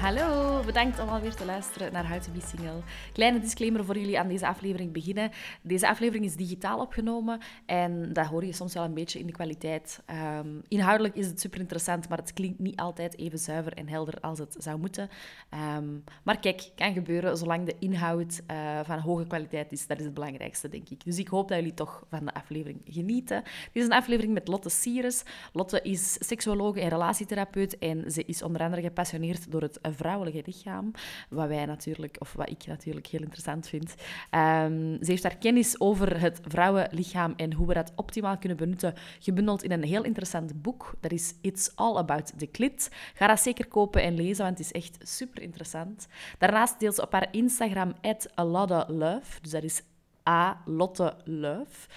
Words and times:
Hallo, 0.00 0.60
bedankt 0.64 0.98
om 0.98 1.08
alweer 1.08 1.34
te 1.34 1.44
luisteren 1.44 1.92
naar 1.92 2.08
How 2.08 2.22
Single. 2.22 2.80
Kleine 3.12 3.40
disclaimer 3.40 3.84
voor 3.84 3.98
jullie 3.98 4.18
aan 4.18 4.28
deze 4.28 4.46
aflevering 4.46 4.92
beginnen. 4.92 5.30
Deze 5.62 5.88
aflevering 5.88 6.24
is 6.24 6.36
digitaal 6.36 6.80
opgenomen 6.80 7.40
en 7.66 8.12
dat 8.12 8.26
hoor 8.26 8.44
je 8.44 8.52
soms 8.52 8.74
wel 8.74 8.84
een 8.84 8.94
beetje 8.94 9.18
in 9.18 9.26
de 9.26 9.32
kwaliteit. 9.32 10.02
Ehm, 10.06 10.48
inhoudelijk 10.68 11.16
is 11.16 11.26
het 11.26 11.40
super 11.40 11.60
interessant, 11.60 12.08
maar 12.08 12.18
het 12.18 12.32
klinkt 12.32 12.58
niet 12.58 12.76
altijd 12.76 13.18
even 13.18 13.38
zuiver 13.38 13.72
en 13.72 13.88
helder 13.88 14.20
als 14.20 14.38
het 14.38 14.56
zou 14.58 14.78
moeten. 14.78 15.08
Ehm, 15.50 15.88
maar 16.22 16.38
kijk, 16.38 16.70
kan 16.74 16.92
gebeuren 16.92 17.36
zolang 17.36 17.66
de 17.66 17.76
inhoud 17.78 18.40
uh, 18.50 18.80
van 18.84 18.98
hoge 18.98 19.26
kwaliteit 19.26 19.72
is. 19.72 19.86
Dat 19.86 19.98
is 19.98 20.04
het 20.04 20.14
belangrijkste, 20.14 20.68
denk 20.68 20.88
ik. 20.88 21.04
Dus 21.04 21.18
ik 21.18 21.28
hoop 21.28 21.48
dat 21.48 21.58
jullie 21.58 21.74
toch 21.74 22.04
van 22.08 22.24
de 22.24 22.34
aflevering 22.34 22.80
genieten. 22.84 23.42
Dit 23.42 23.82
is 23.82 23.84
een 23.84 23.92
aflevering 23.92 24.34
met 24.34 24.48
Lotte 24.48 24.70
Sires. 24.70 25.22
Lotte 25.52 25.82
is 25.82 26.16
seksuologe 26.26 26.80
en 26.80 26.88
relatietherapeut 26.88 27.78
en 27.78 28.10
ze 28.10 28.24
is 28.24 28.42
onder 28.42 28.62
andere 28.62 28.82
gepassioneerd 28.82 29.50
door 29.50 29.62
het 29.62 29.78
vrouwelijke 29.94 30.42
lichaam. 30.46 30.90
Wat 31.28 31.48
wij 31.48 31.66
natuurlijk, 31.66 32.16
of 32.18 32.32
wat 32.32 32.50
ik 32.50 32.66
natuurlijk 32.66 33.06
heel 33.06 33.20
interessant 33.20 33.68
vind. 33.68 33.94
Um, 34.30 34.96
ze 35.00 35.10
heeft 35.10 35.22
daar 35.22 35.36
kennis 35.36 35.80
over 35.80 36.20
het 36.20 36.40
vrouwenlichaam 36.42 37.32
en 37.36 37.52
hoe 37.52 37.66
we 37.66 37.74
dat 37.74 37.92
optimaal 37.96 38.38
kunnen 38.38 38.58
benutten, 38.58 38.94
gebundeld 39.18 39.62
in 39.62 39.72
een 39.72 39.84
heel 39.84 40.04
interessant 40.04 40.62
boek. 40.62 40.94
Dat 41.00 41.12
is 41.12 41.34
It's 41.40 41.72
All 41.74 41.96
About 41.96 42.38
the 42.38 42.50
Clit. 42.50 42.90
Ga 43.14 43.26
dat 43.26 43.40
zeker 43.40 43.66
kopen 43.66 44.02
en 44.02 44.14
lezen, 44.14 44.44
want 44.44 44.58
het 44.58 44.66
is 44.66 44.72
echt 44.72 44.98
super 45.00 45.42
interessant. 45.42 46.06
Daarnaast 46.38 46.78
deelt 46.78 46.94
ze 46.94 47.02
op 47.02 47.12
haar 47.12 47.28
Instagram 47.30 47.92
@alodalove, 48.34 49.40
dus 49.40 49.50
dat 49.50 49.62
is 49.62 49.82
A. 50.28 50.62
Lotte 50.64 51.16
Love. 51.24 51.88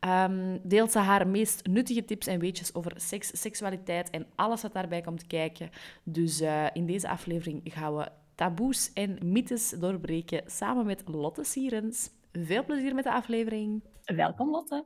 Um, 0.00 0.60
deelt 0.62 0.92
ze 0.92 0.98
haar 0.98 1.26
meest 1.26 1.66
nuttige 1.66 2.04
tips 2.04 2.26
en 2.26 2.40
weetjes 2.40 2.74
over 2.74 2.92
seks, 2.96 3.40
seksualiteit 3.40 4.10
en 4.10 4.26
alles 4.34 4.62
wat 4.62 4.72
daarbij 4.72 5.00
komt 5.00 5.26
kijken. 5.26 5.70
Dus 6.02 6.40
uh, 6.40 6.66
in 6.72 6.86
deze 6.86 7.08
aflevering 7.08 7.60
gaan 7.64 7.96
we 7.96 8.08
taboes 8.34 8.92
en 8.92 9.18
mythes 9.22 9.70
doorbreken 9.70 10.42
samen 10.46 10.86
met 10.86 11.02
Lotte 11.06 11.44
Sierens. 11.44 12.10
Veel 12.32 12.64
plezier 12.64 12.94
met 12.94 13.04
de 13.04 13.12
aflevering. 13.12 13.82
Welkom, 14.04 14.50
Lotte. 14.50 14.84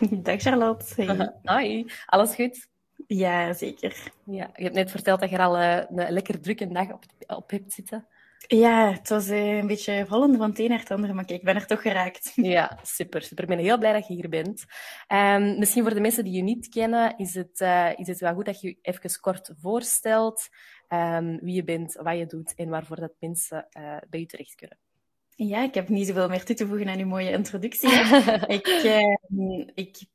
Dag, 0.22 0.40
Charlotte. 0.40 1.02
Hey. 1.02 1.30
Hoi, 1.54 1.86
alles 2.06 2.34
goed? 2.34 2.68
Ja, 3.06 3.52
zeker. 3.52 4.12
Ja, 4.24 4.50
je 4.54 4.62
hebt 4.62 4.74
net 4.74 4.90
verteld 4.90 5.20
dat 5.20 5.30
je 5.30 5.36
er 5.36 5.42
al 5.42 5.58
uh, 5.58 5.76
een 5.76 6.12
lekker 6.12 6.40
drukke 6.40 6.66
dag 6.66 6.92
op, 6.92 7.04
op 7.26 7.50
hebt 7.50 7.72
zitten. 7.72 8.06
Ja, 8.46 8.92
het 8.92 9.08
was 9.08 9.28
uh, 9.28 9.56
een 9.56 9.66
beetje 9.66 10.06
vallen 10.06 10.36
van 10.36 10.50
het 10.50 10.58
een 10.58 10.68
naar 10.68 10.78
het 10.78 10.90
andere, 10.90 11.12
maar 11.12 11.24
kijk, 11.24 11.38
ik 11.38 11.44
ben 11.44 11.54
er 11.54 11.66
toch 11.66 11.82
geraakt. 11.82 12.32
Ja, 12.34 12.78
super, 12.82 13.22
super. 13.22 13.44
Ik 13.44 13.50
ben 13.50 13.58
heel 13.58 13.78
blij 13.78 13.92
dat 13.92 14.06
je 14.06 14.14
hier 14.14 14.28
bent. 14.28 14.64
Um, 15.08 15.58
misschien 15.58 15.82
voor 15.82 15.94
de 15.94 16.00
mensen 16.00 16.24
die 16.24 16.32
je 16.32 16.42
niet 16.42 16.68
kennen, 16.68 17.18
is 17.18 17.34
het, 17.34 17.60
uh, 17.60 17.98
is 17.98 18.06
het 18.06 18.20
wel 18.20 18.34
goed 18.34 18.44
dat 18.44 18.60
je 18.60 18.68
je 18.68 18.78
even 18.82 19.20
kort 19.20 19.50
voorstelt 19.60 20.48
um, 20.88 21.38
wie 21.42 21.54
je 21.54 21.64
bent, 21.64 21.98
wat 22.02 22.18
je 22.18 22.26
doet 22.26 22.54
en 22.54 22.68
waarvoor 22.68 23.00
dat 23.00 23.12
mensen 23.18 23.66
uh, 23.78 23.96
bij 24.10 24.20
je 24.20 24.26
terecht 24.26 24.54
kunnen. 24.54 24.78
Ja, 25.28 25.62
ik 25.62 25.74
heb 25.74 25.88
niet 25.88 26.06
zoveel 26.06 26.28
meer 26.28 26.44
toe 26.44 26.56
te 26.56 26.66
voegen 26.66 26.88
aan 26.88 26.98
uw 26.98 27.06
mooie 27.06 27.30
introductie. 27.30 27.90
ik, 28.56 28.66
ik 29.74 30.06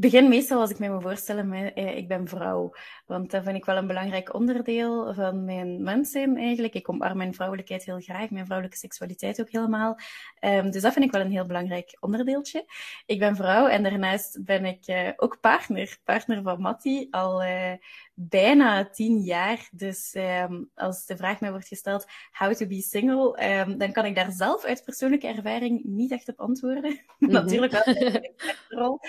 begin 0.00 0.28
meestal 0.28 0.60
als 0.60 0.70
ik 0.70 0.78
mij 0.78 0.90
moet 0.90 1.02
voorstellen, 1.02 1.74
eh, 1.74 1.96
ik 1.96 2.08
ben 2.08 2.28
vrouw. 2.28 2.72
Want 3.06 3.30
dat 3.30 3.42
vind 3.44 3.56
ik 3.56 3.64
wel 3.64 3.76
een 3.76 3.86
belangrijk 3.86 4.34
onderdeel 4.34 5.14
van 5.14 5.44
mijn 5.44 5.82
mens 5.82 6.10
zijn 6.10 6.36
eigenlijk. 6.36 6.74
Ik 6.74 6.88
omarm 6.88 7.16
mijn 7.16 7.34
vrouwelijkheid 7.34 7.84
heel 7.84 8.00
graag, 8.00 8.30
mijn 8.30 8.44
vrouwelijke 8.44 8.78
seksualiteit 8.78 9.40
ook 9.40 9.50
helemaal. 9.50 9.98
Um, 10.40 10.70
dus 10.70 10.82
dat 10.82 10.92
vind 10.92 11.04
ik 11.04 11.12
wel 11.12 11.20
een 11.20 11.30
heel 11.30 11.46
belangrijk 11.46 11.96
onderdeeltje. 12.00 12.64
Ik 13.06 13.18
ben 13.18 13.36
vrouw 13.36 13.66
en 13.66 13.82
daarnaast 13.82 14.44
ben 14.44 14.64
ik 14.64 14.88
uh, 14.88 15.08
ook 15.16 15.40
partner. 15.40 15.98
Partner 16.04 16.42
van 16.42 16.60
Matti 16.60 17.06
al 17.10 17.44
uh, 17.44 17.72
bijna 18.14 18.84
tien 18.90 19.18
jaar. 19.18 19.68
Dus 19.72 20.14
um, 20.14 20.70
als 20.74 21.06
de 21.06 21.16
vraag 21.16 21.40
mij 21.40 21.50
wordt 21.50 21.68
gesteld, 21.68 22.06
how 22.32 22.54
to 22.54 22.66
be 22.66 22.80
single, 22.80 23.44
um, 23.60 23.78
dan 23.78 23.92
kan 23.92 24.04
ik 24.04 24.14
daar 24.14 24.32
zelf 24.32 24.64
uit 24.64 24.84
persoonlijke 24.84 25.26
ervaring 25.26 25.84
niet 25.84 26.12
echt 26.12 26.28
op 26.28 26.40
antwoorden. 26.40 27.00
Mm 27.18 27.28
-hmm. 27.28 27.36
Natuurlijk 27.36 27.72
wel 27.72 27.94
rol. 28.80 29.00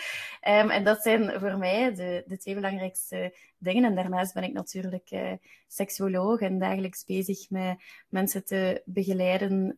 Dat 0.84 1.02
zijn 1.02 1.40
voor 1.40 1.58
mij 1.58 1.94
de, 1.94 2.24
de 2.28 2.38
twee 2.38 2.56
belangrijkste 2.56 3.36
dingen. 3.58 3.84
En 3.84 3.96
daarnaast 3.96 4.34
ben 4.34 4.44
ik 4.44 4.54
natuurlijk 4.54 5.12
uh, 5.12 5.32
seksuoloog 5.68 6.40
en 6.40 6.60
dagelijks 6.60 7.06
bezig 7.06 7.50
met 7.50 7.84
mensen 8.10 8.46
te 8.46 8.82
begeleiden 8.86 9.78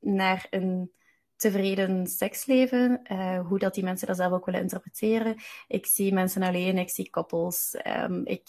naar 0.00 0.46
een 0.50 0.90
tevreden 1.36 2.06
seksleven, 2.06 3.00
uh, 3.12 3.46
hoe 3.46 3.58
dat 3.58 3.74
die 3.74 3.84
mensen 3.84 4.06
dat 4.06 4.16
zelf 4.16 4.32
ook 4.32 4.44
willen 4.44 4.60
interpreteren. 4.60 5.36
Ik 5.68 5.86
zie 5.86 6.12
mensen 6.12 6.42
alleen, 6.42 6.78
ik 6.78 6.90
zie 6.90 7.10
koppels. 7.10 7.76
Um, 8.04 8.26
ik 8.26 8.48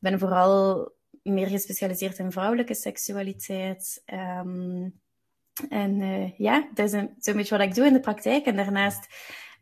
ben 0.00 0.18
vooral 0.18 0.90
meer 1.22 1.46
gespecialiseerd 1.46 2.18
in 2.18 2.32
vrouwelijke 2.32 2.74
seksualiteit. 2.74 4.02
Um, 4.06 5.00
en 5.68 6.00
uh, 6.00 6.38
ja, 6.38 6.68
dat 6.74 6.92
is 6.92 7.00
zo'n 7.18 7.36
beetje 7.36 7.56
wat 7.56 7.66
ik 7.66 7.74
doe 7.74 7.86
in 7.86 7.92
de 7.92 8.00
praktijk. 8.00 8.46
En 8.46 8.56
daarnaast 8.56 9.06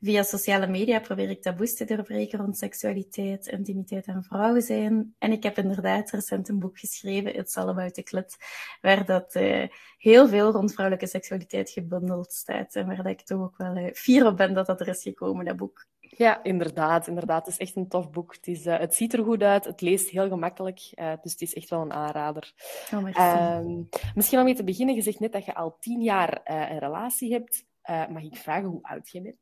Via 0.02 0.22
sociale 0.22 0.66
media 0.66 1.00
probeer 1.00 1.30
ik 1.30 1.42
taboes 1.42 1.74
te 1.74 1.84
doorbreken 1.84 2.38
rond 2.38 2.58
seksualiteit, 2.58 3.46
intimiteit 3.46 4.06
en 4.06 4.22
vrouwen 4.22 4.62
zijn. 4.62 5.14
En 5.18 5.32
ik 5.32 5.42
heb 5.42 5.58
inderdaad 5.58 6.10
recent 6.10 6.48
een 6.48 6.58
boek 6.58 6.78
geschreven, 6.78 7.36
It's 7.36 7.56
All 7.56 7.68
About 7.68 7.94
the 7.94 8.02
Clit, 8.02 8.36
waar 8.80 9.04
dat 9.04 9.34
uh, 9.34 9.66
heel 9.98 10.28
veel 10.28 10.52
rond 10.52 10.72
vrouwelijke 10.72 11.06
seksualiteit 11.06 11.70
gebundeld 11.70 12.32
staat. 12.32 12.74
En 12.74 12.86
waar 12.86 12.96
dat 12.96 13.06
ik 13.06 13.20
toch 13.20 13.40
ook 13.40 13.56
wel 13.56 13.76
uh, 13.76 13.92
fier 13.92 14.26
op 14.26 14.36
ben 14.36 14.54
dat 14.54 14.66
dat 14.66 14.80
er 14.80 14.88
is 14.88 15.02
gekomen, 15.02 15.44
dat 15.44 15.56
boek. 15.56 15.86
Ja, 16.00 16.42
inderdaad. 16.42 17.06
inderdaad. 17.06 17.44
Het 17.44 17.54
is 17.54 17.60
echt 17.60 17.76
een 17.76 17.88
tof 17.88 18.10
boek. 18.10 18.34
Het, 18.34 18.46
is, 18.46 18.66
uh, 18.66 18.78
het 18.78 18.94
ziet 18.94 19.12
er 19.12 19.24
goed 19.24 19.42
uit. 19.42 19.64
Het 19.64 19.80
leest 19.80 20.10
heel 20.10 20.28
gemakkelijk. 20.28 20.92
Uh, 20.94 21.12
dus 21.22 21.32
het 21.32 21.40
is 21.40 21.54
echt 21.54 21.70
wel 21.70 21.80
een 21.80 21.92
aanrader. 21.92 22.52
Oh, 22.94 23.58
um, 23.58 23.88
misschien 24.14 24.38
om 24.38 24.44
mee 24.44 24.54
te 24.54 24.64
beginnen. 24.64 24.94
Je 24.94 25.02
zegt 25.02 25.20
net 25.20 25.32
dat 25.32 25.44
je 25.44 25.54
al 25.54 25.76
tien 25.80 26.02
jaar 26.02 26.40
uh, 26.44 26.70
een 26.70 26.78
relatie 26.78 27.32
hebt. 27.32 27.64
mag 28.10 28.22
ik 28.22 28.36
vragen 28.36 28.68
hoe 28.68 28.82
oud 28.82 29.10
je 29.10 29.22
bent? 29.22 29.39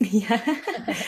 Ja, 0.10 0.34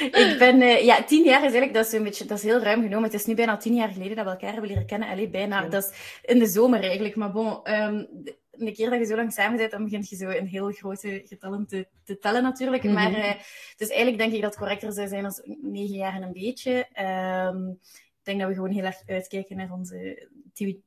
ik 0.00 0.36
ben, 0.38 0.60
uh, 0.60 0.84
ja, 0.84 1.02
tien 1.02 1.24
jaar 1.24 1.36
is 1.36 1.42
eigenlijk, 1.42 1.74
dat 1.74 1.86
is 1.86 1.92
een 1.92 2.02
beetje, 2.02 2.24
dat 2.24 2.38
is 2.38 2.44
heel 2.44 2.62
ruim 2.62 2.82
genomen. 2.82 3.04
Het 3.04 3.14
is 3.14 3.26
nu 3.26 3.34
bijna 3.34 3.56
tien 3.56 3.74
jaar 3.74 3.88
geleden 3.88 4.16
dat 4.16 4.24
we 4.24 4.30
elkaar 4.30 4.52
hebben 4.52 4.68
leren 4.68 4.86
kennen. 4.86 5.08
Allee, 5.08 5.28
bijna, 5.28 5.62
ja. 5.62 5.68
dat 5.68 5.84
is 5.84 6.18
in 6.22 6.38
de 6.38 6.46
zomer 6.46 6.82
eigenlijk. 6.82 7.16
Maar 7.16 7.32
bon, 7.32 7.72
um, 7.72 8.08
een 8.50 8.74
keer 8.74 8.90
dat 8.90 8.98
je 8.98 9.04
zo 9.04 9.16
lang 9.16 9.32
samen 9.32 9.56
bent, 9.56 9.70
dan 9.70 9.84
begint 9.84 10.08
je 10.08 10.16
zo 10.16 10.28
een 10.28 10.46
heel 10.46 10.70
grote 10.70 11.22
getallen 11.24 11.66
te, 11.66 11.86
te 12.04 12.18
tellen 12.18 12.42
natuurlijk. 12.42 12.82
Mm 12.82 12.96
-hmm. 12.96 13.12
Maar, 13.12 13.18
uh, 13.18 13.34
dus 13.76 13.88
eigenlijk 13.88 14.18
denk 14.18 14.32
ik 14.32 14.40
dat 14.40 14.50
het 14.50 14.58
correcter 14.58 14.92
zou 14.92 15.08
zijn 15.08 15.24
als 15.24 15.40
negen 15.62 15.96
jaar 15.96 16.14
en 16.14 16.22
een 16.22 16.32
beetje. 16.32 16.86
Um, 17.50 17.78
ik 18.18 18.28
denk 18.28 18.40
dat 18.40 18.48
we 18.48 18.54
gewoon 18.54 18.70
heel 18.70 18.84
erg 18.84 19.02
uitkijken 19.06 19.56
naar 19.56 19.72
onze 19.72 20.28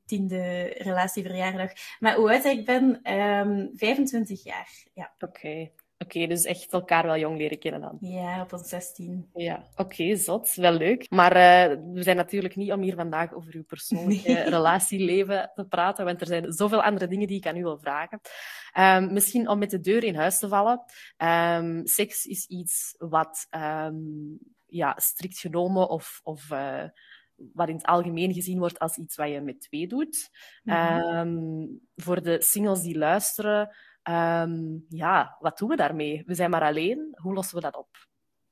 tiende 0.04 0.62
relatieverjaardag. 0.78 1.70
Maar 1.98 2.14
hoe 2.14 2.32
oud 2.32 2.44
ik 2.44 2.64
ben? 2.64 3.12
Um, 3.12 3.70
25 3.74 4.44
jaar, 4.44 4.70
ja. 4.94 5.12
Oké. 5.18 5.38
Okay. 5.38 5.72
Oké, 5.98 6.16
okay, 6.16 6.26
dus 6.26 6.44
echt 6.44 6.72
elkaar 6.72 7.04
wel 7.04 7.18
jong 7.18 7.38
leren 7.38 7.58
kennen 7.58 7.80
dan. 7.80 7.96
Ja, 8.00 8.42
op 8.42 8.52
ons 8.52 8.68
16. 8.68 9.30
Ja, 9.34 9.66
oké, 9.70 9.82
okay, 9.82 10.16
zot. 10.16 10.54
Wel 10.54 10.72
leuk. 10.72 11.10
Maar 11.10 11.36
uh, 11.36 11.76
we 11.92 12.02
zijn 12.02 12.16
natuurlijk 12.16 12.56
niet 12.56 12.72
om 12.72 12.80
hier 12.80 12.94
vandaag 12.94 13.34
over 13.34 13.54
uw 13.54 13.64
persoonlijke 13.64 14.32
nee. 14.32 14.42
relatieleven 14.56 15.50
te 15.54 15.64
praten, 15.64 16.04
want 16.04 16.20
er 16.20 16.26
zijn 16.26 16.52
zoveel 16.52 16.82
andere 16.82 17.06
dingen 17.06 17.26
die 17.26 17.36
ik 17.36 17.46
aan 17.46 17.56
u 17.56 17.62
wil 17.62 17.78
vragen. 17.78 18.20
Um, 18.78 19.12
misschien 19.12 19.48
om 19.48 19.58
met 19.58 19.70
de 19.70 19.80
deur 19.80 20.04
in 20.04 20.14
huis 20.14 20.38
te 20.38 20.48
vallen. 20.48 20.82
Um, 21.18 21.86
seks 21.86 22.24
is 22.24 22.46
iets 22.46 22.94
wat 22.98 23.46
um, 23.50 24.38
ja, 24.66 24.94
strikt 24.98 25.38
genomen 25.38 25.88
of, 25.88 26.20
of 26.22 26.50
uh, 26.50 26.84
wat 27.36 27.68
in 27.68 27.74
het 27.74 27.86
algemeen 27.86 28.32
gezien 28.32 28.58
wordt 28.58 28.78
als 28.78 28.96
iets 28.96 29.16
wat 29.16 29.28
je 29.28 29.40
met 29.40 29.60
twee 29.60 29.86
doet. 29.86 30.30
Mm 30.62 30.74
-hmm. 30.74 31.80
voor 31.94 32.22
de 32.22 32.42
singles 32.42 32.82
die 32.82 32.98
luisteren, 32.98 33.76
Um, 34.08 34.84
ja, 34.88 35.36
wat 35.40 35.58
doen 35.58 35.68
we 35.68 35.76
daarmee? 35.76 36.22
We 36.26 36.34
zijn 36.34 36.50
maar 36.50 36.62
alleen. 36.62 37.14
Hoe 37.14 37.34
lossen 37.34 37.56
we 37.56 37.62
dat 37.62 37.76
op? 37.76 37.88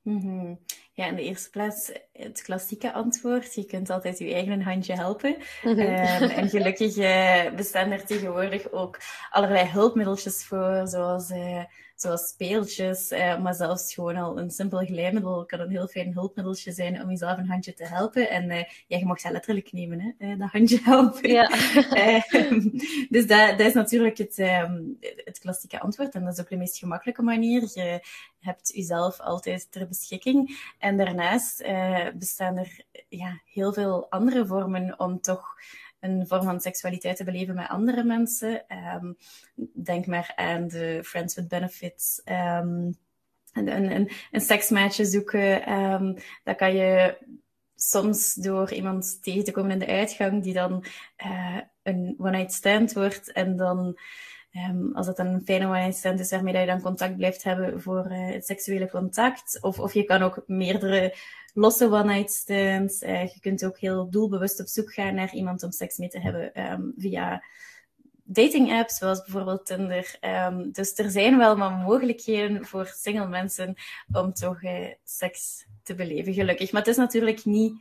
Mm 0.01 0.19
-hmm. 0.19 0.59
Ja, 0.93 1.05
in 1.05 1.15
de 1.15 1.21
eerste 1.21 1.49
plaats 1.49 1.91
het 2.13 2.41
klassieke 2.41 2.93
antwoord. 2.93 3.53
Je 3.53 3.65
kunt 3.65 3.89
altijd 3.89 4.17
je 4.19 4.33
eigen 4.33 4.61
handje 4.61 4.93
helpen. 4.93 5.35
Mm 5.63 5.73
-hmm. 5.73 5.79
um, 5.79 6.29
en 6.29 6.49
gelukkig 6.49 6.97
uh, 6.97 7.55
bestaan 7.55 7.91
er 7.91 8.05
tegenwoordig 8.05 8.71
ook 8.71 8.99
allerlei 9.29 9.67
hulpmiddeltjes 9.67 10.45
voor, 10.45 10.87
zoals, 10.87 11.29
uh, 11.29 11.63
zoals 11.95 12.27
speeltjes, 12.27 13.11
uh, 13.11 13.41
maar 13.41 13.53
zelfs 13.53 13.93
gewoon 13.93 14.15
al 14.15 14.39
een 14.39 14.51
simpel 14.51 14.85
glijmiddel 14.85 15.45
kan 15.45 15.59
een 15.59 15.69
heel 15.69 15.87
fijn 15.87 16.13
hulpmiddeltje 16.13 16.71
zijn 16.71 17.01
om 17.01 17.09
jezelf 17.09 17.37
een 17.37 17.47
handje 17.47 17.73
te 17.73 17.85
helpen. 17.85 18.29
En 18.29 18.47
ja, 18.87 18.97
je 18.97 19.05
mag 19.05 19.21
dat 19.21 19.31
letterlijk 19.31 19.71
nemen, 19.71 20.15
hè, 20.17 20.37
dat 20.37 20.49
handje 20.49 20.79
helpen. 20.83 21.29
Ja. 21.29 21.47
dus 23.15 23.27
dat, 23.27 23.57
dat 23.57 23.67
is 23.67 23.73
natuurlijk 23.73 24.17
het, 24.17 24.37
um, 24.37 24.97
het 24.99 25.39
klassieke 25.39 25.79
antwoord. 25.79 26.15
En 26.15 26.23
dat 26.23 26.33
is 26.33 26.39
ook 26.39 26.49
de 26.49 26.57
meest 26.57 26.77
gemakkelijke 26.77 27.21
manier. 27.21 27.61
Je 27.61 27.99
hebt 28.39 28.71
jezelf 28.75 29.19
altijd 29.19 29.71
ter 29.71 29.87
beschikking. 29.87 30.57
En 30.79 30.97
daarnaast 30.97 31.61
uh, 31.61 32.07
bestaan 32.15 32.57
er 32.57 32.83
ja, 33.09 33.41
heel 33.45 33.73
veel 33.73 34.09
andere 34.09 34.45
vormen 34.45 34.99
om 34.99 35.21
toch 35.21 35.55
een 36.05 36.27
vorm 36.27 36.43
van 36.43 36.61
seksualiteit 36.61 37.17
te 37.17 37.23
beleven 37.23 37.55
met 37.55 37.67
andere 37.67 38.03
mensen. 38.03 38.65
denk 39.73 40.05
maar 40.05 40.33
aan 40.35 40.67
de 40.67 41.01
Friends 41.03 41.35
with 41.35 41.47
Benefits. 41.47 42.21
Um, 42.25 42.97
een, 43.53 43.91
een, 43.95 44.09
een 44.31 44.41
seksmaatje 44.41 45.05
zoeken. 45.05 45.73
Um, 45.73 46.17
dat 46.43 46.55
kan 46.55 46.75
je 46.75 47.17
soms 47.75 48.33
door 48.33 48.73
iemand 48.73 49.23
tegen 49.23 49.43
te 49.43 49.51
komen 49.51 49.71
in 49.71 49.79
de 49.79 49.87
uitgang 49.87 50.43
die 50.43 50.53
dan 50.53 50.85
uh, 51.25 51.57
een 51.83 52.15
one-night 52.17 52.53
stand 52.53 52.93
wordt 52.93 53.31
en 53.31 53.55
dan 53.55 53.99
Um, 54.55 54.95
als 54.95 55.07
het 55.07 55.19
een 55.19 55.41
fijne 55.45 55.65
one-night 55.65 56.19
is 56.19 56.31
waarmee 56.31 56.57
je 56.57 56.65
dan 56.65 56.81
contact 56.81 57.17
blijft 57.17 57.43
hebben 57.43 57.81
voor 57.81 58.11
uh, 58.11 58.31
het 58.31 58.45
seksuele 58.45 58.89
contact. 58.89 59.57
Of, 59.61 59.79
of 59.79 59.93
je 59.93 60.03
kan 60.03 60.21
ook 60.21 60.43
meerdere 60.47 61.15
losse 61.53 61.85
one-night 61.85 62.31
stands. 62.31 63.01
Uh, 63.01 63.33
je 63.33 63.39
kunt 63.39 63.65
ook 63.65 63.77
heel 63.77 64.09
doelbewust 64.09 64.59
op 64.59 64.67
zoek 64.67 64.93
gaan 64.93 65.15
naar 65.15 65.33
iemand 65.33 65.63
om 65.63 65.71
seks 65.71 65.97
mee 65.97 66.09
te 66.09 66.19
hebben 66.19 66.71
um, 66.71 66.93
via 66.97 67.43
dating 68.23 68.71
apps, 68.71 68.97
zoals 68.97 69.23
bijvoorbeeld 69.23 69.65
Tinder. 69.65 70.17
Um, 70.21 70.71
dus 70.71 70.97
er 70.97 71.11
zijn 71.11 71.37
wel 71.37 71.57
wat 71.57 71.71
mogelijkheden 71.71 72.65
voor 72.65 72.85
single 72.85 73.27
mensen 73.27 73.75
om 74.11 74.33
toch 74.33 74.63
uh, 74.63 74.87
seks 75.03 75.65
te 75.83 75.95
beleven, 75.95 76.33
gelukkig. 76.33 76.71
Maar 76.71 76.81
het 76.81 76.89
is 76.89 76.97
natuurlijk 76.97 77.45
niet 77.45 77.73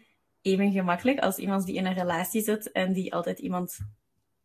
even 0.42 0.72
gemakkelijk 0.72 1.18
als 1.18 1.36
iemand 1.36 1.66
die 1.66 1.74
in 1.74 1.86
een 1.86 1.94
relatie 1.94 2.42
zit 2.42 2.72
en 2.72 2.92
die 2.92 3.14
altijd 3.14 3.38
iemand 3.38 3.78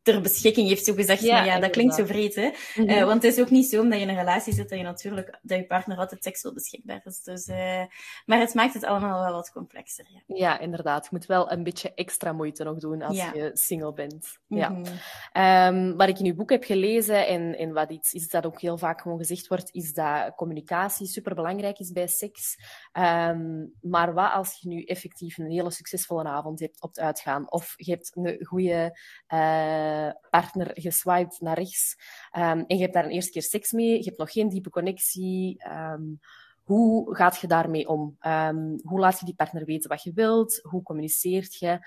ter 0.02 0.22
beschikking 0.22 0.68
heeft, 0.68 0.86
zo 0.86 0.94
gezegd. 0.94 1.22
Ja, 1.22 1.34
maar 1.34 1.46
ja, 1.46 1.60
dat 1.60 1.70
klinkt 1.70 1.96
zo 1.96 2.06
vreed, 2.06 2.36
hè. 2.36 2.46
Mm 2.46 2.54
-hmm. 2.74 2.90
uh, 2.90 3.06
want 3.06 3.24
het 3.24 3.34
is 3.34 3.40
ook 3.40 3.50
niet 3.50 3.66
zo, 3.66 3.82
omdat 3.82 4.00
je 4.00 4.04
in 4.04 4.10
een 4.10 4.18
relatie 4.18 4.54
zit, 4.54 4.70
dat 4.70 4.78
je 4.78 4.84
natuurlijk, 4.84 5.40
dat 5.42 5.58
je 5.58 5.66
partner 5.66 5.98
altijd 5.98 6.24
seksueel 6.24 6.54
beschikbaar 6.54 7.02
is. 7.04 7.24
Dus, 7.24 7.48
uh, 7.48 7.84
maar 8.26 8.40
het 8.40 8.54
maakt 8.54 8.74
het 8.74 8.84
allemaal 8.84 9.20
wel 9.20 9.34
wat 9.34 9.52
complexer, 9.52 10.06
ja. 10.10 10.36
Ja, 10.36 10.60
inderdaad. 10.60 11.04
Je 11.04 11.10
moet 11.12 11.26
wel 11.26 11.52
een 11.52 11.64
beetje 11.64 11.94
extra 11.94 12.32
moeite 12.32 12.64
nog 12.64 12.78
doen 12.78 13.02
als 13.02 13.18
ja. 13.18 13.32
je 13.34 13.50
single 13.54 13.94
bent. 13.94 14.40
Mm 14.48 14.62
-hmm. 14.62 14.84
ja. 15.34 15.68
Um, 15.68 15.98
wat 15.98 16.10
ik 16.10 16.20
in 16.20 16.26
uw 16.26 16.36
boek 16.36 16.50
heb 16.50 16.64
gelezen, 16.64 17.28
en, 17.28 17.58
en 17.58 17.74
wat 17.74 17.92
iets 17.92 18.14
is 18.14 18.30
dat 18.30 18.46
ook 18.46 18.62
heel 18.62 18.78
vaak 18.78 19.02
gewoon 19.02 19.18
gezegd 19.18 19.48
wordt, 19.48 19.70
is 19.72 19.94
dat 19.94 20.36
communicatie 20.36 21.08
superbelangrijk 21.08 21.80
is 21.80 21.92
bij 21.92 22.08
seks. 22.08 22.58
Um, 22.94 23.74
maar 23.82 24.14
wat 24.14 24.34
als 24.34 24.58
je 24.62 24.68
nu 24.68 24.84
effectief 24.84 25.38
een 25.38 25.52
hele 25.52 25.72
succesvolle 25.72 26.24
avond 26.24 26.60
hebt 26.60 26.82
op 26.82 26.90
het 26.90 27.00
uitgaan, 27.00 27.52
of 27.52 27.74
je 27.78 27.92
hebt 27.92 28.12
een 28.16 28.46
goede... 28.46 28.98
Uh, 29.34 29.99
partner 30.30 30.72
geswiped 30.74 31.42
naar 31.42 31.58
rechts 31.58 31.98
um, 32.38 32.64
en 32.68 32.76
je 32.76 32.82
hebt 32.82 32.94
daar 32.94 33.06
een 33.06 33.12
eerste 33.12 33.32
keer 33.32 33.42
seks 33.42 33.72
mee, 33.72 33.98
je 33.98 34.04
hebt 34.04 34.18
nog 34.18 34.32
geen 34.32 34.50
diepe 34.50 34.70
connectie. 34.70 35.64
Um, 35.68 36.20
hoe 36.70 37.16
gaat 37.16 37.40
je 37.40 37.48
daarmee 37.48 37.88
om? 37.88 38.18
Um, 38.22 38.80
hoe 38.84 39.00
laat 39.00 39.20
je 39.20 39.26
die 39.26 39.36
partner 39.36 39.66
weten 39.66 39.90
wat 39.90 40.04
je 40.04 40.12
wilt? 40.14 40.60
Hoe 40.62 40.84
communiceert 40.84 41.56
je? 41.56 41.80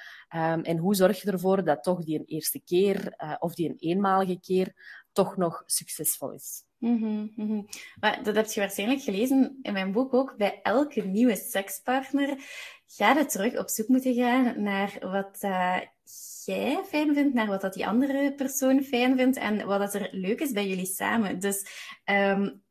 En 0.62 0.76
hoe 0.76 0.94
zorg 0.94 1.22
je 1.22 1.30
ervoor 1.30 1.64
dat 1.64 1.82
toch 1.82 2.04
die 2.04 2.18
een 2.18 2.24
eerste 2.24 2.60
keer 2.60 3.14
uh, 3.18 3.34
of 3.38 3.54
die 3.54 3.68
een 3.68 3.78
eenmalige 3.78 4.40
keer 4.40 4.74
toch 5.12 5.36
nog 5.36 5.62
succesvol 5.66 6.32
is? 6.32 6.64
-hmm. 7.36 7.66
Maar 8.00 8.22
dat 8.22 8.36
heb 8.36 8.46
je 8.46 8.60
waarschijnlijk 8.60 9.02
gelezen 9.02 9.58
in 9.62 9.72
mijn 9.72 9.92
boek 9.92 10.14
ook. 10.14 10.36
Bij 10.36 10.60
elke 10.62 11.00
nieuwe 11.02 11.36
sekspartner 11.36 12.36
ga 12.86 13.18
je 13.18 13.26
terug 13.26 13.58
op 13.58 13.68
zoek 13.68 13.88
moeten 13.88 14.14
gaan 14.14 14.62
naar 14.62 14.98
wat 15.00 15.38
uh, 15.40 15.78
jij 16.44 16.84
fijn 16.84 17.14
vindt, 17.14 17.34
naar 17.34 17.46
wat 17.46 17.60
dat 17.60 17.74
die 17.74 17.86
andere 17.86 18.34
persoon 18.34 18.82
fijn 18.82 19.16
vindt 19.16 19.36
en 19.36 19.66
wat 19.66 19.78
dat 19.78 19.94
er 19.94 20.08
leuk 20.12 20.40
is 20.40 20.52
bij 20.52 20.68
jullie 20.68 20.86
samen. 20.86 21.38
Dus 21.38 21.66
um, 22.04 22.62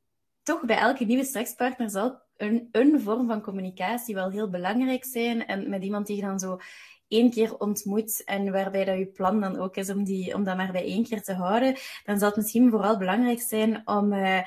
toch 0.43 0.65
bij 0.65 0.77
elke 0.77 1.05
nieuwe 1.05 1.23
sekspartner 1.23 1.89
zal 1.89 2.21
een, 2.37 2.67
een 2.71 3.01
vorm 3.01 3.27
van 3.27 3.41
communicatie 3.41 4.15
wel 4.15 4.29
heel 4.29 4.49
belangrijk 4.49 5.05
zijn. 5.05 5.45
En 5.45 5.69
met 5.69 5.83
iemand 5.83 6.07
die 6.07 6.15
je 6.15 6.21
dan 6.21 6.39
zo 6.39 6.57
één 7.07 7.31
keer 7.31 7.57
ontmoet 7.57 8.23
en 8.23 8.51
waarbij 8.51 8.85
dat 8.85 8.97
je 8.97 9.05
plan 9.05 9.39
dan 9.39 9.59
ook 9.59 9.75
is 9.75 9.89
om, 9.89 10.03
die, 10.03 10.35
om 10.35 10.43
dat 10.43 10.57
maar 10.57 10.71
bij 10.71 10.85
één 10.85 11.03
keer 11.03 11.21
te 11.21 11.33
houden, 11.33 11.75
dan 12.03 12.19
zal 12.19 12.27
het 12.27 12.37
misschien 12.37 12.69
vooral 12.69 12.97
belangrijk 12.97 13.41
zijn 13.41 13.81
om... 13.87 14.13
Uh, 14.13 14.41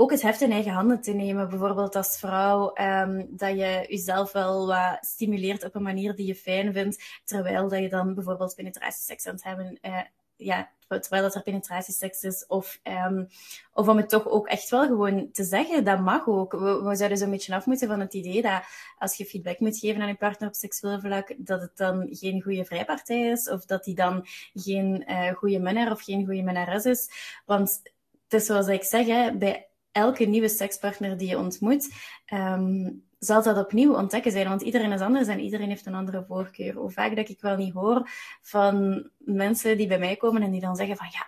ook 0.00 0.10
het 0.10 0.22
heft 0.22 0.40
in 0.40 0.52
eigen 0.52 0.72
handen 0.72 1.00
te 1.00 1.12
nemen. 1.12 1.48
Bijvoorbeeld 1.48 1.96
als 1.96 2.18
vrouw, 2.18 2.72
um, 2.74 3.26
dat 3.30 3.50
je 3.50 3.84
jezelf 3.88 4.32
wel 4.32 4.66
wat 4.66 4.98
stimuleert 5.00 5.64
op 5.64 5.74
een 5.74 5.82
manier 5.82 6.14
die 6.14 6.26
je 6.26 6.34
fijn 6.34 6.72
vindt, 6.72 7.20
terwijl 7.24 7.68
dat 7.68 7.78
je 7.78 7.88
dan 7.88 8.14
bijvoorbeeld 8.14 8.54
penetratieseks 8.54 9.26
aan 9.26 9.34
het 9.34 9.44
hebben, 9.44 9.78
uh, 9.82 10.00
ja, 10.36 10.70
terwijl 10.88 11.22
dat 11.22 11.34
er 11.34 11.42
penetratieseks 11.42 12.22
is. 12.22 12.46
Of, 12.46 12.80
um, 12.82 13.28
of 13.72 13.88
om 13.88 13.96
het 13.96 14.08
toch 14.08 14.26
ook 14.26 14.46
echt 14.46 14.70
wel 14.70 14.86
gewoon 14.86 15.30
te 15.32 15.44
zeggen, 15.44 15.84
dat 15.84 16.00
mag 16.00 16.26
ook. 16.26 16.52
We, 16.52 16.96
zouden 16.96 17.18
zo'n 17.18 17.30
beetje 17.30 17.54
af 17.54 17.66
moeten 17.66 17.88
van 17.88 18.00
het 18.00 18.14
idee 18.14 18.42
dat 18.42 18.62
als 18.98 19.16
je 19.16 19.24
feedback 19.24 19.58
moet 19.58 19.78
geven 19.78 20.02
aan 20.02 20.08
je 20.08 20.14
partner 20.14 20.48
op 20.48 20.54
seksueel 20.54 21.00
vlak, 21.00 21.34
dat 21.38 21.60
het 21.60 21.76
dan 21.76 22.06
geen 22.10 22.42
goede 22.42 22.64
vrijpartij 22.64 23.30
is, 23.30 23.48
of 23.50 23.64
dat 23.64 23.84
hij 23.84 23.94
dan 23.94 24.26
geen 24.54 25.04
uh, 25.06 25.32
goede 25.32 25.58
minnaar 25.58 25.90
of 25.90 26.02
geen 26.02 26.26
goede 26.26 26.42
minnares 26.42 26.84
is. 26.84 27.10
Want 27.46 27.80
het 28.28 28.40
is 28.40 28.46
zoals 28.46 28.66
ik 28.66 28.82
zeg, 28.82 29.36
bij 29.38 29.67
elke 29.98 30.24
nieuwe 30.24 30.48
sekspartner 30.48 31.16
die 31.16 31.28
je 31.28 31.38
ontmoet, 31.38 31.94
um, 32.32 33.06
zal 33.18 33.42
dat 33.42 33.58
opnieuw 33.58 33.94
ontdekken 33.94 34.32
zijn. 34.32 34.48
Want 34.48 34.62
iedereen 34.62 34.92
is 34.92 35.00
anders 35.00 35.28
en 35.28 35.40
iedereen 35.40 35.68
heeft 35.68 35.86
een 35.86 35.94
andere 35.94 36.24
voorkeur. 36.28 36.74
Hoe 36.74 36.90
vaak 36.90 37.16
dat 37.16 37.28
ik 37.28 37.40
wel 37.40 37.56
niet 37.56 37.72
hoor 37.72 38.10
van 38.42 39.08
mensen 39.18 39.76
die 39.76 39.86
bij 39.86 39.98
mij 39.98 40.16
komen 40.16 40.42
en 40.42 40.50
die 40.50 40.60
dan 40.60 40.76
zeggen 40.76 40.96
van 40.96 41.06
ja, 41.10 41.26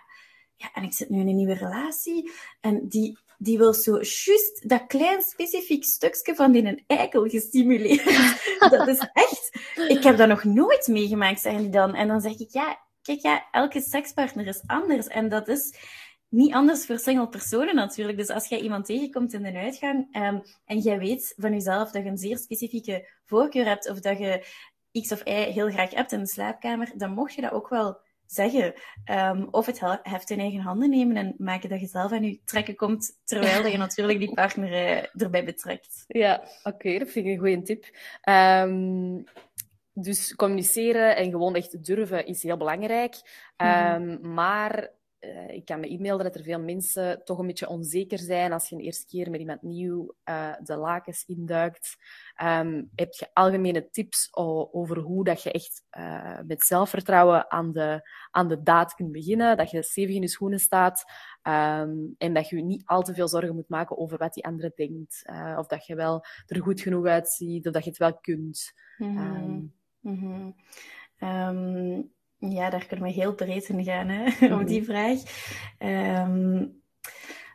ja 0.55 0.69
en 0.73 0.83
ik 0.83 0.93
zit 0.93 1.09
nu 1.09 1.19
in 1.19 1.27
een 1.27 1.35
nieuwe 1.35 1.53
relatie 1.53 2.31
en 2.61 2.87
die, 2.87 3.17
die 3.37 3.57
wil 3.57 3.73
zo 3.73 3.91
juist 3.91 4.69
dat 4.69 4.87
klein 4.87 5.21
specifiek 5.21 5.83
stukje 5.83 6.35
van 6.35 6.51
die 6.51 6.65
een 6.65 6.83
eikel 6.87 7.27
gestimuleerd. 7.27 8.39
dat 8.77 8.87
is 8.87 9.09
echt... 9.13 9.49
Ik 9.87 10.03
heb 10.03 10.17
dat 10.17 10.27
nog 10.27 10.43
nooit 10.43 10.87
meegemaakt, 10.87 11.41
zeggen 11.41 11.61
die 11.61 11.71
dan. 11.71 11.95
En 11.95 12.07
dan 12.07 12.21
zeg 12.21 12.39
ik, 12.39 12.49
ja, 12.51 12.79
kijk, 13.01 13.19
ja, 13.19 13.47
elke 13.51 13.81
sekspartner 13.81 14.47
is 14.47 14.63
anders. 14.65 15.07
En 15.07 15.29
dat 15.29 15.47
is 15.47 15.75
niet 16.31 16.53
anders 16.53 16.85
voor 16.85 16.99
single 16.99 17.27
personen 17.27 17.75
natuurlijk. 17.75 18.17
Dus 18.17 18.29
als 18.29 18.47
jij 18.47 18.59
iemand 18.59 18.85
tegenkomt 18.85 19.33
in 19.33 19.43
de 19.43 19.53
uitgang 19.53 20.15
um, 20.15 20.41
en 20.65 20.77
jij 20.79 20.99
weet 20.99 21.33
van 21.37 21.51
jezelf 21.51 21.91
dat 21.91 22.03
je 22.03 22.09
een 22.09 22.17
zeer 22.17 22.37
specifieke 22.37 23.09
voorkeur 23.25 23.65
hebt 23.65 23.89
of 23.89 23.99
dat 23.99 24.17
je 24.17 24.45
X 25.01 25.11
of 25.11 25.27
Y 25.27 25.31
heel 25.31 25.69
graag 25.69 25.93
hebt 25.93 26.11
in 26.11 26.19
de 26.19 26.27
slaapkamer, 26.27 26.91
dan 26.95 27.13
mocht 27.13 27.33
je 27.33 27.41
dat 27.41 27.51
ook 27.51 27.69
wel 27.69 27.99
zeggen. 28.25 28.73
Um, 29.11 29.47
of 29.51 29.65
het 29.65 29.81
heft 30.03 30.29
in 30.29 30.39
eigen 30.39 30.59
handen 30.59 30.89
nemen 30.89 31.15
en 31.15 31.35
maken 31.37 31.69
dat 31.69 31.79
je 31.79 31.87
zelf 31.87 32.11
aan 32.11 32.23
je 32.23 32.41
trekken 32.45 32.75
komt, 32.75 33.19
terwijl 33.23 33.63
dat 33.63 33.71
je 33.71 33.77
natuurlijk 33.77 34.19
die 34.19 34.33
partner 34.33 34.71
uh, 34.71 35.21
erbij 35.21 35.45
betrekt. 35.45 36.03
Ja, 36.07 36.35
oké, 36.63 36.75
okay, 36.75 36.99
dat 36.99 37.09
vind 37.09 37.25
ik 37.25 37.31
een 37.31 37.39
goede 37.39 37.61
tip. 37.61 37.85
Um, 38.29 39.23
dus 39.93 40.35
communiceren 40.35 41.15
en 41.15 41.29
gewoon 41.29 41.55
echt 41.55 41.85
durven 41.85 42.25
is 42.25 42.43
heel 42.43 42.57
belangrijk. 42.57 43.15
Mm 43.57 43.67
-hmm. 43.67 44.33
Maar 44.33 44.89
uh, 45.21 45.49
ik 45.49 45.65
kan 45.65 45.79
me 45.79 45.87
e-mailen 45.87 46.23
dat 46.23 46.35
er 46.35 46.43
veel 46.43 46.59
mensen 46.59 47.21
toch 47.23 47.39
een 47.39 47.47
beetje 47.47 47.67
onzeker 47.67 48.19
zijn 48.19 48.53
als 48.53 48.69
je 48.69 48.75
een 48.75 48.81
eerste 48.81 49.05
keer 49.05 49.29
met 49.29 49.39
iemand 49.39 49.61
nieuw 49.61 50.15
uh, 50.29 50.53
de 50.63 50.75
lakens 50.75 51.25
induikt. 51.25 51.97
Um, 52.43 52.89
heb 52.95 53.13
je 53.13 53.29
algemene 53.33 53.89
tips 53.89 54.29
over 54.71 54.97
hoe 54.97 55.23
dat 55.23 55.43
je 55.43 55.51
echt 55.51 55.83
uh, 55.97 56.39
met 56.45 56.61
zelfvertrouwen 56.61 57.51
aan 57.51 57.71
de, 57.71 58.09
aan 58.31 58.47
de 58.47 58.61
daad 58.61 58.93
kunt 58.93 59.11
beginnen, 59.11 59.57
dat 59.57 59.71
je 59.71 59.83
stevig 59.83 60.15
in 60.15 60.21
je 60.21 60.27
schoenen 60.27 60.59
staat 60.59 61.03
um, 61.43 62.15
en 62.17 62.33
dat 62.33 62.49
je 62.49 62.61
niet 62.61 62.85
al 62.85 63.01
te 63.01 63.13
veel 63.13 63.27
zorgen 63.27 63.55
moet 63.55 63.69
maken 63.69 63.97
over 63.97 64.17
wat 64.17 64.33
die 64.33 64.45
andere 64.45 64.71
denkt. 64.75 65.23
of 65.57 65.67
dat 65.67 65.85
je 65.85 65.95
wel 65.95 66.25
er 66.45 66.61
goed 66.61 66.81
genoeg 66.81 67.05
uitziet, 67.05 67.67
of 67.67 67.73
dat 67.73 67.83
je 67.83 67.89
het 67.89 67.99
wel 67.99 68.17
kunt. 68.17 68.73
Mm 68.97 69.17
-hmm. 69.17 69.35
um, 69.35 69.73
mm 69.99 70.17
-hmm. 70.17 70.55
Ja, 72.49 72.69
daar 72.69 72.85
kunnen 72.85 73.05
we 73.05 73.11
heel 73.11 73.35
breed 73.35 73.69
in 73.69 73.83
gaan, 73.83 74.07
hè, 74.07 74.55
op 74.59 74.67
die 74.67 74.83
vraag. 74.83 75.19
Um, 75.79 76.81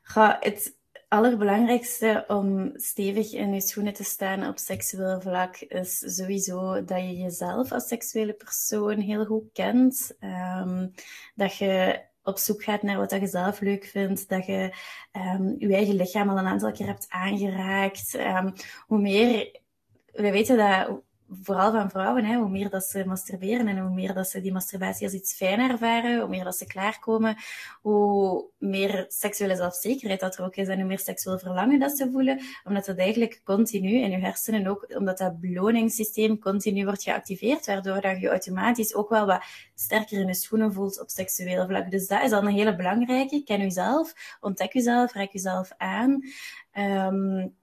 ga, 0.03 0.37
het 0.41 0.77
allerbelangrijkste 1.09 2.25
om 2.29 2.71
stevig 2.75 3.33
in 3.33 3.55
je 3.55 3.61
schoenen 3.61 3.93
te 3.93 4.05
staan 4.05 4.47
op 4.49 4.59
seksueel 4.59 5.21
vlak 5.21 5.57
is 5.57 6.17
sowieso 6.17 6.85
dat 6.85 6.99
je 6.99 7.17
jezelf 7.17 7.73
als 7.73 7.89
seksuele 7.89 8.33
persoon 8.33 8.99
heel 8.99 9.25
goed 9.25 9.53
kent. 9.53 10.17
Um, 10.21 10.93
dat 11.35 11.57
je 11.57 12.05
op 12.23 12.39
zoek 12.39 12.63
gaat 12.63 12.83
naar 12.83 12.97
wat 12.97 13.11
je 13.11 13.27
zelf 13.27 13.61
leuk 13.61 13.85
vindt, 13.85 14.29
dat 14.29 14.47
je 14.47 14.75
um, 15.13 15.55
je 15.59 15.75
eigen 15.75 15.95
lichaam 15.95 16.29
al 16.29 16.39
een 16.39 16.47
aantal 16.47 16.73
keer 16.73 16.87
hebt 16.87 17.07
aangeraakt. 17.09 18.19
Hoe 18.87 19.01
meer, 19.01 19.61
we 20.13 20.31
weten 20.31 20.57
dat 20.57 21.03
vooral 21.43 21.73
van 21.73 21.91
vrouwen, 21.91 22.25
hè, 22.25 22.37
hoe 22.37 22.49
meer 22.49 22.71
dat 22.71 22.85
ze 22.85 23.05
masturberen 23.07 23.69
en 23.69 23.79
hoe 23.79 23.95
meer 23.95 24.15
dat 24.15 24.29
ze 24.29 24.41
die 24.41 24.53
masturbatie 24.53 25.07
als 25.07 25.15
iets 25.15 25.35
fijn 25.35 25.71
ervaren, 25.71 26.21
hoe 26.21 26.29
meer 26.29 26.45
dat 26.45 26.57
ze 26.57 26.67
klaarkomen, 26.67 27.37
hoe 27.81 28.45
meer 28.59 29.05
seksuele 29.09 29.57
zelfzekerheid 29.57 30.21
dat 30.21 30.37
er 30.37 30.45
ook 30.45 30.57
is 30.57 30.69
en 30.69 30.79
hoe 30.79 30.89
meer 30.89 30.99
seksueel 30.99 31.39
verlangen 31.39 31.79
dat 31.79 31.97
ze 31.97 32.11
voelen, 32.11 32.41
omdat 32.65 32.85
dat 32.85 32.99
eigenlijk 32.99 33.41
continu 33.45 33.89
in 33.89 34.11
je 34.11 34.19
hersenen 34.19 34.67
ook, 34.67 34.95
omdat 34.97 35.19
dat 35.19 35.41
beloningssysteem 35.41 36.39
continu 36.39 36.85
wordt 36.85 37.03
geactiveerd, 37.03 37.67
waardoor 37.67 38.01
dat 38.01 38.21
je 38.21 38.29
automatisch 38.29 38.95
ook 38.95 39.09
wel 39.09 39.27
wat 39.27 39.45
sterker 39.75 40.21
in 40.21 40.27
je 40.27 40.35
schoenen 40.35 40.73
voelt 40.73 41.01
op 41.01 41.11
seksueel 41.11 41.67
vlak. 41.67 41.91
Dus 41.91 42.07
dat 42.07 42.23
is 42.23 42.33
al 42.33 42.43
een 42.43 42.55
hele 42.55 42.77
belangrijke. 42.77 43.43
Ken 43.45 43.61
jezelf, 43.61 44.37
ontdek 44.41 44.73
jezelf, 44.73 45.13
raak 45.13 45.33
jezelf 45.33 45.73
aan. 45.77 46.21
Um, 46.73 47.55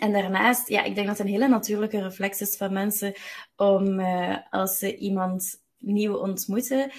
en 0.00 0.12
daarnaast, 0.12 0.68
ja, 0.68 0.82
ik 0.82 0.94
denk 0.94 1.06
dat 1.06 1.18
het 1.18 1.26
een 1.26 1.32
hele 1.32 1.48
natuurlijke 1.48 2.02
reflex 2.02 2.40
is 2.40 2.56
van 2.56 2.72
mensen 2.72 3.14
om 3.56 4.00
uh, 4.00 4.36
als 4.50 4.78
ze 4.78 4.96
iemand 4.96 5.60
nieuw 5.78 6.14
ontmoeten, 6.14 6.90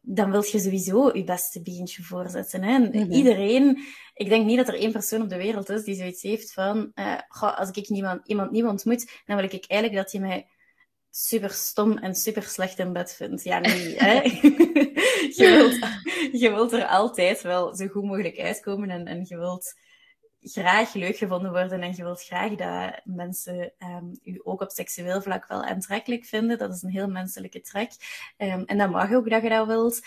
dan 0.00 0.30
wil 0.30 0.44
je 0.44 0.58
sowieso 0.60 1.16
je 1.16 1.24
beste 1.24 1.62
beentje 1.62 2.02
voorzetten. 2.02 2.62
Hè? 2.62 2.78
Mhm. 2.78 3.12
Iedereen, 3.12 3.78
ik 4.14 4.28
denk 4.28 4.46
niet 4.46 4.56
dat 4.56 4.68
er 4.68 4.78
één 4.78 4.92
persoon 4.92 5.22
op 5.22 5.28
de 5.28 5.36
wereld 5.36 5.68
is 5.68 5.84
die 5.84 5.94
zoiets 5.94 6.22
heeft 6.22 6.52
van, 6.52 6.92
uh, 6.94 7.18
als 7.58 7.70
ik 7.70 7.88
niemand, 7.88 8.26
iemand 8.26 8.50
nieuw 8.50 8.68
ontmoet, 8.68 9.22
dan 9.26 9.36
wil 9.36 9.44
ik 9.44 9.64
eigenlijk 9.66 10.02
dat 10.02 10.12
je 10.12 10.20
mij 10.20 10.46
super 11.10 11.50
stom 11.50 11.98
en 11.98 12.14
super 12.14 12.42
slecht 12.42 12.78
in 12.78 12.92
bed 12.92 13.14
vindt. 13.14 13.42
Ja, 13.42 13.58
nee, 13.58 13.96
hè? 14.04 14.14
je, 15.38 15.50
wilt, 15.56 15.78
je 16.40 16.50
wilt 16.50 16.72
er 16.72 16.86
altijd 16.86 17.42
wel 17.42 17.74
zo 17.74 17.86
goed 17.86 18.04
mogelijk 18.04 18.38
uitkomen 18.38 18.90
en, 18.90 19.06
en 19.06 19.24
je 19.28 19.38
wilt 19.38 19.74
graag 20.40 20.94
leuk 20.94 21.16
gevonden 21.16 21.50
worden 21.50 21.82
en 21.82 21.96
je 21.96 22.02
wilt 22.02 22.24
graag 22.24 22.54
dat 22.54 23.00
mensen 23.04 23.72
um, 23.78 24.18
u 24.22 24.40
ook 24.44 24.60
op 24.60 24.70
seksueel 24.70 25.22
vlak 25.22 25.48
wel 25.48 25.64
aantrekkelijk 25.64 26.24
vinden. 26.24 26.58
Dat 26.58 26.74
is 26.74 26.82
een 26.82 26.90
heel 26.90 27.08
menselijke 27.08 27.60
trek. 27.60 27.92
Um, 28.38 28.64
en 28.64 28.78
dat 28.78 28.90
mag 28.90 29.12
ook 29.12 29.30
dat 29.30 29.42
je 29.42 29.48
dat 29.48 29.66
wilt. 29.66 30.00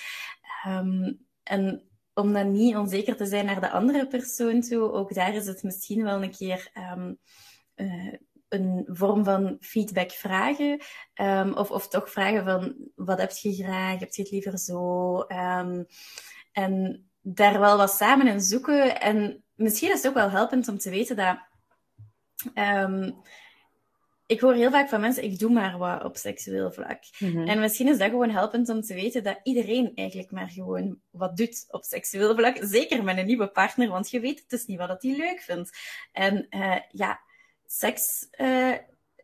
Um, 0.67 1.25
en 1.43 1.87
om 2.13 2.33
dan 2.33 2.51
niet 2.51 2.75
onzeker 2.75 3.15
te 3.15 3.25
zijn 3.25 3.45
naar 3.45 3.61
de 3.61 3.69
andere 3.71 4.07
persoon 4.07 4.61
toe, 4.61 4.91
ook 4.91 5.13
daar 5.13 5.33
is 5.33 5.45
het 5.45 5.63
misschien 5.63 6.03
wel 6.03 6.23
een 6.23 6.31
keer 6.31 6.71
uh, 7.75 8.13
een 8.47 8.85
vorm 8.87 9.23
van 9.23 9.57
feedback 9.59 10.11
vragen. 10.11 10.81
of, 11.55 11.71
of 11.71 11.87
toch 11.87 12.11
vragen 12.11 12.43
van, 12.43 12.75
wat 12.95 13.19
heb 13.19 13.31
je 13.31 13.53
graag? 13.53 13.99
Heb 13.99 14.13
je 14.13 14.21
het 14.21 14.31
liever 14.31 14.59
zo? 14.59 15.19
en 16.51 17.09
daar 17.21 17.59
wel 17.59 17.77
wat 17.77 17.91
samen 17.91 18.27
in 18.27 18.41
zoeken. 18.41 19.01
En 19.01 19.42
misschien 19.55 19.91
is 19.91 19.97
het 19.97 20.07
ook 20.07 20.13
wel 20.13 20.29
helpend 20.29 20.67
om 20.67 20.77
te 20.77 20.89
weten 20.89 21.15
dat. 21.15 21.37
Um, 22.55 23.21
ik 24.25 24.39
hoor 24.39 24.53
heel 24.53 24.71
vaak 24.71 24.89
van 24.89 25.01
mensen, 25.01 25.23
ik 25.23 25.39
doe 25.39 25.51
maar 25.51 25.77
wat 25.77 26.03
op 26.03 26.17
seksueel 26.17 26.71
vlak. 26.71 26.99
Mhm. 27.19 27.47
En 27.47 27.59
misschien 27.59 27.87
is 27.87 27.97
dat 27.97 28.09
gewoon 28.09 28.29
helpend 28.29 28.69
om 28.69 28.81
te 28.81 28.93
weten 28.93 29.23
dat 29.23 29.39
iedereen 29.43 29.91
eigenlijk 29.95 30.31
maar 30.31 30.49
gewoon 30.49 30.99
wat 31.09 31.37
doet 31.37 31.65
op 31.69 31.83
seksueel 31.83 32.35
vlak. 32.35 32.57
Zeker 32.59 33.03
met 33.03 33.17
een 33.17 33.25
nieuwe 33.25 33.47
partner, 33.47 33.89
want 33.89 34.09
je 34.09 34.19
weet 34.19 34.39
het 34.39 34.49
dus 34.49 34.65
niet 34.65 34.77
wat 34.77 35.03
hij 35.03 35.15
leuk 35.17 35.39
vindt. 35.39 35.77
En 36.11 36.47
uh, 36.49 36.79
ja, 36.91 37.19
seks 37.65 38.27
uh, 38.37 38.73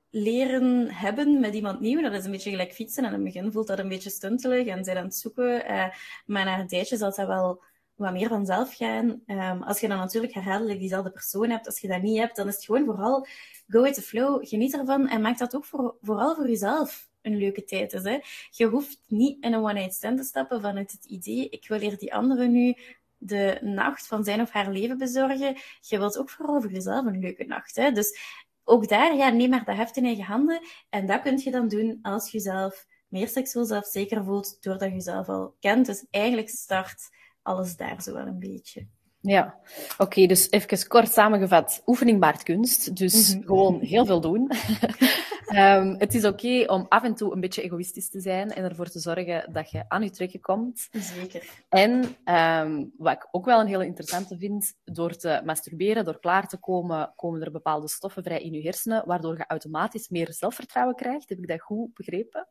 leren 0.10 0.92
hebben 0.92 1.40
met 1.40 1.54
iemand 1.54 1.80
nieuw, 1.80 2.02
dat 2.02 2.14
is 2.14 2.26
een 2.26 2.32
beetje 2.32 2.50
gelijk 2.50 2.74
fietsen. 2.74 3.04
En 3.04 3.10
in 3.10 3.16
het 3.16 3.34
begin 3.34 3.52
voelt 3.52 3.68
dat 3.68 3.80
een 3.80 3.90
beetje 3.90 4.10
stuntelig 4.10 4.68
en 4.68 4.84
zijn 4.84 4.98
aan 4.98 5.04
het 5.04 5.16
zoeken. 5.16 5.72
Uh, 5.72 5.88
maar 6.26 6.46
na 6.46 6.60
een 6.60 6.68
tijdje 6.68 6.98
zal 6.98 7.14
dat 7.16 7.28
wel 7.28 7.64
wat 8.00 8.12
meer 8.12 8.28
vanzelf 8.28 8.76
gaan. 8.76 9.22
Um, 9.28 9.64
als 9.64 9.80
je 9.80 9.88
dan 9.88 9.98
natuurlijk 9.98 10.34
herhaaldelijk 10.34 10.80
diezelfde 10.80 11.12
persoon 11.12 11.50
hebt, 11.50 11.66
als 11.66 11.80
je 11.80 11.88
dat 11.88 12.02
niet 12.02 12.18
hebt, 12.18 12.36
dan 12.36 12.48
is 12.48 12.56
het 12.56 12.66
gewoon 12.66 12.86
vooral 12.86 13.28
go 13.68 13.82
with 13.82 13.94
the 13.94 14.02
flow. 14.02 14.48
Geniet 14.48 14.74
ervan 14.74 15.08
en 15.08 15.22
maak 15.22 15.38
dat 15.38 15.56
ook 15.56 15.66
voor, 15.66 15.96
vooral 16.02 16.36
voor 16.36 16.48
jezelf 16.48 17.10
een 17.22 17.38
leuke 17.38 17.64
tijd 17.64 17.94
is. 17.94 18.04
Hè. 18.04 18.20
Je 18.50 18.66
hoeft 18.66 19.00
niet 19.08 19.44
in 19.44 19.54
een 19.54 19.64
one-night 19.64 19.94
stand 19.94 20.18
te 20.18 20.24
stappen 20.24 20.62
vanuit 20.62 20.92
het 20.92 21.06
idee, 21.06 21.50
ik 21.50 21.68
wil 21.68 21.80
hier 21.80 21.98
die 21.98 22.14
andere 22.14 22.48
nu 22.48 22.76
de 23.18 23.60
nacht 23.62 24.08
van 24.08 24.24
zijn 24.24 24.42
of 24.42 24.52
haar 24.52 24.72
leven 24.72 24.98
bezorgen. 24.98 25.58
Je 25.82 25.98
wilt 25.98 26.18
ook 26.18 26.30
vooral 26.30 26.62
voor 26.62 26.72
jezelf 26.72 27.06
een 27.06 27.20
leuke 27.20 27.46
nacht. 27.46 27.76
Hè. 27.76 27.92
Dus 27.92 28.20
ook 28.64 28.88
daar, 28.88 29.36
neem 29.36 29.50
maar 29.50 29.66
dat 29.66 29.76
heft 29.76 29.98
in 29.98 30.06
eigen 30.06 30.24
handen. 30.24 30.62
En 30.90 31.06
dat 31.06 31.22
kun 31.22 31.38
je 31.38 31.52
dan 31.52 31.68
doen 31.68 32.00
als 32.02 32.26
je 32.26 32.38
jezelf 32.38 32.86
meer 33.08 33.28
seksueel 33.28 33.66
zelfzeker 33.66 34.24
voelt, 34.24 34.58
doordat 34.62 34.90
je 34.90 34.94
jezelf 34.94 35.30
al 35.30 35.56
kent. 35.60 35.86
Dus 35.86 36.06
eigenlijk 36.10 36.50
start 36.50 37.10
alles 37.50 37.76
daar 37.76 38.02
zo 38.02 38.14
wel 38.14 38.28
een 38.28 38.40
beetje. 38.40 38.88
Ja, 39.22 39.56
oké, 39.98 40.26
dus 40.26 40.52
even 40.52 40.88
kort 40.88 41.12
samengevat. 41.12 41.82
Oefening 41.86 42.20
baart 42.20 42.44
kunst, 42.44 42.96
dus 42.96 43.36
mhm. 43.36 43.46
gewoon 43.46 43.80
heel 43.80 44.06
veel 44.06 44.22
doen. 44.22 44.52
um, 45.56 45.96
het 45.98 46.14
is 46.14 46.26
oké 46.26 46.64
om 46.68 46.86
af 46.90 47.04
en 47.04 47.16
toe 47.16 47.34
een 47.34 47.40
beetje 47.40 47.62
egoïstisch 47.62 48.10
te 48.10 48.20
zijn 48.20 48.52
en 48.52 48.64
ervoor 48.64 48.90
te 48.90 49.00
zorgen 49.00 49.54
dat 49.54 49.72
je 49.72 49.84
aan 49.88 50.04
je 50.04 50.10
trekken 50.10 50.40
komt. 50.40 50.88
Zeker. 50.92 51.50
En 51.70 52.16
um, 52.26 52.94
wat 52.98 53.14
ik 53.14 53.28
ook 53.32 53.46
wel 53.46 53.60
een 53.60 53.68
hele 53.68 53.86
interessante 53.86 54.38
vind, 54.38 54.74
door 54.84 55.16
te 55.16 55.42
masturberen, 55.46 56.06
door 56.06 56.20
klaar 56.20 56.48
te 56.48 56.58
komen, 56.58 57.14
komen 57.16 57.42
er 57.42 57.52
bepaalde 57.52 57.88
stoffen 57.88 58.24
vrij 58.24 58.42
in 58.42 58.54
je 58.54 58.62
hersenen, 58.62 59.04
waardoor 59.06 59.38
je 59.38 59.46
automatisch 59.48 60.10
meer 60.10 60.34
zelfvertrouwen 60.34 60.96
krijgt. 60.96 61.30
Heb 61.30 61.38
ik 61.38 61.48
dat 61.48 61.62
goed 61.62 61.94
begrepen? 61.94 62.48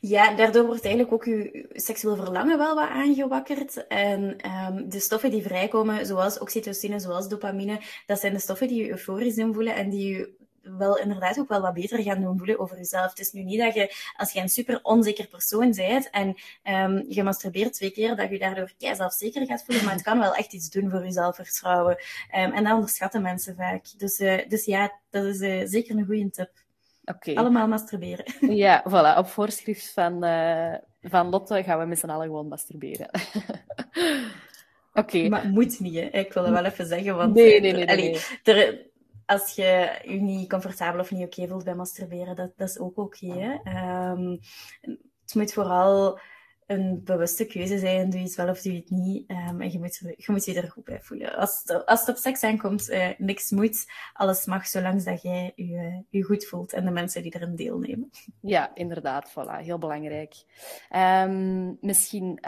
Ja, 0.00 0.34
daardoor 0.34 0.66
wordt 0.66 0.84
eigenlijk 0.84 1.14
ook 1.14 1.24
je 1.24 1.66
seksueel 1.72 2.16
verlangen 2.16 2.58
wel 2.58 2.74
wat 2.74 2.88
aangewakkerd. 2.88 3.86
En 3.86 4.36
um, 4.66 4.88
de 4.88 5.00
stoffen 5.00 5.30
die 5.30 5.42
vrijkomen, 5.42 6.06
zoals 6.06 6.38
oxytocine, 6.38 7.00
zoals 7.00 7.28
dopamine, 7.28 7.80
dat 8.06 8.20
zijn 8.20 8.32
de 8.32 8.38
stoffen 8.38 8.68
die 8.68 8.84
je 8.84 8.90
euforisch 8.90 9.34
doen 9.34 9.54
voelen 9.54 9.74
en 9.74 9.90
die 9.90 10.16
je 10.16 10.40
wel 10.62 10.98
inderdaad 10.98 11.38
ook 11.38 11.48
wel 11.48 11.60
wat 11.60 11.74
beter 11.74 12.02
gaan 12.02 12.20
doen 12.20 12.38
voelen 12.38 12.58
over 12.58 12.76
jezelf. 12.76 13.10
Het 13.10 13.18
is 13.18 13.32
nu 13.32 13.42
niet 13.42 13.60
dat 13.60 13.74
je, 13.74 13.94
als 14.16 14.32
je 14.32 14.40
een 14.40 14.48
super 14.48 14.78
onzeker 14.82 15.26
persoon 15.26 15.72
bent 15.72 16.10
en 16.10 16.34
um, 16.64 17.04
je 17.08 17.22
masturbeert 17.22 17.72
twee 17.72 17.90
keer, 17.90 18.16
dat 18.16 18.30
je 18.30 18.38
daardoor 18.38 18.72
kei 18.78 18.94
zelfzeker 18.94 19.46
gaat 19.46 19.64
voelen, 19.64 19.84
maar 19.84 19.94
het 19.94 20.02
kan 20.02 20.18
wel 20.18 20.34
echt 20.34 20.52
iets 20.52 20.70
doen 20.70 20.90
voor 20.90 21.04
je 21.04 21.12
zelfvertrouwen. 21.12 21.96
Um, 22.34 22.52
en 22.52 22.64
dat 22.64 22.72
onderschatten 22.72 23.22
mensen 23.22 23.56
vaak. 23.56 23.84
Dus, 23.96 24.20
uh, 24.20 24.48
dus 24.48 24.64
ja, 24.64 24.92
dat 25.10 25.24
is 25.24 25.40
uh, 25.40 25.62
zeker 25.64 25.96
een 25.96 26.06
goede 26.06 26.30
tip. 26.30 26.50
Okay. 27.04 27.34
Allemaal 27.34 27.68
masturberen. 27.68 28.24
Ja, 28.64 28.84
voilà. 28.88 29.18
Op 29.18 29.26
voorschrift 29.26 29.92
van, 29.92 30.24
uh, 30.24 30.74
van 31.02 31.28
Lotte 31.28 31.62
gaan 31.62 31.78
we 31.78 31.84
met 31.84 31.98
z'n 31.98 32.10
allen 32.10 32.26
gewoon 32.26 32.48
masturberen. 32.48 33.10
Oké. 34.94 35.16
Okay. 35.16 35.28
Maar 35.28 35.48
moet 35.48 35.80
niet, 35.80 35.94
hè. 35.94 36.00
Ik 36.00 36.32
wil 36.32 36.42
het 36.44 36.52
wel 36.52 36.64
even 36.64 36.86
zeggen, 36.86 37.16
want... 37.16 37.34
Nee, 37.34 37.60
nee, 37.60 37.72
nee. 37.72 37.84
nee, 37.84 38.20
Er, 38.42 38.90
als 39.26 39.54
je 39.54 40.00
je 40.04 40.20
niet 40.20 40.48
comfortabel 40.48 41.00
of 41.00 41.10
niet 41.10 41.24
oké 41.24 41.48
voelt 41.48 41.64
bij 41.64 41.74
masturberen, 41.74 42.36
dat, 42.36 42.52
dat 42.56 42.68
is 42.68 42.78
ook 42.78 42.98
oké, 42.98 43.26
okay, 43.26 44.12
um, 44.12 44.38
het 45.22 45.34
moet 45.34 45.52
vooral 45.52 46.20
een 46.66 47.00
bewuste 47.04 47.46
keuze 47.46 47.78
zijn. 47.78 48.10
Doe 48.10 48.20
je 48.20 48.26
het 48.26 48.34
wel 48.34 48.48
of 48.48 48.62
doe 48.62 48.72
je 48.72 48.78
het 48.78 48.90
niet. 48.90 49.30
Um, 49.30 49.60
en 49.60 49.72
je 49.72 49.78
moet, 49.78 49.96
je 50.16 50.32
moet 50.32 50.44
je 50.44 50.54
er 50.54 50.70
goed 50.70 50.84
bij 50.84 51.00
voelen. 51.00 51.36
Als 51.36 51.62
het, 51.64 51.86
als 51.86 52.08
op 52.08 52.16
seks 52.16 52.42
aankomt, 52.42 52.90
uh, 52.90 53.08
niks 53.18 53.50
moet. 53.50 53.86
Alles 54.12 54.46
mag, 54.46 54.66
zolang 54.66 55.02
dat 55.02 55.22
jij 55.22 55.52
je, 55.56 56.04
je 56.10 56.22
goed 56.22 56.46
voelt 56.46 56.72
en 56.72 56.84
de 56.84 56.90
mensen 56.90 57.22
die 57.22 57.34
erin 57.34 57.56
deelnemen. 57.56 58.10
Ja, 58.40 58.74
inderdaad. 58.74 59.30
Voilà. 59.30 59.64
Heel 59.64 59.78
belangrijk. 59.78 60.34
Um, 60.96 61.78
misschien 61.80 62.38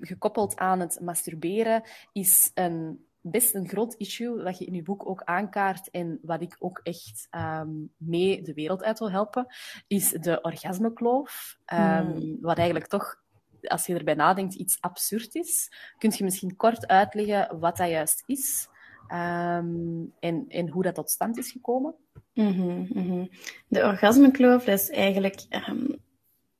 gekoppeld 0.00 0.56
aan 0.56 0.80
het 0.80 1.00
masturberen 1.00 1.82
is 2.12 2.50
een 2.54 3.06
best 3.30 3.54
een 3.54 3.68
groot 3.68 3.94
issue 3.98 4.42
dat 4.42 4.58
je 4.58 4.64
in 4.64 4.74
je 4.74 4.82
boek 4.82 5.08
ook 5.08 5.22
aankaart 5.22 5.90
en 5.90 6.18
wat 6.22 6.42
ik 6.42 6.56
ook 6.58 6.80
echt 6.82 7.28
um, 7.30 7.90
mee 7.96 8.42
de 8.42 8.54
wereld 8.54 8.82
uit 8.82 8.98
wil 8.98 9.10
helpen, 9.10 9.46
is 9.86 10.10
de 10.10 10.40
orgasmekloof. 10.42 11.58
Um, 11.72 12.06
mm. 12.06 12.38
Wat 12.40 12.56
eigenlijk 12.56 12.88
toch 12.88 13.16
als 13.62 13.86
je 13.86 13.94
erbij 13.94 14.14
nadenkt, 14.14 14.54
iets 14.54 14.80
absurd 14.80 15.34
is. 15.34 15.72
Kun 15.98 16.12
je 16.16 16.24
misschien 16.24 16.56
kort 16.56 16.86
uitleggen 16.86 17.58
wat 17.58 17.76
dat 17.76 17.88
juist 17.88 18.22
is 18.26 18.68
um, 19.12 20.12
en, 20.20 20.44
en 20.48 20.68
hoe 20.68 20.82
dat 20.82 20.94
tot 20.94 21.10
stand 21.10 21.38
is 21.38 21.50
gekomen? 21.50 21.94
Mm 22.34 22.52
-hmm, 22.52 23.30
De 23.68 23.82
orgasmekloof 23.82 24.66
is 24.66 24.90
eigenlijk 24.90 25.46
um, 25.68 25.98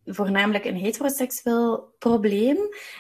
voornamelijk 0.08 0.64
een 0.64 0.76
heteroseksueel 0.76 1.94
probleem. 1.98 2.56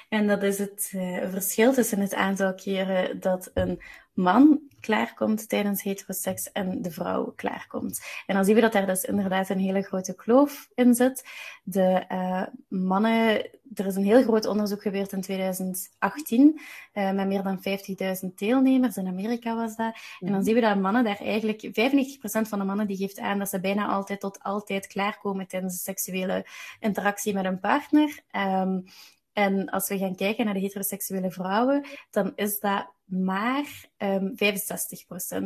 En 0.08 0.26
dat 0.26 0.42
is 0.42 0.58
het 0.58 0.92
uh, 0.94 1.30
verschil 1.30 1.72
tussen 1.72 2.00
het 2.00 2.14
aantal 2.14 2.54
keren 2.54 3.20
dat 3.20 3.50
een 3.54 3.82
man 4.12 4.60
klaarkomt 4.80 5.48
tijdens 5.48 5.82
heteroseks 5.82 6.52
en 6.52 6.82
de 6.82 6.90
vrouw 6.90 7.32
klaarkomt. 7.36 8.00
En 8.26 8.34
dan 8.34 8.44
zien 8.44 8.54
we 8.54 8.60
dat 8.60 8.72
daar 8.72 8.86
dus 8.86 9.04
inderdaad 9.04 9.48
een 9.48 9.58
hele 9.58 9.82
grote 9.82 10.14
kloof 10.14 10.68
in 10.74 10.94
zit. 10.94 11.24
De 11.62 12.04
uh, 12.12 12.42
mannen, 12.68 13.50
er 13.74 13.86
is 13.86 13.96
een 13.96 14.04
heel 14.04 14.22
groot 14.22 14.46
onderzoek 14.46 14.82
gebeurd 14.82 15.12
in 15.12 15.20
2018 15.20 16.60
uh, 16.94 17.12
met 17.12 17.26
meer 17.26 17.42
dan 17.42 17.62
50.000 18.24 18.34
deelnemers. 18.34 18.96
In 18.96 19.06
Amerika 19.06 19.56
was 19.56 19.76
dat. 19.76 19.94
En 20.20 20.26
dan 20.26 20.30
mhm. 20.30 20.44
zien 20.44 20.54
we 20.54 20.60
dat 20.60 20.80
mannen 20.80 21.04
daar 21.04 21.20
eigenlijk, 21.20 21.66
95% 21.66 21.70
van 22.20 22.58
de 22.58 22.64
mannen 22.64 22.86
die 22.86 22.96
geeft 22.96 23.18
aan 23.18 23.38
dat 23.38 23.48
ze 23.48 23.60
bijna 23.60 23.86
altijd 23.86 24.20
tot 24.20 24.42
altijd 24.42 24.86
klaarkomen 24.86 25.46
tijdens 25.46 25.74
de 25.74 25.80
seksuele 25.80 26.46
interactie 26.80 27.34
met 27.34 27.44
een 27.44 27.60
partner. 27.60 28.20
Um, 28.32 28.84
en 29.38 29.68
als 29.68 29.88
we 29.88 29.98
gaan 29.98 30.16
kijken 30.16 30.44
naar 30.44 30.54
de 30.54 30.60
heteroseksuele 30.60 31.30
vrouwen, 31.30 31.86
dan 32.10 32.32
is 32.34 32.60
dat 32.60 32.92
maar 33.04 33.88
um, 33.98 34.34
ehm, 34.36 34.60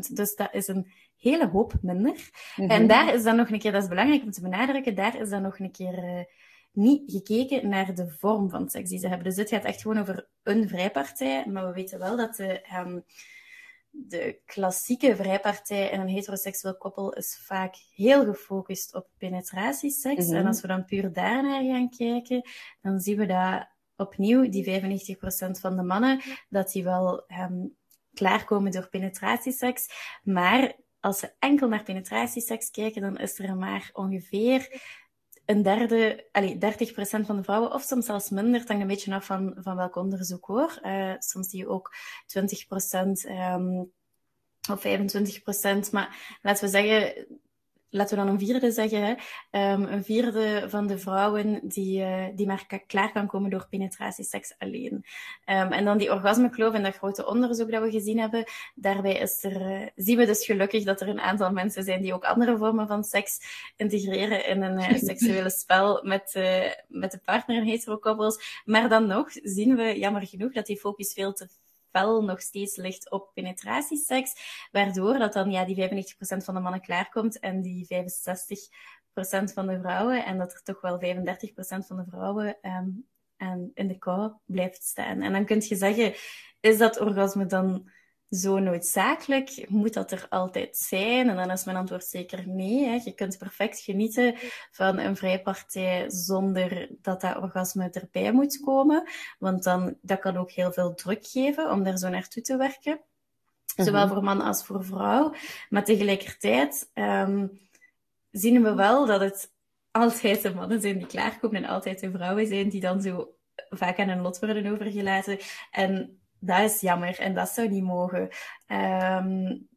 65%. 0.06 0.12
Dus 0.12 0.34
dat 0.34 0.48
is 0.52 0.68
een 0.68 0.92
hele 1.16 1.48
hoop 1.48 1.72
minder. 1.82 2.30
En 2.56 2.66
mhm. 2.66 2.86
daar 2.86 3.14
is 3.14 3.22
dan 3.22 3.36
nog 3.36 3.50
een 3.50 3.58
keer, 3.58 3.72
dat 3.72 3.82
is 3.82 3.88
belangrijk 3.88 4.22
om 4.22 4.30
te 4.30 4.40
benadrukken, 4.40 4.94
daar 4.94 5.20
is 5.20 5.28
dan 5.28 5.42
nog 5.42 5.58
een 5.58 5.70
keer 5.70 6.04
uh, 6.04 6.24
niet 6.72 7.10
gekeken 7.10 7.68
naar 7.68 7.94
de 7.94 8.08
vorm 8.08 8.50
van 8.50 8.70
seks 8.70 8.88
die 8.88 8.98
ze 8.98 9.08
hebben. 9.08 9.26
Dus 9.26 9.36
dit 9.36 9.48
gaat 9.48 9.64
echt 9.64 9.80
gewoon 9.82 9.98
over 9.98 10.28
een 10.42 10.68
vrijpartij. 10.68 11.46
Maar 11.46 11.66
we 11.66 11.72
weten 11.72 11.98
wel 11.98 12.16
dat 12.16 12.36
de, 12.36 12.66
um, 12.78 13.04
de 13.90 14.40
klassieke 14.44 15.16
vrijpartij 15.16 15.90
in 15.90 16.00
een 16.00 16.08
heteroseksueel 16.08 16.76
koppel 16.76 17.12
is 17.12 17.42
vaak 17.44 17.74
heel 17.94 18.24
gefocust 18.24 18.94
op 18.94 19.08
penetratieseks. 19.18 20.26
Mm 20.26 20.36
En 20.36 20.46
als 20.46 20.60
we 20.60 20.66
dan 20.66 20.84
puur 20.84 21.12
daarnaar 21.12 21.62
gaan 21.62 21.90
kijken, 21.90 22.42
dan 22.80 23.00
zien 23.00 23.16
we 23.16 23.26
dat 23.26 23.70
opnieuw, 23.96 24.48
die 24.48 24.64
95% 24.64 25.60
van 25.60 25.76
de 25.76 25.82
mannen, 25.82 26.22
dat 26.48 26.72
die 26.72 26.84
wel 26.84 27.24
um, 27.40 27.76
klaarkomen 28.14 28.72
door 28.72 28.88
penetratieseks. 28.88 29.88
Maar 30.22 30.72
als 31.00 31.18
ze 31.18 31.32
enkel 31.38 31.68
naar 31.68 31.82
penetratieseks 31.82 32.70
kijken, 32.70 33.02
dan 33.02 33.16
is 33.16 33.38
er 33.38 33.56
maar 33.56 33.90
ongeveer 33.92 34.80
een 35.44 35.62
derde, 35.62 36.28
allee, 36.32 36.54
30% 36.54 36.58
van 37.26 37.36
de 37.36 37.42
vrouwen, 37.42 37.72
of 37.72 37.82
soms 37.82 38.06
zelfs 38.06 38.30
minder, 38.30 38.60
het 38.60 38.68
hangt 38.68 38.82
een 38.82 38.88
beetje 38.88 39.14
af 39.14 39.24
van, 39.24 39.54
van 39.58 39.76
welk 39.76 39.96
onderzoek 39.96 40.44
hoor. 40.44 40.78
Uh, 40.82 41.14
soms 41.18 41.48
zie 41.48 41.58
je 41.58 41.68
ook 41.68 41.94
20% 43.26 43.30
um, 43.30 43.92
of 44.70 44.84
25%. 45.88 45.90
Maar 45.90 46.38
laten 46.42 46.64
we 46.64 46.70
zeggen, 46.70 47.26
laten 47.92 48.18
we 48.18 48.24
dan 48.24 48.32
een 48.32 48.38
vierde 48.38 48.70
zeggen, 48.70 49.02
hè. 49.02 49.10
Um, 49.72 49.82
een 49.82 50.04
vierde 50.04 50.64
van 50.68 50.86
de 50.86 50.98
vrouwen 50.98 51.60
die, 51.62 52.00
uh, 52.00 52.26
die 52.34 52.46
maar 52.46 52.66
klaar 52.86 53.12
kan 53.12 53.26
komen 53.26 53.50
door 53.50 53.66
penetratieseks 53.70 54.54
alleen. 54.58 54.92
Um, 55.46 55.72
en 55.72 55.84
dan 55.84 55.98
die 55.98 56.12
orgasmekloof 56.12 56.74
en 56.74 56.82
dat 56.82 56.96
grote 56.96 57.26
onderzoek 57.26 57.70
dat 57.70 57.82
we 57.82 57.90
gezien 57.90 58.18
hebben, 58.18 58.44
daarbij 58.74 59.14
is 59.14 59.44
er, 59.44 59.60
uh, 59.60 59.88
zien 59.96 60.16
we 60.16 60.26
dus 60.26 60.44
gelukkig 60.44 60.84
dat 60.84 61.00
er 61.00 61.08
een 61.08 61.20
aantal 61.20 61.52
mensen 61.52 61.84
zijn 61.84 62.02
die 62.02 62.14
ook 62.14 62.24
andere 62.24 62.56
vormen 62.56 62.86
van 62.86 63.04
seks 63.04 63.38
integreren 63.76 64.46
in 64.46 64.62
een 64.62 64.92
uh, 64.92 64.98
seksuele 65.08 65.50
spel 65.50 66.00
met, 66.04 66.38
met 66.88 67.10
de 67.10 67.20
partner 67.24 67.56
in 67.56 67.68
hetero-koppels. 67.68 68.62
Maar 68.64 68.88
dan 68.88 69.06
nog 69.06 69.28
zien 69.32 69.76
we, 69.76 69.98
jammer 69.98 70.26
genoeg, 70.26 70.52
dat 70.52 70.66
die 70.66 70.78
focus 70.78 71.12
veel 71.12 71.32
te 71.32 71.48
fel 71.92 72.22
nog 72.22 72.40
steeds 72.40 72.76
ligt 72.76 73.10
op 73.10 73.30
penetratieseks, 73.34 74.32
waardoor 74.70 75.18
dat 75.18 75.32
dan 75.32 75.50
ja, 75.50 75.64
die 75.64 75.90
95% 75.90 76.44
van 76.44 76.54
de 76.54 76.60
mannen 76.60 76.80
klaarkomt 76.80 77.38
en 77.38 77.62
die 77.62 77.86
65% 77.86 79.52
van 79.54 79.66
de 79.66 79.78
vrouwen, 79.80 80.24
en 80.24 80.38
dat 80.38 80.52
er 80.52 80.62
toch 80.62 80.80
wel 80.80 81.00
35% 81.00 81.06
van 81.86 81.96
de 81.96 82.04
vrouwen 82.08 82.56
um, 82.62 83.06
en 83.36 83.70
in 83.74 83.88
de 83.88 83.98
kou 83.98 84.32
blijft 84.46 84.82
staan. 84.82 85.22
En 85.22 85.32
dan 85.32 85.44
kun 85.44 85.62
je 85.68 85.76
zeggen, 85.76 86.14
is 86.60 86.78
dat 86.78 87.00
orgasme 87.00 87.46
dan 87.46 87.90
zo 88.32 88.58
noodzakelijk? 88.58 89.64
Moet 89.68 89.94
dat 89.94 90.12
er 90.12 90.26
altijd 90.28 90.76
zijn? 90.76 91.28
En 91.28 91.36
dan 91.36 91.50
is 91.50 91.64
mijn 91.64 91.76
antwoord 91.76 92.04
zeker 92.04 92.48
nee. 92.48 92.84
Hè. 92.84 93.00
Je 93.04 93.14
kunt 93.14 93.38
perfect 93.38 93.80
genieten 93.80 94.34
van 94.70 94.98
een 94.98 95.16
vrijpartij 95.16 96.10
zonder 96.10 96.88
dat 96.90 97.20
dat 97.20 97.36
orgasme 97.36 97.90
erbij 97.90 98.32
moet 98.32 98.60
komen. 98.60 99.08
Want 99.38 99.62
dan, 99.62 99.96
dat 100.00 100.18
kan 100.18 100.36
ook 100.36 100.50
heel 100.50 100.72
veel 100.72 100.94
druk 100.94 101.26
geven 101.26 101.70
om 101.70 101.82
daar 101.82 101.98
zo 101.98 102.08
naartoe 102.08 102.42
te 102.42 102.56
werken. 102.56 103.00
Zowel 103.76 104.04
mhm. 104.04 104.14
voor 104.14 104.24
man 104.24 104.40
als 104.40 104.64
voor 104.64 104.84
vrouw. 104.84 105.34
Maar 105.68 105.84
tegelijkertijd 105.84 106.90
um, 106.94 107.60
zien 108.30 108.62
we 108.62 108.74
wel 108.74 109.06
dat 109.06 109.20
het 109.20 109.52
altijd 109.90 110.42
de 110.42 110.54
mannen 110.54 110.80
zijn 110.80 110.98
die 110.98 111.06
klaarkomen 111.06 111.64
en 111.64 111.70
altijd 111.70 112.00
de 112.00 112.10
vrouwen 112.10 112.46
zijn 112.46 112.68
die 112.68 112.80
dan 112.80 113.02
zo 113.02 113.34
vaak 113.70 113.98
aan 113.98 114.08
hun 114.08 114.20
lot 114.20 114.38
worden 114.38 114.72
overgelaten. 114.72 115.38
En 115.70 116.21
dat 116.44 116.60
is 116.60 116.80
jammer 116.80 117.18
en 117.18 117.34
dat 117.34 117.48
zou 117.48 117.68
niet 117.68 117.84
mogen. 117.84 118.28
Um, 118.66 119.68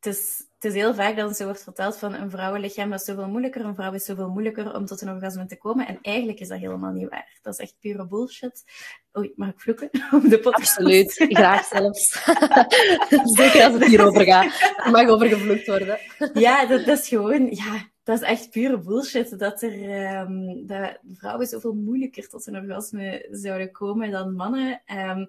het, 0.00 0.14
is, 0.14 0.44
het 0.54 0.64
is 0.64 0.74
heel 0.74 0.94
vaak 0.94 1.16
dat 1.16 1.36
zo 1.36 1.44
wordt 1.44 1.62
verteld 1.62 1.96
van 1.96 2.14
een 2.14 2.30
vrouwenlichaam 2.30 2.92
is 2.92 3.04
zoveel 3.04 3.28
moeilijker, 3.28 3.64
een 3.64 3.74
vrouw 3.74 3.92
is 3.92 4.04
zoveel 4.04 4.28
moeilijker 4.28 4.74
om 4.74 4.86
tot 4.86 5.00
een 5.00 5.10
orgasme 5.10 5.46
te 5.46 5.56
komen. 5.56 5.86
En 5.86 5.98
eigenlijk 6.02 6.40
is 6.40 6.48
dat 6.48 6.58
helemaal 6.58 6.92
niet 6.92 7.08
waar. 7.08 7.38
Dat 7.42 7.52
is 7.52 7.58
echt 7.58 7.76
pure 7.80 8.06
bullshit. 8.06 8.64
Oei, 9.18 9.32
mag 9.36 9.48
ik 9.48 9.60
vloeken 9.60 9.90
op 10.16 10.22
de 10.22 10.38
podcast? 10.38 10.76
Absoluut, 10.76 11.12
graag 11.28 11.64
zelfs. 11.64 12.12
Zeker 13.38 13.64
als 13.64 13.72
het 13.72 13.84
hierover 13.84 14.24
gaat. 14.24 14.74
Er 14.84 14.90
mag 14.90 15.08
over 15.08 15.28
gevloekt 15.28 15.66
worden. 15.66 15.98
ja, 16.32 16.66
dat, 16.66 16.84
dat, 16.84 16.98
is 16.98 17.08
gewoon... 17.08 17.50
Ja, 17.50 17.88
dat 18.02 18.20
is 18.20 18.28
echt 18.28 18.50
pure 18.50 18.78
bullshit. 18.78 19.38
Dat, 19.38 19.62
er, 19.62 20.20
um, 20.20 20.66
dat 20.66 20.98
vrouwen 21.12 21.46
zoveel 21.46 21.74
moeilijker 21.74 22.28
tot 22.28 22.46
een 22.46 22.56
orgasme 22.56 23.28
zouden 23.30 23.70
komen 23.70 24.10
dan 24.10 24.34
mannen. 24.34 24.82
Um, 24.86 25.28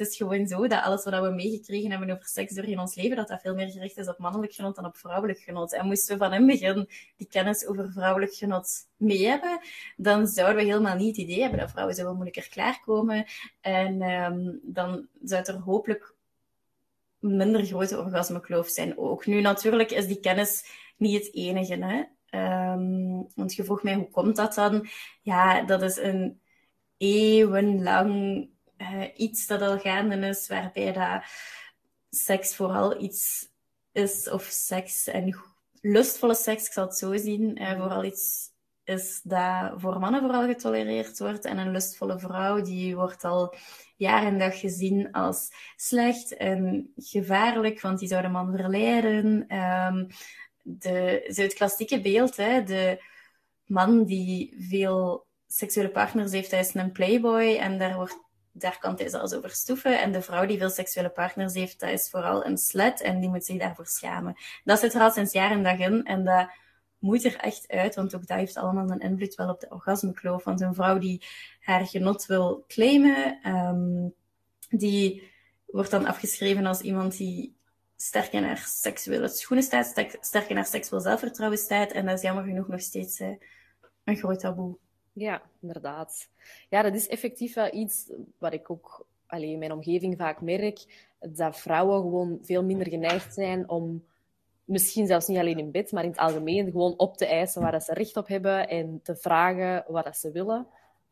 het 0.00 0.08
is 0.08 0.16
gewoon 0.16 0.46
zo 0.46 0.66
dat 0.66 0.82
alles 0.82 1.04
wat 1.04 1.22
we 1.22 1.30
meegekregen 1.30 1.90
hebben 1.90 2.10
over 2.10 2.26
seks 2.26 2.54
door 2.54 2.64
in 2.64 2.78
ons 2.78 2.94
leven, 2.94 3.16
dat 3.16 3.28
dat 3.28 3.40
veel 3.40 3.54
meer 3.54 3.70
gericht 3.70 3.98
is 3.98 4.08
op 4.08 4.18
mannelijk 4.18 4.52
genot 4.52 4.74
dan 4.74 4.84
op 4.84 4.96
vrouwelijk 4.96 5.38
genot. 5.38 5.72
En 5.72 5.86
moesten 5.86 6.18
we 6.18 6.24
van 6.24 6.32
in 6.32 6.46
begin 6.46 6.88
die 7.16 7.26
kennis 7.26 7.66
over 7.66 7.92
vrouwelijk 7.92 8.34
genot 8.34 8.68
mee 8.96 9.26
hebben, 9.26 9.60
dan 9.96 10.26
zouden 10.26 10.56
we 10.56 10.70
helemaal 10.70 10.96
niet 10.96 11.16
het 11.16 11.26
idee 11.26 11.40
hebben 11.40 11.58
dat 11.58 11.70
vrouwen 11.70 11.94
zo 11.94 12.12
moeilijker 12.12 12.48
klaarkomen. 12.48 13.24
En 13.60 14.02
um, 14.02 14.60
dan 14.62 15.06
zou 15.22 15.44
er 15.44 15.58
hopelijk 15.58 16.14
minder 17.18 17.64
grote 17.64 17.98
orgasmekloof 17.98 18.68
zijn 18.68 18.98
ook. 18.98 19.26
Nu, 19.26 19.40
natuurlijk 19.40 19.90
is 19.90 20.06
die 20.06 20.20
kennis 20.20 20.64
niet 20.96 21.24
het 21.24 21.34
enige. 21.34 21.74
Hè? 21.74 22.02
Um, 22.72 23.26
want 23.34 23.54
je 23.54 23.64
vroeg 23.64 23.82
mij, 23.82 23.94
hoe 23.94 24.10
komt 24.10 24.36
dat 24.36 24.54
dan? 24.54 24.88
Ja, 25.22 25.62
dat 25.62 25.82
is 25.82 25.96
een 25.96 26.40
eeuwenlang 26.96 28.48
uh, 28.80 29.04
iets 29.16 29.46
dat 29.46 29.62
al 29.62 29.78
gaande 29.78 30.26
is, 30.28 30.48
waarbij 30.48 30.92
dat 30.92 31.22
seks 32.10 32.56
vooral 32.56 33.02
iets 33.02 33.48
is, 33.92 34.28
of 34.28 34.42
seks 34.42 35.06
en 35.06 35.36
lustvolle 35.80 36.34
seks, 36.34 36.66
ik 36.66 36.72
zal 36.72 36.84
het 36.84 36.96
zo 36.96 37.16
zien, 37.16 37.62
uh, 37.62 37.78
vooral 37.78 38.04
iets 38.04 38.48
is 38.84 39.20
dat 39.22 39.72
voor 39.76 39.98
mannen 39.98 40.20
vooral 40.20 40.46
getolereerd 40.46 41.18
wordt. 41.18 41.44
En 41.44 41.58
een 41.58 41.70
lustvolle 41.70 42.18
vrouw, 42.18 42.62
die 42.62 42.96
wordt 42.96 43.24
al 43.24 43.54
jaar 43.96 44.22
en 44.22 44.38
dag 44.38 44.60
gezien 44.60 45.12
als 45.12 45.48
slecht 45.76 46.36
en 46.36 46.92
gevaarlijk, 46.96 47.80
want 47.80 47.98
die 47.98 48.08
zou 48.08 48.22
de 48.22 48.28
man 48.28 48.56
verleiden. 48.56 49.56
Um, 49.56 50.06
de, 50.62 51.22
het 51.34 51.54
klassieke 51.54 52.00
beeld, 52.00 52.36
hè, 52.36 52.62
de 52.62 53.02
man 53.64 54.04
die 54.04 54.56
veel 54.58 55.26
seksuele 55.46 55.90
partners 55.90 56.32
heeft, 56.32 56.50
hij 56.50 56.60
is 56.60 56.74
een 56.74 56.92
playboy 56.92 57.56
en 57.56 57.78
daar 57.78 57.94
wordt 57.94 58.18
daar 58.52 58.78
kan 58.78 58.94
hij 58.96 59.08
zelfs 59.08 59.32
over 59.32 59.50
stoeven. 59.50 60.00
En 60.00 60.12
de 60.12 60.22
vrouw 60.22 60.46
die 60.46 60.58
veel 60.58 60.70
seksuele 60.70 61.10
partners 61.10 61.54
heeft, 61.54 61.80
dat 61.80 61.90
is 61.90 62.10
vooral 62.10 62.46
een 62.46 62.58
slet 62.58 63.00
en 63.00 63.20
die 63.20 63.28
moet 63.28 63.44
zich 63.44 63.58
daarvoor 63.58 63.86
schamen. 63.86 64.36
Dat 64.64 64.78
zit 64.78 64.94
er 64.94 65.00
al 65.00 65.10
sinds 65.10 65.32
jaren 65.32 65.56
en 65.56 65.62
dag 65.62 65.78
in 65.78 66.04
en 66.04 66.24
dat 66.24 66.50
moet 66.98 67.24
er 67.24 67.36
echt 67.36 67.68
uit, 67.68 67.94
want 67.94 68.14
ook 68.14 68.26
dat 68.26 68.38
heeft 68.38 68.56
allemaal 68.56 68.90
een 68.90 69.00
invloed 69.00 69.34
wel 69.34 69.48
op 69.48 69.60
de 69.60 69.70
orgasmekloof. 69.70 70.44
Want 70.44 70.60
een 70.60 70.74
vrouw 70.74 70.98
die 70.98 71.24
haar 71.60 71.86
genot 71.86 72.26
wil 72.26 72.64
claimen, 72.68 73.48
um, 73.48 74.14
die 74.68 75.30
wordt 75.66 75.90
dan 75.90 76.06
afgeschreven 76.06 76.66
als 76.66 76.80
iemand 76.80 77.16
die 77.16 77.56
sterk 77.96 78.32
in 78.32 78.44
haar 78.44 78.64
seksuele 78.66 79.28
schoenen 79.28 79.64
staat, 79.64 79.94
sterk 80.20 80.48
in 80.48 80.56
haar 80.56 80.66
seksueel 80.66 81.02
zelfvertrouwen 81.02 81.58
staat. 81.58 81.92
En 81.92 82.06
dat 82.06 82.16
is 82.16 82.22
jammer 82.22 82.44
genoeg 82.44 82.68
nog 82.68 82.80
steeds 82.80 83.20
uh, 83.20 83.28
een 84.04 84.16
groot 84.16 84.40
taboe. 84.40 84.76
Ja, 85.12 85.42
inderdaad. 85.60 86.28
Ja, 86.68 86.82
dat 86.82 86.94
is 86.94 87.08
effectief 87.08 87.54
wel 87.54 87.74
iets 87.74 88.10
wat 88.38 88.52
ik 88.52 88.70
ook 88.70 89.06
allee, 89.26 89.50
in 89.50 89.58
mijn 89.58 89.72
omgeving 89.72 90.16
vaak 90.16 90.40
merk. 90.40 91.08
Dat 91.18 91.56
vrouwen 91.56 92.00
gewoon 92.00 92.38
veel 92.42 92.64
minder 92.64 92.88
geneigd 92.88 93.34
zijn 93.34 93.68
om, 93.68 94.04
misschien 94.64 95.06
zelfs 95.06 95.26
niet 95.26 95.38
alleen 95.38 95.58
in 95.58 95.70
bed, 95.70 95.92
maar 95.92 96.04
in 96.04 96.10
het 96.10 96.18
algemeen, 96.18 96.70
gewoon 96.70 96.98
op 96.98 97.16
te 97.16 97.26
eisen 97.26 97.62
waar 97.62 97.72
dat 97.72 97.84
ze 97.84 97.94
recht 97.94 98.16
op 98.16 98.28
hebben 98.28 98.68
en 98.68 99.00
te 99.02 99.16
vragen 99.16 99.84
wat 99.88 100.04
dat 100.04 100.16
ze 100.16 100.30
willen. 100.30 100.66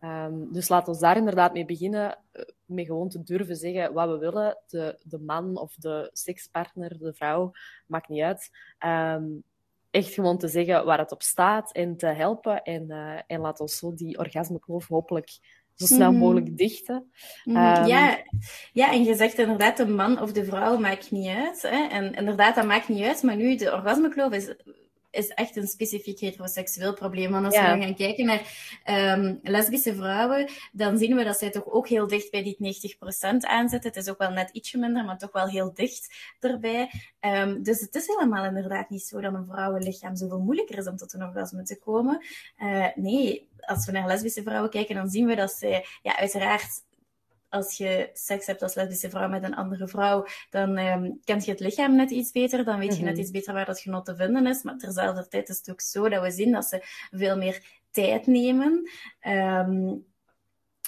Um, 0.04 0.52
dus 0.52 0.68
laten 0.68 0.92
we 0.92 0.98
daar 0.98 1.16
inderdaad 1.16 1.52
mee 1.52 1.64
beginnen, 1.64 2.18
eh, 2.32 2.42
met 2.64 2.87
gewoon 2.87 3.08
te 3.08 3.22
durven 3.22 3.56
zeggen 3.56 3.92
wat 3.92 4.08
we 4.08 4.18
willen. 4.18 4.58
De, 4.66 4.98
de 5.02 5.18
man 5.18 5.56
of 5.56 5.74
de 5.74 6.11
sekspartner, 6.12 6.98
de 6.98 7.14
vrouw, 7.14 7.52
maakt 7.87 8.08
niet 8.08 8.22
uit. 8.22 8.50
Um, 8.87 9.42
echt 9.90 10.14
gewoon 10.14 10.38
te 10.38 10.48
zeggen 10.48 10.85
waar 10.85 10.98
het 10.98 11.12
op 11.12 11.22
staat 11.22 11.72
en 11.72 11.96
te 11.96 12.07
helpen. 12.07 12.62
En, 12.62 12.85
uh, 12.88 13.20
en 13.27 13.40
laat 13.40 13.61
ons 13.61 13.79
zo 13.79 13.94
die 13.94 14.18
orgasmekloof 14.18 14.87
hopelijk 14.87 15.38
zo 15.74 15.87
snel 15.87 16.11
mhm. 16.11 16.20
mogelijk 16.20 16.57
dichten. 16.57 17.11
Mm 17.44 17.57
ja. 17.87 18.22
ja, 18.72 18.92
en 18.92 19.05
je 19.05 19.14
zegt 19.14 19.38
inderdaad, 19.38 19.77
de 19.77 19.87
man 19.87 20.20
of 20.20 20.33
de 20.33 20.44
vrouw 20.44 20.79
maakt 20.79 21.11
niet 21.11 21.29
uit. 21.29 21.62
Hè? 21.62 21.87
En 21.87 22.14
inderdaad, 22.14 22.55
dat 22.55 22.66
maakt 22.66 22.88
niet 22.88 23.05
uit. 23.05 23.22
Maar 23.22 23.37
nu, 23.37 23.57
de 23.57 23.72
orgasmekloof 23.72 24.33
is 24.33 24.55
is 25.11 25.29
echt 25.29 25.57
een 25.57 25.66
specifiek 25.66 26.18
heteroseksueel 26.18 26.94
probleem. 26.94 27.31
Want 27.31 27.44
als 27.44 27.57
we 27.57 27.62
dan 27.62 27.83
gaan 27.83 27.94
kijken 27.94 28.27
naar 28.27 28.42
um, 29.16 29.40
lesbische 29.42 29.94
vrouwen, 29.94 30.49
dan 30.73 30.99
zien 30.99 31.16
we 31.16 31.25
dat 31.25 31.38
zij 31.38 31.51
toch 31.51 31.66
ook 31.66 31.88
heel 31.88 32.07
dicht 32.07 32.31
bij 32.31 32.42
die 32.42 32.94
90% 32.97 33.37
aanzetten. 33.40 33.90
Het 33.90 33.97
is 33.97 34.09
ook 34.09 34.18
wel 34.18 34.31
net 34.31 34.51
ietsje 34.51 34.79
minder, 34.79 35.05
maar 35.05 35.18
toch 35.18 35.33
wel 35.33 35.49
heel 35.49 35.75
dicht 35.75 36.14
erbij. 36.40 36.90
Um, 37.21 37.62
dus 37.62 37.81
het 37.81 37.94
is 37.94 38.07
helemaal 38.07 38.44
inderdaad 38.44 38.90
niet 38.90 39.03
zo 39.03 39.21
dat 39.21 39.35
een 39.35 39.47
vrouwenlichaam 39.47 40.16
zoveel 40.16 40.40
moeilijker 40.40 40.79
is 40.79 40.87
om 40.87 40.97
tot 40.97 41.12
een 41.12 41.23
orgasme 41.23 41.62
te 41.62 41.79
komen. 41.79 42.25
Uh, 42.59 42.87
nee, 42.94 43.49
als 43.61 43.87
we 43.87 43.92
naar 43.92 44.07
lesbische 44.07 44.42
vrouwen 44.42 44.71
kijken, 44.71 44.94
dan 44.94 45.09
zien 45.09 45.27
we 45.27 45.35
dat 45.35 45.53
zij 45.53 45.87
ja, 46.03 46.18
uiteraard 46.18 46.87
als 47.48 47.76
je 47.76 48.11
seks 48.12 48.46
hebt 48.46 48.62
als 48.62 48.74
lesbische 48.74 49.11
vrouw 49.11 49.28
met 49.28 49.42
een 49.42 49.56
andere 49.56 49.88
vrouw, 49.88 50.26
dan 50.50 50.78
um, 50.78 51.20
kent 51.24 51.44
je 51.44 51.50
het 51.50 51.61
lichaam 51.61 51.96
net 51.96 52.11
iets 52.11 52.32
beter. 52.32 52.64
Dan 52.64 52.78
weet 52.78 52.96
je 52.96 53.02
net 53.02 53.12
mhm. 53.12 53.20
iets 53.20 53.30
beter 53.30 53.54
waar 53.54 53.66
dat 53.66 53.80
genot 53.80 54.04
te 54.04 54.16
vinden 54.16 54.46
is. 54.46 54.62
Maar 54.62 54.76
terzelfde 54.76 55.28
tijd 55.28 55.48
is 55.48 55.56
het 55.56 55.70
ook 55.70 55.80
zo 55.80 56.08
dat 56.08 56.22
we 56.22 56.30
zien 56.30 56.52
dat 56.52 56.64
ze 56.64 56.82
veel 57.11 57.37
meer 57.37 57.62
tijd 57.90 58.26
nemen. 58.26 58.90
Um, 59.26 60.06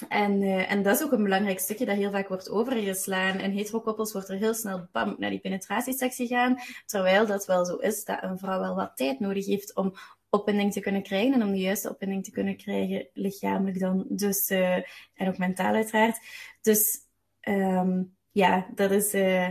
en, 0.09 0.41
uh, 0.41 0.71
en 0.71 0.83
dat 0.83 0.95
is 0.95 1.03
ook 1.03 1.11
een 1.11 1.23
belangrijk 1.23 1.59
stukje 1.59 1.85
dat 1.85 1.95
heel 1.95 2.11
vaak 2.11 2.27
wordt 2.27 2.49
overgeslaan. 2.49 3.39
In 3.39 3.51
heterokoppels 3.51 4.13
wordt 4.13 4.29
er 4.29 4.37
heel 4.37 4.53
snel 4.53 4.87
bam, 4.91 5.15
naar 5.17 5.29
die 5.29 5.39
penetratieseks 5.39 6.15
gegaan. 6.15 6.57
Terwijl 6.85 7.25
dat 7.25 7.45
wel 7.45 7.65
zo 7.65 7.75
is 7.75 8.05
dat 8.05 8.23
een 8.23 8.37
vrouw 8.37 8.59
wel 8.59 8.75
wat 8.75 8.91
tijd 8.95 9.19
nodig 9.19 9.45
heeft 9.45 9.75
om 9.75 9.93
opwinding 10.31 10.73
te 10.73 10.79
kunnen 10.79 11.03
krijgen 11.03 11.33
en 11.33 11.43
om 11.43 11.51
de 11.51 11.59
juiste 11.59 11.89
opwinding 11.89 12.23
te 12.23 12.31
kunnen 12.31 12.57
krijgen, 12.57 13.07
lichamelijk 13.13 13.79
dan, 13.79 14.05
dus, 14.09 14.49
uh, 14.49 14.75
en 15.13 15.27
ook 15.27 15.37
mentaal 15.37 15.73
uiteraard. 15.73 16.19
Dus 16.61 16.99
um, 17.41 18.15
ja, 18.31 18.67
dat 18.75 18.91
is 18.91 19.13
uh, 19.13 19.49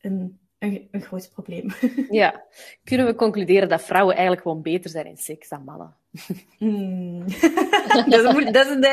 een, 0.00 0.38
een, 0.58 0.88
een 0.90 1.02
groot 1.02 1.30
probleem. 1.32 1.72
Ja. 2.10 2.44
Kunnen 2.84 3.06
we 3.06 3.14
concluderen 3.14 3.68
dat 3.68 3.82
vrouwen 3.82 4.14
eigenlijk 4.14 4.46
gewoon 4.46 4.62
beter 4.62 4.90
zijn 4.90 5.06
in 5.06 5.16
seks 5.16 5.48
dan 5.48 5.64
mannen? 5.64 5.96
Hmm. 6.58 7.24
dat 8.08 8.20
is, 8.20 8.22
een, 8.22 8.52
dat 8.52 8.66
is 8.66 8.72
een, 8.72 8.84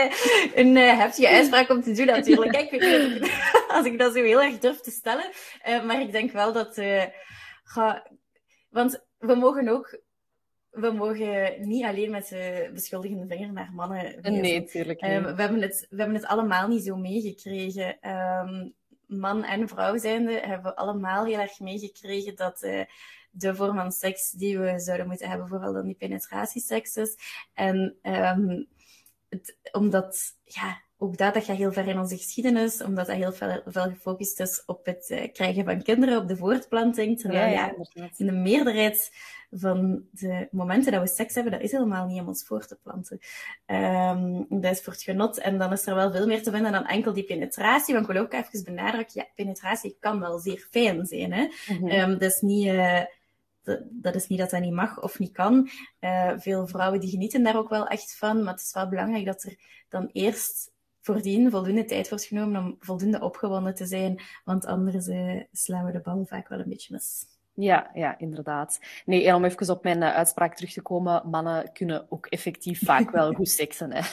een, 0.56 0.76
een 0.76 0.97
heftige 0.97 1.30
uitspraak 1.30 1.69
om 1.69 1.82
te 1.82 1.91
doen, 1.91 2.06
natuurlijk. 2.06 2.52
Kijk, 2.52 2.84
als 3.76 3.86
ik 3.86 3.97
dat 3.97 4.13
zo 4.13 4.24
heel 4.24 4.41
erg 4.41 4.60
durf 4.60 4.80
te 4.80 4.91
stellen. 4.91 5.30
Uh, 5.67 5.84
maar 5.84 6.02
ik 6.02 6.12
denk 6.12 6.32
wel 6.32 6.54
dat... 6.54 6.82
Ga, 7.63 8.08
want 8.69 9.06
we 9.17 9.36
mogen 9.36 9.67
ook 9.67 10.00
we 10.71 10.91
mogen 10.91 11.67
niet 11.67 11.86
alleen 11.86 12.12
met 12.12 12.27
de 12.27 12.69
beschuldigende 12.73 13.27
vinger 13.27 13.53
naar 13.53 13.71
mannen 13.73 14.01
wijzen. 14.01 14.41
Nee, 14.41 14.60
natuurlijk 14.60 15.01
um, 15.01 15.23
we, 15.36 15.41
hebben 15.41 15.62
het, 15.62 15.88
we 15.89 15.97
hebben 15.97 16.15
het 16.15 16.25
allemaal 16.25 16.67
niet 16.67 16.84
zo 16.84 16.95
meegekregen. 16.95 18.10
Um, 18.10 18.73
man 19.05 19.43
en 19.43 19.67
vrouw 19.67 19.97
zijnde 19.97 20.39
hebben 20.39 20.71
we 20.71 20.75
allemaal 20.75 21.25
heel 21.25 21.39
erg 21.39 21.60
meegekregen 21.60 22.36
dat 22.36 22.63
uh, 22.63 22.81
de 23.31 23.55
vorm 23.55 23.75
van 23.75 23.91
seks 23.91 24.31
die 24.31 24.60
we 24.60 24.79
zouden 24.79 25.07
moeten 25.07 25.29
hebben, 25.29 25.47
vooral 25.47 25.73
dan 25.73 25.86
die 25.86 25.95
penetratieseks 25.95 26.95
is. 26.95 27.17
En 27.53 27.97
um, 28.03 28.67
het, 29.29 29.57
omdat, 29.71 30.19
ja, 30.43 30.81
ook 31.02 31.18
dat, 31.18 31.34
dat 31.34 31.44
gaat 31.44 31.58
heel 31.58 31.72
ver 31.72 31.88
in 31.88 32.00
onze 32.00 32.18
geschiedenis, 32.18 32.84
omdat 32.84 33.08
dat 33.08 33.16
heel 33.16 33.34
veel, 33.34 33.62
veel 33.66 33.84
gefocust 33.84 34.40
is 34.40 34.64
op 34.66 34.86
het 34.86 35.10
uh, 35.10 35.32
krijgen 35.34 35.66
van 35.66 35.82
kinderen, 35.82 36.18
op 36.18 36.28
de 36.28 36.38
voortplanting. 36.38 37.20
Terwijl 37.20 37.52
ja, 37.52 37.74
ja, 37.94 38.08
in 38.18 38.26
de 38.26 38.32
meerderheid 38.32 39.12
van 39.52 40.04
de 40.12 40.48
momenten 40.52 40.92
dat 40.92 41.02
we 41.02 41.08
seks 41.08 41.34
hebben, 41.34 41.52
dat 41.52 41.62
is 41.62 41.72
helemaal 41.72 42.06
niet 42.06 42.22
om 42.22 42.28
ons 42.28 42.44
voor 42.44 42.66
te 42.66 42.78
planten. 42.84 43.20
Um, 43.66 44.46
dat 44.50 44.72
is 44.72 44.82
voor 44.82 44.94
het 44.94 45.02
genot. 45.02 45.40
En 45.40 45.58
dan 45.58 45.72
is 45.72 45.88
er 45.88 45.96
wel 45.96 46.12
veel 46.12 46.28
meer 46.28 46.44
te 46.44 46.52
vinden 46.52 46.72
dan 46.72 46.88
enkel 46.88 47.14
die 47.14 47.24
penetratie. 47.24 47.94
Want 47.94 48.08
ik 48.08 48.14
wil 48.14 48.22
ook 48.22 48.34
even 48.34 48.64
benadrukken, 48.64 49.22
ja, 49.22 49.28
penetratie 49.36 49.98
kan 50.00 50.20
wel 50.20 50.40
zeer 50.40 50.68
fijn 50.72 51.06
zijn. 51.06 51.34
Hè? 51.34 51.44
Mm 51.44 51.78
-hmm. 51.78 51.92
um, 51.92 52.12
dat 52.18 52.32
is 52.32 52.42
niet... 52.42 52.66
Uh, 52.66 53.02
dat 53.90 54.16
is 54.16 54.28
niet 54.28 54.40
dat 54.40 54.50
dat 54.50 54.62
niet 54.62 54.74
mag 54.74 55.02
of 55.02 55.20
niet 55.20 55.32
kan. 55.32 55.70
Uh, 56.00 56.32
veel 56.38 56.68
vrouwen 56.68 57.00
die 57.00 57.10
genieten 57.10 57.44
daar 57.44 57.58
ook 57.58 57.70
wel 57.70 57.88
echt 57.88 58.16
van. 58.18 58.44
Maar 58.44 58.54
het 58.54 58.62
is 58.62 58.74
wel 58.74 58.88
belangrijk 58.88 59.26
dat 59.26 59.44
er 59.44 59.56
dan 59.90 60.10
eerst 60.14 60.72
voordien 61.02 61.52
voldoende 61.52 61.86
tijd 61.86 62.10
wordt 62.10 62.26
genomen 62.26 62.64
om 62.64 62.76
voldoende 62.80 63.22
opgewonden 63.22 63.76
te 63.76 63.86
zijn. 63.86 64.22
Want 64.44 64.66
anders 64.66 65.08
uh, 65.08 65.42
slaan 65.52 65.86
we 65.86 65.92
de 65.92 66.00
bal 66.00 66.26
vaak 66.26 66.48
wel 66.48 66.60
een 66.60 66.70
beetje 66.70 66.94
mis. 66.94 67.26
Ja, 67.54 67.92
ja, 67.94 68.18
inderdaad. 68.18 68.80
Nee, 69.06 69.28
en 69.28 69.36
om 69.36 69.46
even 69.46 69.70
op 69.70 69.84
mijn 69.84 70.02
uh, 70.02 70.14
uitspraak 70.14 70.56
terug 70.56 70.74
te 70.74 70.82
komen, 70.82 71.30
mannen 71.30 71.72
kunnen 71.74 72.06
ook 72.10 72.26
effectief 72.26 72.82
vaak 72.84 73.12
wel 73.12 73.34
goed 73.38 73.50
seksen. 73.50 73.92
Hè. 73.94 74.00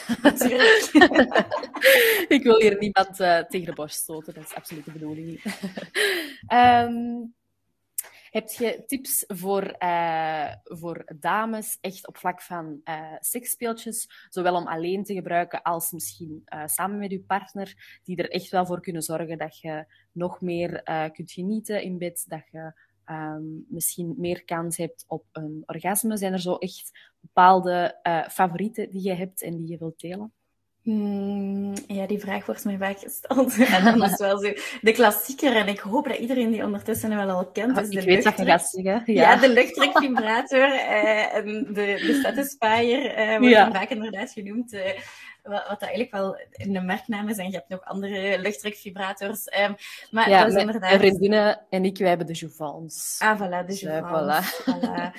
ik 2.35 2.39
wil 2.43 2.59
hier 2.59 2.77
niemand 2.79 3.19
uh, 3.19 3.39
tegen 3.39 3.65
de 3.65 3.73
borst 3.73 3.97
stoten, 3.97 4.33
dat 4.33 4.43
is 4.43 4.55
absoluut 4.55 4.85
de 4.85 4.91
bedoeling 4.91 5.27
niet. 5.27 5.43
um, 6.53 7.33
heb 8.29 8.49
je 8.49 8.83
tips 8.85 9.23
voor, 9.27 9.75
uh, 9.79 10.53
voor 10.63 11.05
dames, 11.19 11.77
echt 11.81 12.07
op 12.07 12.17
vlak 12.17 12.41
van 12.41 12.81
uh, 12.83 13.15
seksspeeltjes, 13.19 14.27
zowel 14.29 14.55
om 14.55 14.67
alleen 14.67 15.03
te 15.03 15.13
gebruiken 15.13 15.61
als 15.61 15.91
misschien 15.91 16.41
uh, 16.53 16.65
samen 16.65 16.97
met 16.97 17.11
je 17.11 17.19
partner, 17.19 17.99
die 18.03 18.17
er 18.17 18.29
echt 18.29 18.49
wel 18.49 18.65
voor 18.65 18.81
kunnen 18.81 19.01
zorgen 19.01 19.37
dat 19.37 19.59
je 19.59 19.85
nog 20.11 20.41
meer 20.41 20.83
kunt 21.13 21.31
genieten 21.31 21.81
in 21.81 21.97
bed, 21.97 22.25
dat 22.27 22.43
je 22.51 22.73
um, 23.05 23.65
misschien 23.67 24.15
meer 24.17 24.45
kans 24.45 24.77
hebt 24.77 25.05
op 25.07 25.25
een 25.31 25.63
orgasme? 25.65 26.17
Zijn 26.17 26.33
er 26.33 26.39
zo 26.39 26.55
echt 26.55 27.11
bepaalde 27.19 27.99
favorieten 28.31 28.89
die 28.89 29.03
je 29.03 29.13
hebt 29.13 29.41
en 29.41 29.57
die 29.57 29.67
je 29.67 29.77
wilt 29.77 29.99
delen? 29.99 30.33
Hmm, 30.83 31.73
ja, 31.87 32.07
die 32.07 32.19
vraag 32.19 32.45
wordt 32.45 32.65
mij 32.65 32.77
vaak 32.77 32.99
gesteld. 32.99 33.57
en 33.75 33.83
dan 33.83 34.03
is 34.03 34.17
wel 34.17 34.37
zo 34.37 34.53
de 34.81 34.91
klassieker. 34.91 35.55
En 35.55 35.67
ik 35.67 35.79
hoop 35.79 36.07
dat 36.07 36.17
iedereen 36.17 36.51
die 36.51 36.63
ondertussen 36.63 37.15
wel 37.15 37.29
al 37.29 37.45
kent. 37.45 37.77
Oh, 37.77 37.83
ik 37.89 38.01
weet 38.01 38.23
dat 38.23 38.37
je 38.37 38.45
gaat. 38.45 38.69
Ja. 38.71 39.01
ja, 39.05 39.35
de 39.35 39.49
luchtdrukvibrator 39.49 40.67
uh, 40.67 41.35
en 41.35 41.65
de, 41.67 41.73
de 41.73 42.19
Satisfyer 42.23 43.19
uh, 43.19 43.37
wordt 43.37 43.53
ja. 43.53 43.71
vaak 43.71 43.89
inderdaad 43.89 44.31
genoemd. 44.31 44.73
Uh, 44.73 44.81
wat, 45.43 45.67
wat 45.67 45.81
eigenlijk 45.81 46.11
wel 46.11 46.37
in 46.51 46.73
de 46.73 46.81
merknaam 46.81 47.29
is. 47.29 47.37
En 47.37 47.45
je 47.45 47.55
hebt 47.55 47.69
nog 47.69 47.83
andere 47.83 48.39
luchtdrukvibrators. 48.39 49.47
Um, 49.59 49.75
maar 50.11 50.29
ja, 50.29 50.43
dat 50.43 50.53
is 50.53 50.59
inderdaad... 50.59 50.89
mijn 50.89 50.99
vriendinnen 50.99 51.61
en 51.69 51.85
ik, 51.85 51.97
wij 51.97 52.07
hebben 52.07 52.27
de 52.27 52.33
Jouvence. 52.33 53.23
Ah, 53.23 53.41
voilà, 53.41 53.65
de. 53.65 53.65
Dus, 53.65 53.83
uh, 53.83 53.97
voilà. 53.97 54.43
voilà. 54.69 55.13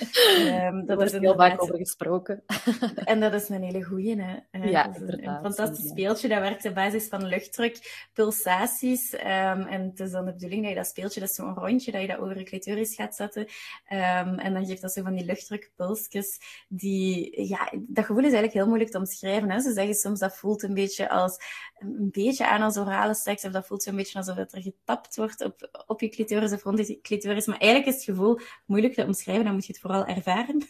um, 0.66 0.86
dat 0.86 1.02
is 1.02 1.12
heel 1.12 1.34
vaak 1.34 1.62
over 1.62 1.76
gesproken. 1.76 2.42
en 3.04 3.20
dat 3.20 3.34
is 3.34 3.48
een 3.48 3.62
hele 3.62 3.82
goeie, 3.82 4.22
hè. 4.22 4.36
Uh, 4.52 4.70
ja, 4.70 4.82
dat 4.82 4.94
is 4.96 5.00
een, 5.00 5.28
een 5.28 5.40
fantastisch 5.40 5.84
ja. 5.84 5.90
speeltje. 5.90 6.28
Dat 6.28 6.40
werkt 6.40 6.64
op 6.64 6.74
basis 6.74 7.08
van 7.08 7.24
luchtdruk, 7.24 8.08
pulsaties. 8.12 9.12
Um, 9.12 9.20
en 9.66 9.82
het 9.82 10.00
is 10.00 10.10
dan 10.10 10.24
de 10.24 10.32
bedoeling 10.32 10.60
dat 10.60 10.70
je 10.70 10.76
dat 10.76 10.86
speeltje, 10.86 11.20
dat 11.20 11.28
is 11.28 11.34
zo'n 11.34 11.54
rondje, 11.54 11.92
dat 11.92 12.00
je 12.00 12.06
dat 12.06 12.18
over 12.18 12.38
je 12.38 12.44
clitoris 12.44 12.94
gaat 12.94 13.14
zetten. 13.14 13.46
En 13.84 14.52
dan 14.52 14.66
geeft 14.66 14.80
dat 14.80 14.92
zo 14.92 15.02
van 15.02 15.14
die 15.14 15.24
luchtdrukpulsjes. 15.24 16.38
Die, 16.68 17.48
ja, 17.48 17.72
dat 17.78 18.04
gevoel 18.04 18.24
is 18.24 18.32
eigenlijk 18.32 18.52
heel 18.52 18.66
moeilijk 18.66 18.90
te 18.90 18.98
omschrijven. 18.98 19.50
Hè. 19.50 19.60
Ze 19.60 19.72
zeggen 19.72 19.94
dat 20.18 20.36
voelt 20.36 20.62
een 20.62 20.74
beetje 20.74 21.08
als 21.08 21.36
een 21.78 22.08
beetje 22.10 22.46
aan 22.46 22.62
als 22.62 22.76
orale 22.76 23.14
seks, 23.14 23.44
of 23.44 23.52
dat 23.52 23.66
voelt 23.66 23.82
zo'n 23.82 23.96
beetje 23.96 24.18
alsof 24.18 24.36
er 24.36 24.62
getapt 24.62 25.16
wordt 25.16 25.44
op, 25.44 25.84
op 25.86 26.00
je 26.00 26.08
clitoris 26.08 26.52
of 26.52 26.62
rond 26.62 26.86
je 26.86 27.00
clitoris. 27.00 27.46
Maar 27.46 27.58
eigenlijk 27.58 27.90
is 27.90 27.94
het 27.94 28.16
gevoel 28.16 28.40
moeilijk 28.66 28.94
te 28.94 29.04
omschrijven, 29.04 29.44
dan 29.44 29.54
moet 29.54 29.66
je 29.66 29.72
het 29.72 29.80
vooral 29.80 30.06
ervaren. 30.06 30.62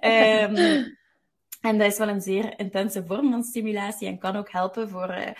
um, 0.00 0.56
en 1.68 1.78
dat 1.78 1.92
is 1.92 1.98
wel 1.98 2.08
een 2.08 2.20
zeer 2.20 2.58
intense 2.58 3.06
vorm 3.06 3.30
van 3.30 3.42
stimulatie 3.42 4.08
en 4.08 4.18
kan 4.18 4.36
ook 4.36 4.50
helpen 4.50 4.88
voor, 4.88 5.10
uh, 5.10 5.30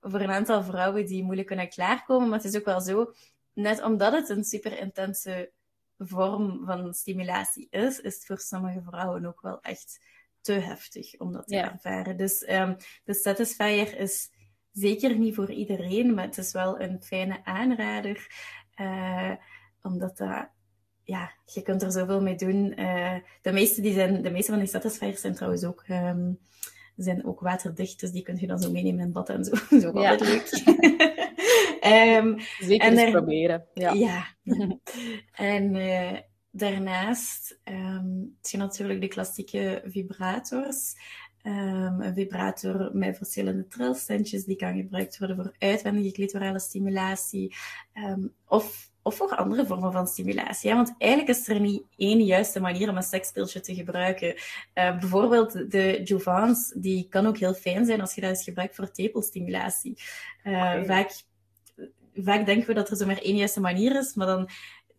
voor 0.00 0.20
een 0.20 0.30
aantal 0.30 0.62
vrouwen 0.62 1.06
die 1.06 1.24
moeilijk 1.24 1.46
kunnen 1.46 1.68
klaarkomen. 1.68 2.28
Maar 2.28 2.38
het 2.38 2.52
is 2.52 2.56
ook 2.56 2.64
wel 2.64 2.80
zo, 2.80 3.12
net 3.52 3.82
omdat 3.82 4.12
het 4.12 4.28
een 4.28 4.44
super 4.44 4.78
intense 4.78 5.52
vorm 5.98 6.64
van 6.64 6.94
stimulatie 6.94 7.66
is, 7.70 8.00
is 8.00 8.14
het 8.14 8.26
voor 8.26 8.38
sommige 8.38 8.82
vrouwen 8.82 9.26
ook 9.26 9.40
wel 9.40 9.60
echt 9.60 10.00
te 10.44 10.52
heftig 10.52 11.18
om 11.18 11.32
dat 11.32 11.46
te 11.46 11.54
ja. 11.54 11.72
ervaren. 11.72 12.16
Dus 12.16 12.48
um, 12.48 12.76
de 13.04 13.14
Satisfyer 13.14 13.98
is 13.98 14.30
zeker 14.72 15.18
niet 15.18 15.34
voor 15.34 15.50
iedereen, 15.50 16.14
maar 16.14 16.24
het 16.24 16.38
is 16.38 16.52
wel 16.52 16.80
een 16.80 17.02
fijne 17.02 17.44
aanrader. 17.44 18.26
Uh, 18.80 19.32
omdat 19.82 20.16
dat, 20.16 20.48
ja, 21.04 21.32
je 21.44 21.62
kunt 21.62 21.82
er 21.82 21.92
zoveel 21.92 22.22
mee 22.22 22.36
doen. 22.36 22.80
Uh, 22.80 23.14
de, 23.42 23.52
meeste 23.52 23.80
die 23.80 23.92
zijn, 23.92 24.22
de 24.22 24.30
meeste 24.30 24.50
van 24.50 24.60
die 24.60 24.68
Satisfyers 24.68 25.20
zijn 25.20 25.34
trouwens 25.34 25.64
ook, 25.64 25.84
um, 25.88 26.38
zijn 26.96 27.24
ook 27.24 27.40
waterdicht, 27.40 28.00
dus 28.00 28.10
die 28.10 28.22
kun 28.22 28.36
je 28.40 28.46
dan 28.46 28.58
zo 28.58 28.70
meenemen 28.70 29.04
in 29.04 29.12
bad 29.12 29.28
en 29.28 29.44
zo. 29.44 29.52
Ook 29.88 29.94
altijd 29.94 30.20
leuk. 30.20 30.50
um, 32.18 32.40
Zeker 32.68 32.86
en 32.86 32.92
eens 32.92 33.02
er, 33.02 33.10
proberen. 33.10 33.66
Ja. 33.74 33.92
ja. 33.92 34.26
en 35.32 35.74
uh, 35.74 36.18
Daarnaast 36.56 37.58
um, 37.64 38.36
heb 38.42 38.50
je 38.50 38.56
natuurlijk 38.56 39.00
de 39.00 39.08
klassieke 39.08 39.82
vibrators. 39.86 40.94
Um, 41.42 42.00
een 42.00 42.14
vibrator 42.14 42.90
met 42.92 43.16
verschillende 43.16 43.66
trilstentjes 43.66 44.44
die 44.44 44.56
kan 44.56 44.76
gebruikt 44.76 45.18
worden 45.18 45.36
voor 45.36 45.54
uitwendige 45.58 46.12
clitorale 46.12 46.58
stimulatie 46.58 47.54
um, 47.94 48.32
of, 48.46 48.90
of 49.02 49.16
voor 49.16 49.34
andere 49.34 49.66
vormen 49.66 49.92
van 49.92 50.06
stimulatie. 50.06 50.74
Want 50.74 50.94
eigenlijk 50.98 51.38
is 51.38 51.48
er 51.48 51.60
niet 51.60 51.82
één 51.96 52.24
juiste 52.24 52.60
manier 52.60 52.88
om 52.88 52.96
een 52.96 53.02
seksspeeltje 53.02 53.60
te 53.60 53.74
gebruiken. 53.74 54.34
Uh, 54.34 54.98
bijvoorbeeld 54.98 55.70
de 55.70 56.00
Jouvence, 56.04 56.80
die 56.80 57.08
kan 57.08 57.26
ook 57.26 57.38
heel 57.38 57.54
fijn 57.54 57.86
zijn 57.86 58.00
als 58.00 58.14
je 58.14 58.20
dat 58.20 58.30
eens 58.30 58.44
gebruikt 58.44 58.74
voor 58.74 58.90
tepelstimulatie. 58.90 59.98
Uh, 60.44 60.52
okay. 60.52 60.84
vaak, 60.84 61.22
vaak 62.14 62.46
denken 62.46 62.66
we 62.66 62.74
dat 62.74 62.90
er 62.90 62.96
zomaar 62.96 63.18
één 63.18 63.36
juiste 63.36 63.60
manier 63.60 63.98
is, 63.98 64.14
maar 64.14 64.26
dan 64.26 64.48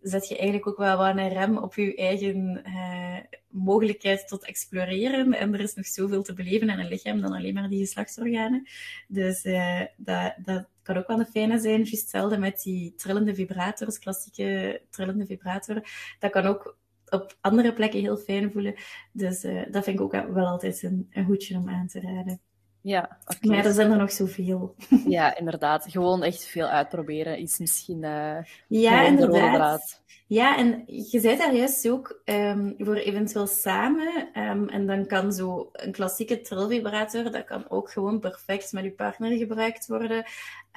zet 0.07 0.27
je 0.27 0.37
eigenlijk 0.37 0.67
ook 0.67 0.77
wel 0.77 0.97
wat 0.97 1.17
een 1.17 1.29
rem 1.29 1.57
op 1.57 1.75
je 1.75 1.95
eigen 1.95 2.61
uh, 2.65 3.17
mogelijkheid 3.49 4.27
tot 4.27 4.45
exploreren. 4.45 5.33
En 5.33 5.53
er 5.53 5.59
is 5.59 5.73
nog 5.73 5.85
zoveel 5.85 6.23
te 6.23 6.33
beleven 6.33 6.69
in 6.69 6.79
een 6.79 6.87
lichaam 6.87 7.21
dan 7.21 7.33
alleen 7.33 7.53
maar 7.53 7.69
die 7.69 7.79
geslachtsorganen. 7.79 8.67
Dus 9.07 9.45
uh, 9.45 9.81
dat, 9.97 10.33
dat 10.43 10.67
kan 10.81 10.97
ook 10.97 11.07
wel 11.07 11.19
een 11.19 11.25
fijne 11.25 11.59
zijn. 11.59 11.77
Juist 11.77 12.01
hetzelfde 12.01 12.37
met 12.37 12.61
die 12.61 12.95
trillende 12.95 13.35
vibrators, 13.35 13.99
klassieke 13.99 14.81
trillende 14.89 15.25
vibrator. 15.25 15.81
Dat 16.19 16.31
kan 16.31 16.45
ook 16.45 16.77
op 17.09 17.37
andere 17.41 17.73
plekken 17.73 17.99
heel 17.99 18.17
fijn 18.17 18.51
voelen. 18.51 18.75
Dus 19.11 19.43
uh, 19.43 19.61
dat 19.71 19.83
vind 19.83 19.99
ik 19.99 20.01
ook 20.01 20.31
wel 20.33 20.47
altijd 20.47 20.83
een, 20.83 21.07
een 21.11 21.25
goedje 21.25 21.57
om 21.57 21.69
aan 21.69 21.87
te 21.87 21.99
raden. 21.99 22.41
Ja, 22.85 23.17
okay. 23.25 23.55
Maar 23.55 23.65
er 23.65 23.73
zijn 23.73 23.91
er 23.91 23.97
nog 23.97 24.11
zoveel. 24.11 24.75
Ja, 25.07 25.37
inderdaad. 25.37 25.85
Gewoon 25.89 26.23
echt 26.23 26.43
veel 26.43 26.67
uitproberen 26.67 27.37
is 27.37 27.57
misschien 27.57 28.03
uh, 28.03 28.37
ja, 28.67 29.05
inderdaad. 29.05 30.01
Ja, 30.27 30.57
en 30.57 30.83
je 30.85 31.19
zei 31.19 31.37
daar 31.37 31.55
juist 31.55 31.89
ook 31.89 32.21
um, 32.25 32.75
voor 32.77 32.95
eventueel 32.95 33.47
samen. 33.47 34.27
Um, 34.33 34.69
en 34.69 34.85
dan 34.85 35.05
kan 35.05 35.33
zo 35.33 35.69
een 35.71 35.91
klassieke 35.91 36.41
trillvibrator, 36.41 37.31
dat 37.31 37.43
kan 37.43 37.69
ook 37.69 37.91
gewoon 37.91 38.19
perfect 38.19 38.71
met 38.71 38.83
je 38.83 38.91
partner 38.91 39.37
gebruikt 39.37 39.87
worden. 39.87 40.25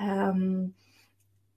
Um, 0.02 0.74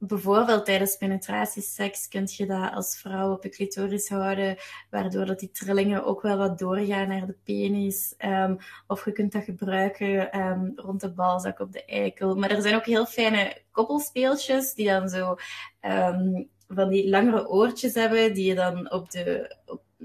bijvoorbeeld 0.03 0.65
tijdens 0.65 0.95
penetratieseks 0.95 2.07
kun 2.07 2.27
je 2.31 2.45
dat 2.45 2.73
als 2.73 2.97
vrouw 2.97 3.31
op 3.31 3.43
je 3.43 3.49
clitoris 3.49 4.09
houden, 4.09 4.57
waardoor 4.89 5.25
dat 5.25 5.39
die 5.39 5.51
trillingen 5.51 6.05
ook 6.05 6.21
wel 6.21 6.37
wat 6.37 6.59
doorgaan 6.59 7.07
naar 7.07 7.25
de 7.25 7.35
penis. 7.43 8.15
Um, 8.17 8.57
of 8.87 9.05
je 9.05 9.11
kunt 9.11 9.31
dat 9.31 9.43
gebruiken 9.43 10.39
um, 10.39 10.71
rond 10.75 11.01
de 11.01 11.11
balzak 11.11 11.59
op 11.59 11.71
de 11.71 11.85
eikel. 11.85 12.35
Maar 12.35 12.51
er 12.51 12.61
zijn 12.61 12.75
ook 12.75 12.85
heel 12.85 13.05
fijne 13.05 13.61
koppelspeeltjes 13.71 14.73
die 14.73 14.87
dan 14.87 15.09
zo 15.09 15.35
um, 15.81 16.49
van 16.67 16.89
die 16.89 17.09
langere 17.09 17.47
oortjes 17.47 17.93
hebben, 17.93 18.33
die 18.33 18.45
je 18.45 18.55
dan 18.55 18.91
op 18.91 19.11
de, 19.11 19.55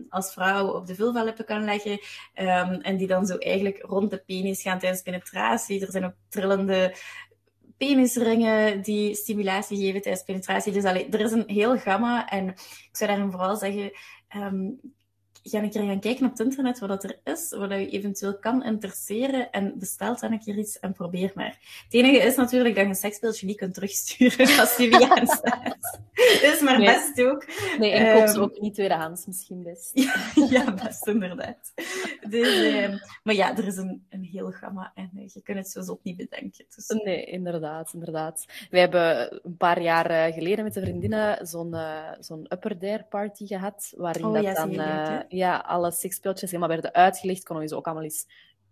als 0.08 0.32
vrouw 0.32 0.68
op 0.68 0.86
de 0.86 0.94
vulvalippen 0.94 1.44
kan 1.44 1.64
leggen. 1.64 2.00
En 2.82 2.96
die 2.96 3.06
dan 3.06 3.26
zo 3.26 3.36
eigenlijk 3.36 3.82
rond 3.82 4.10
de 4.10 4.22
penis 4.26 4.62
gaan 4.62 4.78
tijdens 4.78 5.02
penetratie. 5.02 5.80
Er 5.80 5.90
zijn 5.90 6.04
ook 6.04 6.14
trillende 6.28 6.94
penisringen 7.76 8.82
die 8.82 9.14
stimulatie 9.14 9.78
geven 9.78 10.02
tijdens 10.02 10.24
penetratie. 10.24 10.72
Dus 10.72 10.84
allee, 10.84 11.08
er 11.08 11.20
is 11.20 11.32
een 11.32 11.44
heel 11.46 11.78
gamma. 11.78 12.28
En 12.28 12.48
ik 12.48 12.88
zou 12.92 13.10
daarin 13.10 13.30
vooral 13.30 13.56
zeggen, 13.56 13.90
um, 14.36 14.80
ga 15.48 15.62
een 15.62 15.70
keer 15.70 15.82
gaan 15.82 16.00
kijken 16.00 16.24
op 16.24 16.30
het 16.30 16.40
internet 16.40 16.78
wat 16.78 17.04
er 17.04 17.18
is, 17.24 17.50
wat 17.50 17.70
je 17.70 17.88
eventueel 17.88 18.38
kan 18.38 18.64
interesseren 18.64 19.50
en 19.50 19.78
bestel 19.78 20.16
dan 20.18 20.32
een 20.32 20.40
keer 20.40 20.58
iets 20.58 20.78
en 20.78 20.92
probeer 20.92 21.32
maar. 21.34 21.58
Het 21.84 21.94
enige 21.94 22.16
is 22.16 22.36
natuurlijk 22.36 22.74
dat 22.74 22.84
je 22.84 22.90
een 22.90 22.96
seksbeeldje 22.96 23.46
niet 23.46 23.56
kunt 23.56 23.74
terugsturen 23.74 24.46
als 24.60 24.76
je 24.76 24.88
via 24.88 25.24
staat. 25.24 26.00
is 26.42 26.60
maar 26.60 26.78
best 26.78 27.22
ook. 27.22 27.46
Nee, 27.78 27.90
en 27.90 28.18
koop 28.18 28.28
ze 28.28 28.36
um, 28.36 28.42
ook 28.42 28.60
niet 28.60 28.74
tweedehands 28.74 29.26
misschien 29.26 29.62
best. 29.62 29.90
ja, 30.54 30.74
best 30.74 31.06
inderdaad. 31.06 31.72
Dus, 32.28 32.74
um, 32.74 33.00
maar 33.22 33.34
ja, 33.34 33.56
er 33.56 33.66
is 33.66 33.76
een, 33.76 34.06
een 34.10 34.22
heel 34.22 34.50
gamma 34.50 34.92
en 34.94 35.10
uh, 35.14 35.28
je 35.32 35.42
kunt 35.42 35.58
het 35.58 35.68
zo 35.68 35.82
zot 35.82 36.00
niet 36.02 36.16
bedenken. 36.16 36.64
Dus... 36.74 36.88
Nee, 37.04 37.24
inderdaad, 37.24 37.92
inderdaad. 37.92 38.44
Wij 38.70 38.80
hebben 38.80 39.40
een 39.44 39.56
paar 39.56 39.82
jaar 39.82 40.32
geleden 40.32 40.64
met 40.64 40.74
de 40.74 40.80
vriendinnen 40.80 41.46
zo'n 41.46 41.74
uh, 41.74 42.12
zo'n 42.20 42.46
upper 42.48 42.78
dare 42.78 43.06
party 43.08 43.46
gehad, 43.46 43.92
waarin 43.96 44.24
oh, 44.24 44.32
dat 44.32 44.42
ja, 44.42 44.54
dan... 44.54 44.72
Ja, 45.36 45.56
alle 45.56 45.90
seksspeeltjes 45.90 46.50
helemaal 46.50 46.72
werden 46.72 46.94
uitgelegd. 46.94 47.44
Konden 47.44 47.64
we 47.64 47.70
ze 47.70 47.76
ook 47.76 47.86
allemaal 47.86 48.04
eens 48.04 48.26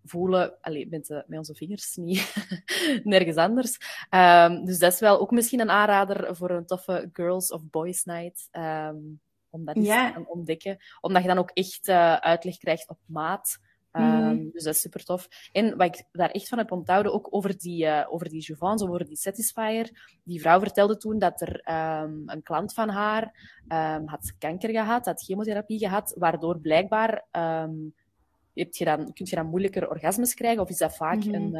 voelen. 0.04 0.60
Allee, 0.60 0.88
met, 0.88 1.06
de, 1.06 1.24
met 1.26 1.38
onze 1.38 1.54
vingers, 1.54 1.96
niet 1.96 2.34
nergens 3.04 3.36
anders. 3.36 3.78
Um, 4.10 4.64
dus 4.64 4.78
dat 4.78 4.92
is 4.92 5.00
wel 5.00 5.20
ook 5.20 5.30
misschien 5.30 5.60
een 5.60 5.70
aanrader 5.70 6.36
voor 6.36 6.50
een 6.50 6.66
toffe 6.66 7.10
girls 7.12 7.50
of 7.52 7.62
boys 7.70 8.04
night. 8.04 8.48
Um, 8.52 9.20
om 9.50 9.64
dat 9.64 9.76
eens 9.76 9.86
Ja. 9.86 10.06
te 10.06 10.12
gaan 10.12 10.26
ontdekken. 10.26 10.78
Omdat 11.00 11.22
je 11.22 11.28
dan 11.28 11.38
ook 11.38 11.50
echt 11.50 11.88
uh, 11.88 12.14
uitleg 12.14 12.56
krijgt 12.56 12.88
op 12.88 12.98
maat. 13.06 13.58
Mhm. 14.02 14.50
Dus 14.52 14.64
dat 14.64 14.74
is 14.74 14.80
super 14.80 15.04
tof. 15.04 15.28
En 15.52 15.76
wat 15.76 15.86
ik 15.86 16.04
daar 16.12 16.30
echt 16.30 16.48
van 16.48 16.58
heb 16.58 16.72
onthouden, 16.72 17.12
ook 17.12 17.26
over 17.30 17.58
die, 17.58 17.84
uh, 17.84 18.04
over 18.08 18.28
die 18.28 18.40
Jouvence, 18.40 18.88
over 18.88 19.06
die 19.06 19.16
Satisfier. 19.16 20.18
Die 20.24 20.40
vrouw 20.40 20.60
vertelde 20.60 20.96
toen 20.96 21.18
dat 21.18 21.40
er 21.40 21.74
um, 22.02 22.22
een 22.26 22.42
klant 22.42 22.74
van 22.74 22.88
haar 22.88 23.22
um, 23.68 24.06
had 24.06 24.34
kanker 24.38 24.70
gehad, 24.70 25.06
had 25.06 25.22
chemotherapie 25.22 25.78
gehad, 25.78 26.14
waardoor 26.18 26.58
blijkbaar 26.58 27.24
heb 28.54 28.74
je 28.74 28.84
dan, 28.84 29.12
kun 29.12 29.26
je 29.28 29.36
dan 29.36 29.46
moeilijker 29.46 29.88
orgasmes 29.90 30.34
krijgen, 30.34 30.62
of 30.62 30.68
is 30.68 30.78
dat 30.78 30.96
vaak 30.96 31.24
Mhm. 31.24 31.34
een, 31.34 31.54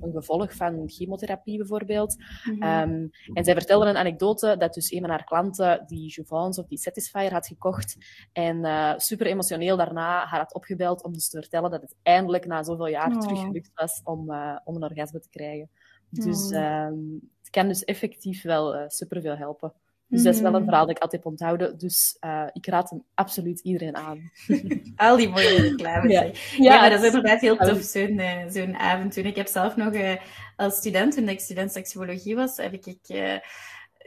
een 0.00 0.12
gevolg 0.12 0.54
van 0.54 0.82
chemotherapie 0.86 1.56
bijvoorbeeld. 1.58 2.16
Mhm. 2.44 2.62
Um, 2.62 3.10
en 3.32 3.44
zij 3.44 3.54
vertelde 3.54 3.86
een 3.86 3.96
anekdote 3.96 4.56
dat 4.58 4.74
dus 4.74 4.90
een 4.92 5.00
van 5.00 5.10
haar 5.10 5.24
klanten 5.24 5.82
die 5.86 6.08
Jouvence 6.08 6.60
of 6.60 6.66
die 6.66 6.78
Satisfier 6.78 7.32
had 7.32 7.46
gekocht 7.46 7.96
en 8.32 8.56
uh, 8.56 8.92
super 8.96 9.26
emotioneel 9.26 9.76
daarna 9.76 10.26
haar 10.26 10.38
had 10.40 10.54
opgebeld 10.54 11.02
om 11.04 11.12
dus 11.12 11.28
te 11.28 11.38
vertellen 11.40 11.70
dat 11.70 11.82
het 11.82 11.94
eindelijk 12.02 12.46
na 12.46 12.62
zoveel 12.62 12.86
jaar 12.88 13.12
Oh. 13.14 13.20
terug 13.20 13.40
gelukt 13.40 13.70
was 13.74 14.00
om, 14.04 14.30
uh, 14.30 14.56
om 14.64 14.76
een 14.76 14.84
orgasme 14.84 15.20
te 15.20 15.28
krijgen. 15.30 15.70
Dus 16.10 16.52
Oh. 16.52 16.86
um, 16.86 17.30
het 17.40 17.50
kan 17.50 17.68
dus 17.68 17.84
effectief 17.84 18.42
wel 18.42 18.74
uh, 18.76 18.82
superveel 18.86 19.36
helpen. 19.36 19.72
Dus 20.10 20.22
dat 20.22 20.34
is 20.34 20.40
wel 20.40 20.50
een 20.50 20.56
Mhm. 20.56 20.64
verhaal 20.64 20.86
dat 20.86 20.96
ik 20.96 21.02
altijd 21.02 21.22
heb 21.22 21.32
onthouden. 21.32 21.78
Dus 21.78 22.16
uh, 22.20 22.44
ik 22.52 22.66
raad 22.66 22.90
hem 22.90 23.04
absoluut 23.14 23.60
iedereen 23.60 23.96
aan. 23.96 24.30
Al 24.96 25.16
die 25.16 25.28
mooie 25.28 25.60
reclames. 25.60 26.12
Ja. 26.12 26.22
hè. 26.22 26.30
Ja, 26.56 26.80
maar 26.80 26.90
dat 26.90 27.00
is 27.00 27.06
inderdaad 27.06 27.40
heel 27.40 27.56
tof, 27.56 27.82
zo'n 27.82 28.18
eh, 28.18 28.48
zo'n 28.48 28.76
avond. 28.76 29.12
Toen 29.12 29.24
ik 29.24 29.36
heb 29.36 29.46
zelf 29.46 29.76
nog 29.76 29.92
eh, 29.92 30.16
als 30.56 30.76
student, 30.76 31.14
toen 31.14 31.28
ik 31.28 31.40
student 31.40 31.72
seksuologie 31.72 32.34
was, 32.34 32.56
heb 32.56 32.72
ik 32.72 32.96
eh, 33.06 33.34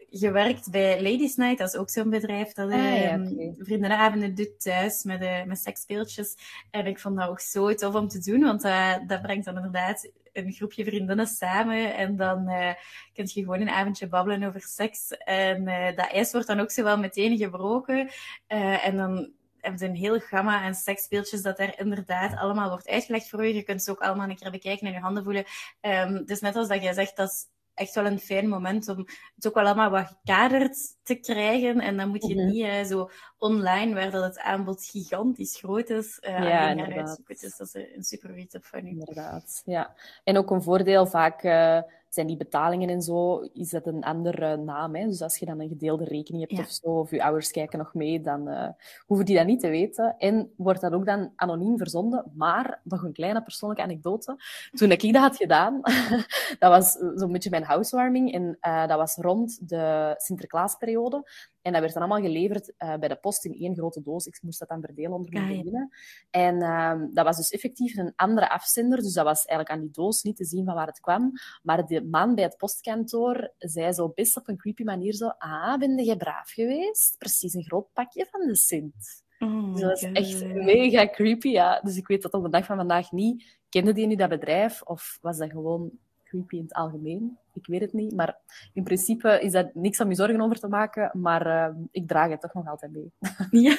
gewerkt 0.09 0.71
bij 0.71 1.01
Ladies 1.01 1.35
Night. 1.35 1.57
Dat 1.57 1.67
is 1.73 1.79
ook 1.79 1.89
zo'n 1.89 2.09
bedrijf 2.09 2.51
dat 2.53 2.71
Ah, 2.71 2.77
ja, 2.77 3.09
eh, 3.11 3.21
oké. 3.21 3.53
vriendinnenavonden 3.57 4.35
doet 4.35 4.61
thuis 4.61 5.03
met, 5.03 5.21
eh 5.21 5.43
met 5.43 5.57
seksspeeltjes. 5.59 6.35
En 6.71 6.85
ik 6.85 6.99
vond 6.99 7.17
dat 7.17 7.29
ook 7.29 7.39
zo 7.39 7.73
tof 7.73 7.95
om 7.95 8.07
te 8.07 8.19
doen, 8.19 8.41
want 8.41 8.61
dat 9.07 9.21
brengt 9.21 9.45
dan 9.45 9.55
inderdaad 9.55 10.11
een 10.33 10.51
groepje 10.51 10.85
vriendinnen 10.85 11.27
samen. 11.27 11.95
En 11.95 12.15
dan 12.15 12.47
eh 12.47 12.73
kun 13.13 13.29
je 13.33 13.41
gewoon 13.43 13.61
een 13.61 13.69
avondje 13.69 14.07
babbelen 14.07 14.43
over 14.43 14.61
seks. 14.61 15.07
En 15.17 15.67
eh, 15.67 15.95
dat 15.95 16.11
ijs 16.11 16.31
wordt 16.31 16.47
dan 16.47 16.59
ook 16.59 16.71
zo 16.71 16.83
wel 16.83 16.97
meteen 16.97 17.37
gebroken. 17.37 18.09
Eh, 18.47 18.87
en 18.87 18.97
dan 18.97 19.31
hebben 19.59 19.79
ze 19.79 19.85
een 19.85 19.95
heel 19.95 20.19
gamma 20.19 20.61
aan 20.61 20.73
seksspeeltjes 20.73 21.41
dat 21.41 21.57
daar 21.57 21.79
inderdaad 21.79 22.37
allemaal 22.37 22.69
wordt 22.69 22.89
uitgelegd 22.89 23.29
voor 23.29 23.45
u. 23.45 23.47
Je 23.47 23.63
kunt 23.63 23.83
ze 23.83 23.91
ook 23.91 24.01
allemaal 24.01 24.29
een 24.29 24.35
keer 24.35 24.51
bekijken 24.51 24.87
en 24.87 24.93
je 24.93 24.99
handen 24.99 25.23
voelen. 25.23 25.45
Um, 25.81 26.25
dus 26.25 26.39
net 26.39 26.55
als 26.55 26.67
dat 26.67 26.83
jij 26.83 26.93
zegt, 26.93 27.15
dat 27.15 27.29
is 27.29 27.45
echt 27.73 27.95
wel 27.95 28.05
een 28.05 28.19
fijn 28.19 28.47
moment 28.47 28.87
om 28.87 29.05
het 29.35 29.47
ook 29.47 29.53
wel 29.53 29.65
allemaal 29.65 29.89
wat 29.89 30.07
gekaderd 30.07 30.77
te 31.03 31.15
krijgen. 31.15 31.79
En 31.79 31.97
dan 31.97 32.09
moet 32.09 32.27
je 32.27 32.35
Mhm. 32.35 32.45
niet 32.45 32.87
zo 32.87 33.09
online, 33.37 33.93
waar 33.93 34.11
dat 34.11 34.23
het 34.23 34.39
aanbod 34.39 34.85
gigantisch 34.85 35.57
groot 35.57 35.89
is, 35.89 36.19
uh, 36.21 36.29
Ja, 36.29 36.67
gaan 36.75 36.93
uitzoeken. 36.93 37.35
Dus 37.39 37.57
dat 37.57 37.67
is 37.75 37.95
een 37.95 38.03
super 38.03 38.47
tip 38.47 38.65
van 38.65 38.85
u. 38.85 38.89
Inderdaad, 38.89 39.61
ja. 39.65 39.95
En 40.23 40.37
ook 40.37 40.51
een 40.51 40.61
voordeel, 40.63 41.05
vaak 41.07 41.43
uh, 41.43 41.81
zijn 42.13 42.27
die 42.27 42.37
betalingen 42.37 42.89
en 42.89 43.01
zo, 43.01 43.39
is 43.53 43.69
dat 43.69 43.87
een 43.87 44.03
andere 44.03 44.57
naam. 44.57 44.95
Hè? 44.95 45.05
Dus 45.07 45.21
als 45.21 45.37
je 45.37 45.45
dan 45.45 45.59
een 45.59 45.67
gedeelde 45.67 46.03
rekening 46.03 46.43
hebt 46.43 46.57
Ja. 46.57 46.63
of 46.65 46.71
zo, 46.71 46.87
of 46.99 47.11
je 47.11 47.23
ouders 47.23 47.51
kijken 47.51 47.77
nog 47.79 47.93
mee, 47.93 48.21
dan 48.21 48.49
uh, 48.49 48.67
hoeven 49.05 49.25
die 49.25 49.35
dat 49.35 49.45
niet 49.45 49.59
te 49.59 49.69
weten. 49.69 50.15
En 50.17 50.51
wordt 50.57 50.81
dat 50.81 50.93
ook 50.93 51.05
dan 51.05 51.31
anoniem 51.35 51.77
verzonden. 51.77 52.31
Maar, 52.35 52.81
nog 52.83 53.03
een 53.03 53.13
kleine 53.13 53.43
persoonlijke 53.43 53.83
anekdote. 53.83 54.35
Toen 54.71 54.91
ik 54.91 55.13
dat 55.13 55.21
had 55.21 55.35
gedaan, 55.35 55.81
dat 56.59 56.71
was 56.71 56.91
zo'n 56.91 57.31
beetje 57.31 57.49
mijn 57.49 57.63
housewarming. 57.63 58.33
En 58.33 58.57
uh, 58.61 58.87
dat 58.87 58.97
was 58.97 59.15
rond 59.15 59.69
de 59.69 60.13
Sinterklaasperiode. 60.17 61.29
En 61.63 61.71
dat 61.71 61.81
werd 61.81 61.93
dan 61.93 62.03
allemaal 62.03 62.21
geleverd 62.21 62.73
uh, 62.79 62.95
bij 62.95 63.07
de 63.09 63.15
post 63.15 63.45
in 63.45 63.53
één 63.53 63.75
grote 63.75 64.01
doos. 64.01 64.25
Ik 64.25 64.39
moest 64.41 64.59
dat 64.59 64.67
dan 64.69 64.81
verdelen 64.81 65.11
onder 65.11 65.31
mijn 65.31 65.43
Ah, 65.43 65.49
ja. 65.49 65.55
vriendinnen. 65.55 65.89
En 66.29 66.55
uh, 66.55 66.93
dat 67.13 67.25
was 67.25 67.37
dus 67.37 67.49
effectief 67.49 67.97
een 67.97 68.13
andere 68.15 68.49
afzender. 68.49 69.01
Dus 69.01 69.13
dat 69.13 69.25
was 69.25 69.45
eigenlijk 69.45 69.69
aan 69.69 69.79
die 69.79 69.91
doos 69.91 70.23
niet 70.23 70.35
te 70.35 70.45
zien 70.45 70.65
van 70.65 70.73
waar 70.75 70.87
het 70.87 70.99
kwam. 70.99 71.31
Maar 71.63 71.85
de 71.85 72.03
man 72.03 72.35
bij 72.35 72.43
het 72.43 72.57
postkantoor 72.57 73.51
zei 73.57 73.93
zo 73.93 74.09
best 74.09 74.37
op 74.37 74.47
een 74.47 74.57
creepy 74.57 74.83
manier 74.83 75.13
zo... 75.13 75.27
Ah, 75.27 75.77
ben 75.77 76.03
je 76.05 76.17
braaf 76.17 76.49
geweest? 76.49 77.17
Precies 77.17 77.53
een 77.53 77.63
groot 77.63 77.87
pakje 77.93 78.27
van 78.31 78.47
de 78.47 78.55
Sint. 78.55 79.23
Oh 79.39 79.71
Dus 79.71 79.81
dat 79.81 79.89
was 79.91 80.01
my 80.01 80.11
echt 80.11 80.45
mega 80.45 81.09
creepy, 81.09 81.47
ja. 81.47 81.79
Dus 81.83 81.97
ik 81.97 82.07
weet 82.07 82.21
dat 82.21 82.33
op 82.33 82.43
de 82.43 82.49
dag 82.49 82.65
van 82.65 82.77
vandaag 82.77 83.11
niet. 83.11 83.59
Kende 83.69 83.93
die 83.93 84.07
nu 84.07 84.15
dat 84.15 84.29
bedrijf? 84.29 84.81
Of 84.81 85.17
was 85.21 85.37
dat 85.37 85.51
gewoon 85.51 85.91
creepy 86.33 86.55
in 86.55 86.63
het 86.63 86.73
algemeen? 86.73 87.37
Ik 87.53 87.65
weet 87.67 87.81
het 87.81 87.93
niet. 87.93 88.15
Maar 88.15 88.37
in 88.73 88.83
principe 88.83 89.39
is 89.41 89.51
dat 89.51 89.73
niks 89.73 89.99
om 89.99 90.09
je 90.09 90.15
zorgen 90.15 90.41
over 90.41 90.59
te 90.59 90.67
maken. 90.67 91.11
Maar 91.13 91.47
uh, 91.47 91.75
ik 91.91 92.07
draag 92.07 92.29
het 92.29 92.41
toch 92.41 92.53
nog 92.53 92.67
altijd 92.67 92.91
mee. 92.91 93.11
Ja. 93.63 93.77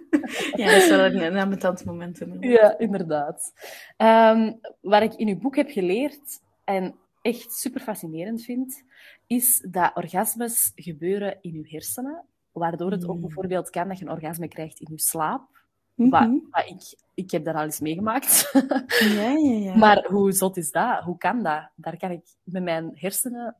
ja, 0.64 0.66
dat 0.72 0.82
is 0.82 0.88
wel 0.88 1.04
een, 1.04 1.36
ambetant 1.36 1.84
moment. 1.84 2.20
inderdaad. 2.20 2.50
Ja, 2.50 2.78
inderdaad. 2.78 3.52
Um, 3.96 4.60
wat 4.80 5.02
ik 5.02 5.14
in 5.14 5.28
uw 5.28 5.38
boek 5.38 5.56
heb 5.56 5.70
geleerd 5.70 6.40
en 6.64 6.94
echt 7.22 7.52
super 7.52 7.80
fascinerend 7.80 8.42
vind, 8.42 8.84
is 9.26 9.66
dat 9.70 9.90
orgasmes 9.94 10.72
gebeuren 10.74 11.38
in 11.40 11.54
uw 11.54 11.64
hersenen. 11.66 12.24
Waardoor 12.52 12.90
het 12.90 13.08
ook 13.08 13.14
Mm. 13.14 13.20
bijvoorbeeld 13.20 13.70
kan 13.70 13.88
dat 13.88 13.98
je 13.98 14.04
een 14.04 14.10
orgasme 14.10 14.48
krijgt 14.48 14.80
in 14.80 14.88
je 14.90 15.00
slaap. 15.00 15.61
Mhm. 15.94 16.10
Wat, 16.10 16.40
wat 16.50 16.68
ik, 16.68 16.98
ik 17.14 17.30
heb 17.30 17.44
dat 17.44 17.54
al 17.54 17.62
eens 17.62 17.80
meegemaakt. 17.80 18.50
Ja, 18.98 19.30
ja, 19.30 19.58
ja. 19.58 19.76
maar 19.84 20.06
hoe 20.10 20.32
zot 20.32 20.56
is 20.56 20.70
dat? 20.70 21.02
Hoe 21.02 21.18
kan 21.18 21.42
dat? 21.42 21.70
Daar 21.74 21.96
kan 21.96 22.10
ik 22.10 22.24
met 22.42 22.62
mijn 22.62 22.90
hersenen, 22.94 23.56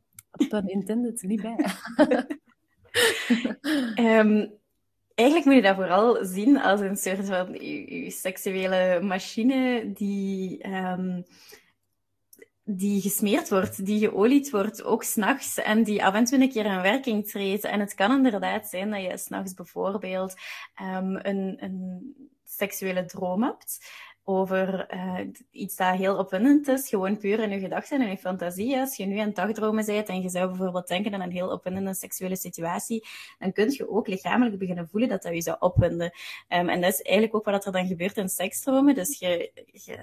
pun 0.48 0.68
intended, 0.76 1.22
niet 1.22 1.42
bij. 1.42 1.56
Ehm, 3.94 4.46
eigenlijk 5.14 5.44
moet 5.44 5.54
je 5.54 5.62
dat 5.62 5.76
vooral 5.76 6.24
zien 6.24 6.60
als 6.60 6.80
een 6.80 6.96
soort 6.96 7.26
van 7.26 7.52
je, 7.52 8.02
je 8.04 8.10
seksuele 8.10 9.00
machine 9.02 9.92
die, 9.92 10.58
ehm, 10.58 11.22
die 12.64 13.00
gesmeerd 13.00 13.48
wordt, 13.48 13.86
die 13.86 13.98
geolied 13.98 14.50
wordt, 14.50 14.82
ook 14.82 15.02
s'nachts, 15.02 15.58
en 15.58 15.82
die 15.82 16.04
af 16.04 16.14
en 16.14 16.24
toe 16.24 16.40
een 16.40 16.50
keer 16.50 16.64
in 16.64 16.82
werking 16.82 17.28
treedt. 17.28 17.64
En 17.64 17.80
het 17.80 17.94
kan 17.94 18.12
inderdaad 18.12 18.68
zijn 18.68 18.90
dat 18.90 19.02
je 19.02 19.18
s'nachts 19.18 19.54
bijvoorbeeld 19.54 20.34
ehm, 20.74 21.14
een, 21.14 21.56
een 21.58 22.14
seksuele 22.44 23.04
droom 23.04 23.42
hebt 23.42 23.78
over 24.24 24.94
uh, 24.94 25.18
iets 25.50 25.76
dat 25.76 25.96
heel 25.96 26.16
opwindend 26.18 26.68
is, 26.68 26.88
gewoon 26.88 27.16
puur 27.16 27.40
in 27.40 27.50
je 27.50 27.58
gedachten 27.58 28.00
en 28.00 28.04
in 28.04 28.10
je 28.10 28.18
fantasie. 28.18 28.78
Als 28.78 28.96
je 28.96 29.06
nu 29.06 29.18
aan 29.18 29.32
dagdromen 29.32 29.86
bent 29.86 30.08
en 30.08 30.22
je 30.22 30.28
zou 30.28 30.48
bijvoorbeeld 30.48 30.88
denken 30.88 31.14
aan 31.14 31.20
een 31.20 31.30
heel 31.30 31.50
opwindende 31.50 31.94
seksuele 31.94 32.36
situatie, 32.36 33.06
dan 33.38 33.52
kun 33.52 33.70
je 33.70 33.90
ook 33.90 34.06
lichamelijk 34.06 34.58
beginnen 34.58 34.88
voelen 34.88 35.08
dat 35.08 35.22
dat 35.22 35.34
je 35.34 35.42
zou 35.42 35.56
opwinden. 35.60 36.12
Um, 36.48 36.68
en 36.68 36.80
dat 36.80 36.92
is 36.92 37.02
eigenlijk 37.02 37.34
ook 37.34 37.44
wat 37.44 37.66
er 37.66 37.72
dan 37.72 37.86
gebeurt 37.86 38.16
in 38.16 38.28
seksdromen. 38.28 38.94
Dus 38.94 39.18
je, 39.18 39.50
je 39.72 39.98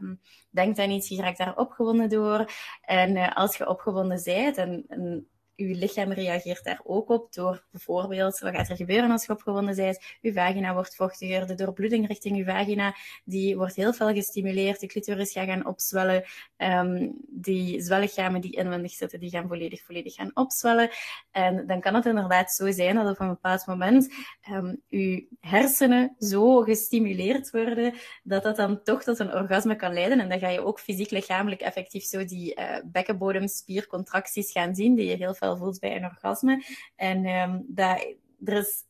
um, 0.00 0.20
denkt 0.50 0.78
aan 0.78 0.90
iets, 0.90 1.08
je 1.08 1.22
raakt 1.22 1.38
daar 1.38 1.56
opgewonden 1.56 2.08
door. 2.08 2.50
En 2.82 3.16
uh, 3.16 3.36
als 3.36 3.56
je 3.56 3.68
opgewonden 3.68 4.20
bent 4.24 4.56
en, 4.56 4.84
en 4.88 5.28
uw 5.56 5.74
lichaam 5.74 6.12
reageert 6.12 6.64
daar 6.64 6.80
ook 6.84 7.08
op 7.08 7.32
door 7.32 7.64
bijvoorbeeld, 7.70 8.38
wat 8.38 8.54
gaat 8.54 8.68
er 8.68 8.76
gebeuren 8.76 9.10
als 9.10 9.26
je 9.26 9.32
opgewonden 9.32 9.76
bent? 9.76 10.04
Uw 10.22 10.32
vagina 10.32 10.74
wordt 10.74 10.96
vochtiger, 10.96 11.46
de 11.46 11.54
doorbloeding 11.54 12.06
richting 12.06 12.36
uw 12.36 12.44
vagina, 12.44 12.94
die 13.24 13.56
wordt 13.56 13.74
heel 13.74 13.92
veel 13.92 14.12
gestimuleerd, 14.12 14.80
de 14.80 14.86
clitoris 14.86 15.32
gaat 15.32 15.46
gaan 15.46 15.66
opzwellen, 15.66 16.24
um, 16.56 17.14
die 17.28 17.82
zwellichamen 17.82 18.40
die 18.40 18.56
inwendig 18.56 18.92
zitten, 18.92 19.20
die 19.20 19.30
gaan 19.30 19.48
volledig, 19.48 19.82
volledig 19.82 20.14
gaan 20.14 20.30
opzwellen. 20.34 20.90
En 21.30 21.66
dan 21.66 21.80
kan 21.80 21.94
het 21.94 22.06
inderdaad 22.06 22.52
zo 22.52 22.70
zijn 22.70 22.94
dat 22.94 23.10
op 23.10 23.20
een 23.20 23.28
bepaald 23.28 23.66
moment 23.66 24.12
um, 24.50 24.82
uw 24.90 25.20
hersenen 25.40 26.14
zo 26.18 26.60
gestimuleerd 26.60 27.50
worden, 27.50 27.94
dat 28.22 28.42
dat 28.42 28.56
dan 28.56 28.82
toch 28.82 29.02
tot 29.02 29.18
een 29.18 29.34
orgasme 29.34 29.76
kan 29.76 29.92
leiden. 29.92 30.20
En 30.20 30.28
dan 30.28 30.38
ga 30.38 30.48
je 30.48 30.64
ook 30.64 30.80
fysiek, 30.80 31.10
lichamelijk 31.10 31.60
effectief 31.60 32.04
zo 32.04 32.24
die 32.24 32.60
uh, 32.60 32.76
bekkenbodemspiercontracties 32.84 34.52
gaan 34.52 34.74
zien, 34.74 34.94
die 34.94 35.06
je 35.06 35.16
heel 35.16 35.34
veel 35.34 35.43
voelt 35.56 35.80
bij 35.80 35.96
een 35.96 36.04
orgasme. 36.04 36.64
En 36.96 37.26
um, 37.26 37.64
dat, 37.68 38.06
er 38.44 38.56
is, 38.56 38.84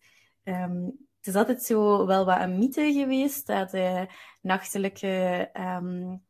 um, 0.44 0.84
het 1.18 1.26
is 1.26 1.34
altijd 1.34 1.62
zo 1.62 2.06
wel 2.06 2.24
wat 2.24 2.40
een 2.40 2.58
mythe 2.58 2.92
geweest 2.92 3.46
dat 3.46 3.74
uh, 3.74 4.02
nachtelijke 4.40 5.50
um, 5.54 6.22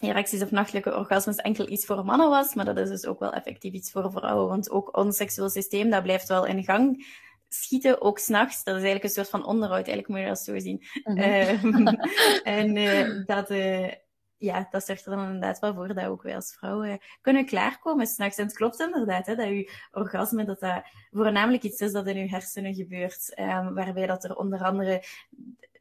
erecties 0.00 0.42
of 0.42 0.50
nachtelijke 0.50 0.96
orgasmes 0.96 1.36
enkel 1.36 1.68
iets 1.68 1.86
voor 1.86 2.04
mannen 2.04 2.28
was, 2.28 2.54
maar 2.54 2.64
dat 2.64 2.78
is 2.78 2.88
dus 2.88 3.06
ook 3.06 3.18
wel 3.18 3.32
effectief 3.32 3.72
iets 3.72 3.90
voor 3.90 4.10
vrouwen, 4.10 4.48
want 4.48 4.70
ook 4.70 4.96
ons 4.96 5.16
seksueel 5.16 5.50
systeem, 5.50 5.90
dat 5.90 6.02
blijft 6.02 6.28
wel 6.28 6.46
in 6.46 6.64
gang 6.64 7.06
schieten, 7.48 8.02
ook 8.02 8.18
s'nachts. 8.18 8.64
Dat 8.64 8.76
is 8.76 8.82
eigenlijk 8.82 9.04
een 9.04 9.10
soort 9.10 9.28
van 9.28 9.46
onderhoud, 9.46 9.86
eigenlijk 9.86 10.08
moet 10.08 10.18
je 10.18 10.26
dat 10.26 10.38
zo 10.38 10.58
zien. 10.58 10.84
Mm 11.04 11.18
-hmm. 11.18 11.86
en 12.58 12.76
uh, 12.76 13.26
dat, 13.26 13.50
uh, 13.50 13.92
ja, 14.38 14.68
dat 14.70 14.86
zorgt 14.86 15.06
er 15.06 15.16
dan 15.16 15.24
inderdaad 15.24 15.58
wel 15.58 15.74
voor 15.74 15.94
dat 15.94 16.04
ook 16.04 16.22
wij 16.22 16.34
als 16.34 16.54
vrouwen 16.54 16.98
kunnen 17.20 17.46
klaarkomen 17.46 18.06
s'nachts. 18.06 18.38
En 18.38 18.46
het 18.46 18.56
klopt 18.56 18.80
inderdaad, 18.80 19.26
hè, 19.26 19.34
dat 19.34 19.46
je 19.46 19.72
orgasme, 19.90 20.44
dat 20.44 20.60
dat 20.60 20.82
voornamelijk 21.10 21.62
iets 21.62 21.80
is 21.80 21.92
dat 21.92 22.06
in 22.06 22.16
je 22.16 22.28
hersenen 22.28 22.74
gebeurt. 22.74 23.38
Um, 23.38 23.74
waarbij 23.74 24.06
dat 24.06 24.24
er 24.24 24.36
onder 24.36 24.62
andere 24.62 25.02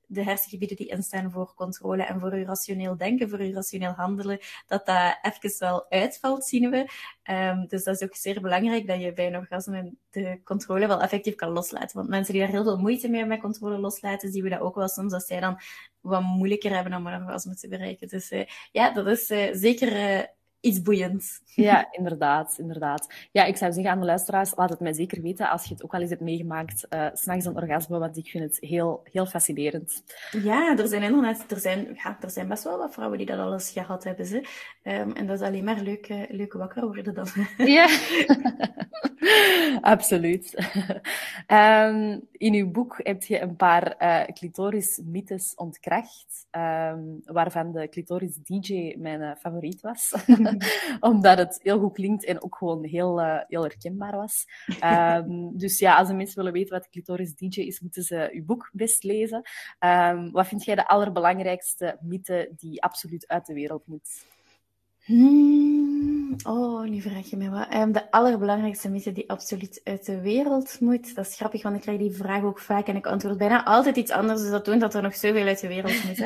de 0.08 0.24
hersengebieden 0.24 0.78
die 0.78 0.88
instaan 0.88 1.32
voor 1.32 1.54
controle 1.54 2.04
en 2.04 2.20
voor 2.20 2.32
uw 2.32 2.46
rationeel 2.46 2.98
denken, 2.98 3.30
voor 3.30 3.40
uw 3.40 3.54
rationeel 3.54 3.92
handelen, 3.92 4.40
dat 4.68 4.86
dat 4.86 5.18
even 5.22 5.60
wel 5.60 5.90
uitvalt, 5.90 6.46
zien 6.46 6.70
we. 6.70 6.90
Um, 7.32 7.68
dus 7.68 7.84
dat 7.84 7.96
is 7.96 8.08
ook 8.08 8.16
zeer 8.16 8.42
belangrijk 8.42 8.88
dat 8.88 9.02
je 9.02 9.14
bij 9.14 9.28
een 9.28 9.36
orgasme 9.36 9.94
de 10.10 10.42
controle 10.44 10.88
wel 10.88 11.02
effectief 11.02 11.36
kan 11.36 11.50
loslaten. 11.50 11.98
Want 11.98 12.10
mensen 12.10 12.34
die 12.34 12.42
daar 12.42 12.52
heel 12.52 12.64
veel 12.64 12.78
moeite 12.78 13.10
mee 13.10 13.26
met 13.26 13.40
controle 13.40 13.78
loslaten, 13.78 14.32
zien 14.32 14.44
we 14.44 14.50
dat 14.50 14.60
ook 14.60 14.76
wel 14.76 14.88
soms, 14.88 15.12
dat 15.12 15.28
zij 15.28 15.40
dan 15.40 15.60
wat 16.02 16.22
moeilijker 16.22 16.76
hebben 16.76 16.94
om 16.94 17.08
een 17.08 17.22
orgasme 17.22 17.56
te 17.56 17.68
bereiken. 17.68 18.08
Dus 18.08 18.32
uh, 18.32 18.46
ja, 18.72 18.94
dat 18.94 19.08
is 19.08 19.30
uh, 19.30 19.50
zeker 19.54 19.92
uh, 19.92 20.24
iets 20.60 20.82
boeiends. 20.82 21.42
Ja, 21.46 21.88
inderdaad, 21.92 22.56
inderdaad. 22.58 23.14
Ja, 23.32 23.44
ik 23.44 23.58
zou 23.58 23.72
zeggen 23.72 23.92
aan 23.92 24.00
de 24.00 24.06
luisteraars, 24.06 24.56
laat 24.56 24.70
het 24.70 24.80
mij 24.80 24.94
zeker 24.94 25.22
weten 25.22 25.50
als 25.50 25.64
je 25.64 25.74
het 25.74 25.84
ook 25.84 25.94
al 25.94 26.02
eens 26.02 26.10
hebt 26.10 26.22
meegemaakt, 26.22 26.86
uh, 26.90 27.08
s'nachts 27.14 27.46
een 27.46 27.56
orgasme, 27.56 28.00
want 28.00 28.18
ik 28.18 28.28
vind 28.28 28.44
het 28.44 28.58
heel, 28.60 29.02
heel 29.12 29.26
fascinerend. 29.26 30.04
Ja, 30.32 30.78
er 30.78 30.88
zijn 30.88 31.04
inderdaad, 31.04 31.52
er 31.52 31.60
zijn, 31.60 31.88
ja, 32.04 32.18
er 32.22 32.30
zijn 32.30 32.48
best 32.48 32.64
wel 32.64 32.78
wat 32.78 32.94
vrouwen 32.94 33.18
die 33.18 33.28
dat 33.28 33.40
al 33.40 33.54
eens 33.54 33.72
gehad 33.72 34.04
hebben. 34.04 34.26
Ze. 34.26 34.38
Um, 34.84 35.12
en 35.12 35.28
dat 35.28 35.42
is 35.42 35.48
alleen 35.48 35.64
maar 35.64 35.82
leuk, 35.82 36.10
uh, 36.10 36.24
leuk 36.30 36.54
wakker 36.54 36.86
worden 36.86 37.14
dan. 37.14 37.28
Ja, 37.58 37.88
absoluut. 39.82 40.56
um, 41.48 42.28
in 42.32 42.54
uw 42.54 42.72
boek 42.72 43.00
heb 43.04 43.24
je 43.24 43.42
een 43.42 43.56
paar 43.56 43.96
uh, 44.00 44.24
clitoris-mythes 44.34 45.56
ontkracht, 45.56 46.48
um, 46.52 47.22
waarvan 47.26 47.72
de 47.72 47.90
clitoris-DJ 47.90 48.96
mijn 48.98 49.38
favoriet 49.38 49.82
was. 49.82 50.14
omdat 51.00 51.38
het 51.38 51.60
heel 51.64 51.80
goed 51.80 51.94
klinkt 51.94 52.26
en 52.26 52.44
ook 52.44 52.56
gewoon 52.56 52.84
heel, 52.84 53.22
uh, 53.22 53.40
heel 53.48 53.62
herkenbaar 53.62 54.16
was. 54.16 54.46
Um, 54.84 55.52
dus 55.64 55.80
ja, 55.80 55.98
als 55.98 56.08
de 56.08 56.14
mensen 56.14 56.36
willen 56.36 56.54
weten 56.54 56.74
wat 56.74 56.84
de 56.84 56.90
clitoris 56.90 57.36
DJ 57.36 57.62
is, 57.62 57.80
moeten 57.80 58.04
ze 58.04 58.30
uw 58.32 58.46
boek 58.46 58.70
best 58.74 59.04
lezen. 59.04 59.42
Um, 59.80 60.32
wat 60.32 60.48
vind 60.48 60.64
jij 60.64 60.76
de 60.76 60.88
allerbelangrijkste 60.88 61.98
mythe 62.02 62.52
die 62.58 62.84
absoluut 62.84 63.28
uit 63.28 63.46
de 63.46 63.54
wereld 63.54 63.88
moet? 63.88 64.26
Hmm, 65.08 66.36
oh, 66.44 66.84
nu 66.84 67.02
vraag 67.02 67.30
je 67.30 67.38
mij 67.38 67.50
wat. 67.50 67.74
Um, 67.74 67.92
de 67.92 68.12
allerbelangrijkste 68.12 68.90
mythe 68.90 69.12
die 69.12 69.30
absoluut 69.30 69.82
uit 69.84 70.06
de 70.06 70.22
wereld 70.22 70.80
moet. 70.80 71.16
Dat 71.16 71.28
is 71.28 71.36
grappig, 71.36 71.64
want 71.64 71.76
ik 71.76 71.82
krijg 71.82 71.98
die 71.98 72.12
vraag 72.12 72.44
ook 72.44 72.60
vaak 72.60 72.88
en 72.88 72.96
ik 72.96 73.08
antwoord 73.08 73.38
bijna 73.38 73.66
altijd 73.66 73.96
iets 73.96 74.12
anders. 74.12 74.42
Dus 74.42 74.50
dat 74.50 74.64
toont 74.64 74.82
dat 74.82 74.94
er 74.94 75.02
nog 75.02 75.16
zoveel 75.16 75.48
uit 75.48 75.60
de 75.60 75.68
wereld 75.68 76.04
moet. 76.04 76.20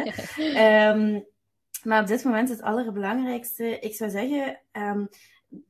um, 0.55 1.25
maar 1.83 2.01
op 2.01 2.07
dit 2.07 2.23
moment 2.23 2.49
het 2.49 2.61
allerbelangrijkste, 2.61 3.79
ik 3.79 3.95
zou 3.95 4.09
zeggen 4.09 4.59
um, 4.71 5.09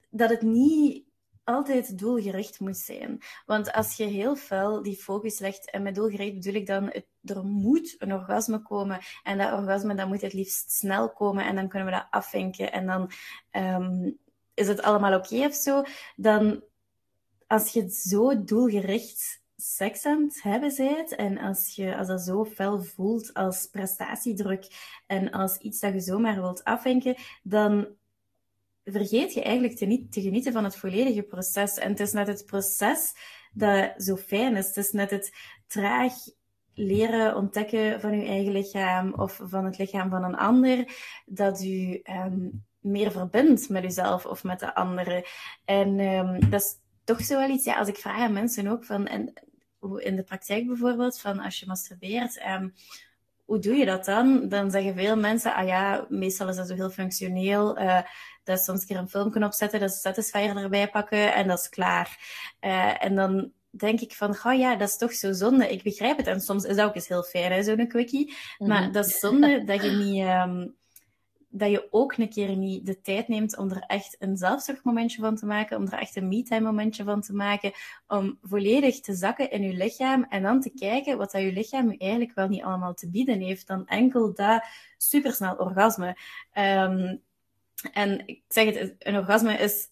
dat 0.09 0.29
het 0.29 0.41
niet 0.41 1.09
altijd 1.43 1.97
doelgericht 1.97 2.59
moet 2.59 2.77
zijn. 2.77 3.21
Want 3.45 3.71
als 3.71 3.97
je 3.97 4.03
heel 4.03 4.35
veel 4.35 4.83
die 4.83 4.95
focus 4.95 5.39
legt, 5.39 5.71
en 5.71 5.83
met 5.83 5.95
doelgericht 5.95 6.33
bedoel 6.33 6.53
ik 6.53 6.67
dan, 6.67 6.83
het, 6.83 7.05
er 7.23 7.43
moet 7.43 7.95
een 7.97 8.13
orgasme 8.13 8.61
komen. 8.61 8.99
En 9.23 9.37
dat 9.37 9.53
orgasme, 9.53 9.95
dat 9.95 10.07
moet 10.07 10.21
het 10.21 10.33
liefst 10.33 10.71
snel 10.71 11.13
komen. 11.13 11.45
En 11.45 11.55
dan 11.55 11.67
kunnen 11.67 11.87
we 11.87 11.93
dat 11.93 12.07
afvinken. 12.09 12.71
En 12.71 12.85
dan 12.85 13.11
um, 13.51 14.17
is 14.53 14.67
het 14.67 14.81
allemaal 14.81 15.17
oké 15.17 15.45
of 15.45 15.53
zo. 15.53 15.83
Dan, 16.15 16.63
als 17.47 17.73
je 17.73 17.81
het 17.81 17.95
zo 17.95 18.43
doelgericht 18.43 19.40
seks 19.61 20.05
aan 20.05 20.23
het 20.23 20.41
hebben 20.43 20.73
bent 20.77 21.15
en 21.15 21.37
als, 21.37 21.75
je, 21.75 21.97
als 21.97 22.07
dat 22.07 22.21
zo 22.21 22.45
fel 22.45 22.83
voelt 22.83 23.33
als 23.33 23.67
prestatiedruk 23.71 24.67
en 25.07 25.31
als 25.31 25.57
iets 25.57 25.79
dat 25.79 25.93
je 25.93 25.99
zomaar 25.99 26.41
wilt 26.41 26.63
afwenken, 26.63 27.15
dan 27.43 27.87
vergeet 28.83 29.33
je 29.33 29.43
eigenlijk 29.43 29.77
te, 29.77 29.85
niet, 29.85 30.11
te 30.11 30.21
genieten 30.21 30.53
van 30.53 30.63
het 30.63 30.75
volledige 30.75 31.21
proces. 31.21 31.77
En 31.77 31.89
het 31.89 31.99
is 31.99 32.11
net 32.11 32.27
het 32.27 32.45
proces 32.45 33.13
dat 33.53 33.93
zo 33.97 34.15
fijn 34.15 34.55
is. 34.55 34.67
Het 34.67 34.77
is 34.77 34.91
net 34.91 35.09
het 35.11 35.31
traag 35.67 36.13
leren 36.73 37.35
ontdekken 37.35 38.01
van 38.01 38.19
je 38.19 38.27
eigen 38.27 38.51
lichaam 38.51 39.13
of 39.13 39.39
van 39.43 39.65
het 39.65 39.77
lichaam 39.77 40.09
van 40.09 40.23
een 40.23 40.37
ander, 40.37 40.95
dat 41.25 41.63
u 41.63 42.01
um, 42.03 42.65
meer 42.79 43.11
verbindt 43.11 43.69
met 43.69 43.83
uzelf 43.83 44.25
of 44.25 44.43
met 44.43 44.59
de 44.59 44.75
anderen. 44.75 45.23
En 45.65 45.99
um, 45.99 46.49
dat 46.49 46.61
is 46.61 46.75
toch 47.03 47.21
zo 47.21 47.37
wel 47.37 47.49
iets, 47.49 47.65
ja, 47.65 47.77
als 47.77 47.87
ik 47.87 47.97
vraag 47.97 48.19
aan 48.19 48.33
mensen 48.33 48.67
ook 48.67 48.85
van, 48.85 49.07
en 49.07 49.33
in 49.97 50.15
de 50.15 50.23
praktijk 50.23 50.67
bijvoorbeeld, 50.67 51.19
van 51.19 51.39
als 51.39 51.59
je 51.59 51.65
masturbeert, 51.65 52.41
um, 52.47 52.73
hoe 53.45 53.59
doe 53.59 53.75
je 53.75 53.85
dat 53.85 54.05
dan? 54.05 54.49
Dan 54.49 54.71
zeggen 54.71 54.95
veel 54.95 55.17
mensen, 55.17 55.53
ah 55.53 55.67
ja, 55.67 56.05
meestal 56.09 56.49
is 56.49 56.55
dat 56.55 56.67
zo 56.67 56.75
heel 56.75 56.89
functioneel. 56.89 57.79
Uh, 57.79 58.01
dat 58.43 58.57
is 58.57 58.63
soms 58.63 58.81
een 58.81 58.87
keer 58.87 58.97
een 58.97 59.09
filmpje 59.09 59.45
opzetten, 59.45 59.79
dat 59.79 59.89
is 59.89 60.01
Satisfyer 60.01 60.57
erbij 60.57 60.89
pakken 60.89 61.33
en 61.33 61.47
dat 61.47 61.59
is 61.59 61.69
klaar. 61.69 62.17
Uh, 62.61 63.03
en 63.03 63.15
dan 63.15 63.51
denk 63.69 63.99
ik 63.99 64.13
van, 64.13 64.29
oh 64.43 64.57
ja, 64.57 64.75
dat 64.75 64.87
is 64.87 64.97
toch 64.97 65.13
zo 65.13 65.31
zonde. 65.31 65.71
Ik 65.71 65.83
begrijp 65.83 66.17
het. 66.17 66.27
En 66.27 66.41
soms 66.41 66.63
is 66.63 66.75
dat 66.75 66.87
ook 66.87 66.95
eens 66.95 67.07
heel 67.07 67.23
fijn, 67.23 67.63
zo'n 67.63 67.87
quickie. 67.87 68.35
Maar 68.57 68.77
mm 68.77 68.83
-hmm. 68.83 68.91
dat 68.91 69.05
is 69.05 69.19
zonde 69.19 69.63
dat 69.63 69.83
je 69.83 69.89
niet... 69.89 70.23
Um, 70.23 70.79
dat 71.51 71.69
je 71.69 71.87
ook 71.91 72.17
een 72.17 72.29
keer 72.29 72.55
niet 72.55 72.85
de 72.85 73.01
tijd 73.01 73.27
neemt 73.27 73.57
om 73.57 73.69
er 73.71 73.83
echt 73.87 74.15
een 74.19 74.37
zelfzorgmomentje 74.37 75.21
van 75.21 75.35
te 75.35 75.45
maken, 75.45 75.77
om 75.77 75.85
er 75.85 75.99
echt 75.99 76.15
een 76.15 76.27
me-time 76.27 76.65
momentje 76.65 77.03
van 77.03 77.21
te 77.21 77.33
maken, 77.33 77.71
om 78.07 78.37
volledig 78.41 78.99
te 78.99 79.13
zakken 79.13 79.51
in 79.51 79.61
je 79.61 79.73
lichaam 79.73 80.25
en 80.29 80.43
dan 80.43 80.61
te 80.61 80.69
kijken 80.69 81.17
wat 81.17 81.31
dat 81.31 81.41
je 81.41 81.53
lichaam 81.53 81.91
je 81.91 81.97
eigenlijk 81.97 82.33
wel 82.33 82.47
niet 82.47 82.63
allemaal 82.63 82.93
te 82.93 83.09
bieden 83.09 83.39
heeft, 83.39 83.67
dan 83.67 83.87
enkel 83.87 84.33
dat 84.33 84.63
supersnel 84.97 85.55
orgasme. 85.55 86.17
Um, 86.53 87.21
en 87.93 88.27
ik 88.27 88.43
zeg 88.47 88.75
het, 88.75 88.95
een 88.99 89.17
orgasme 89.17 89.53
is 89.53 89.89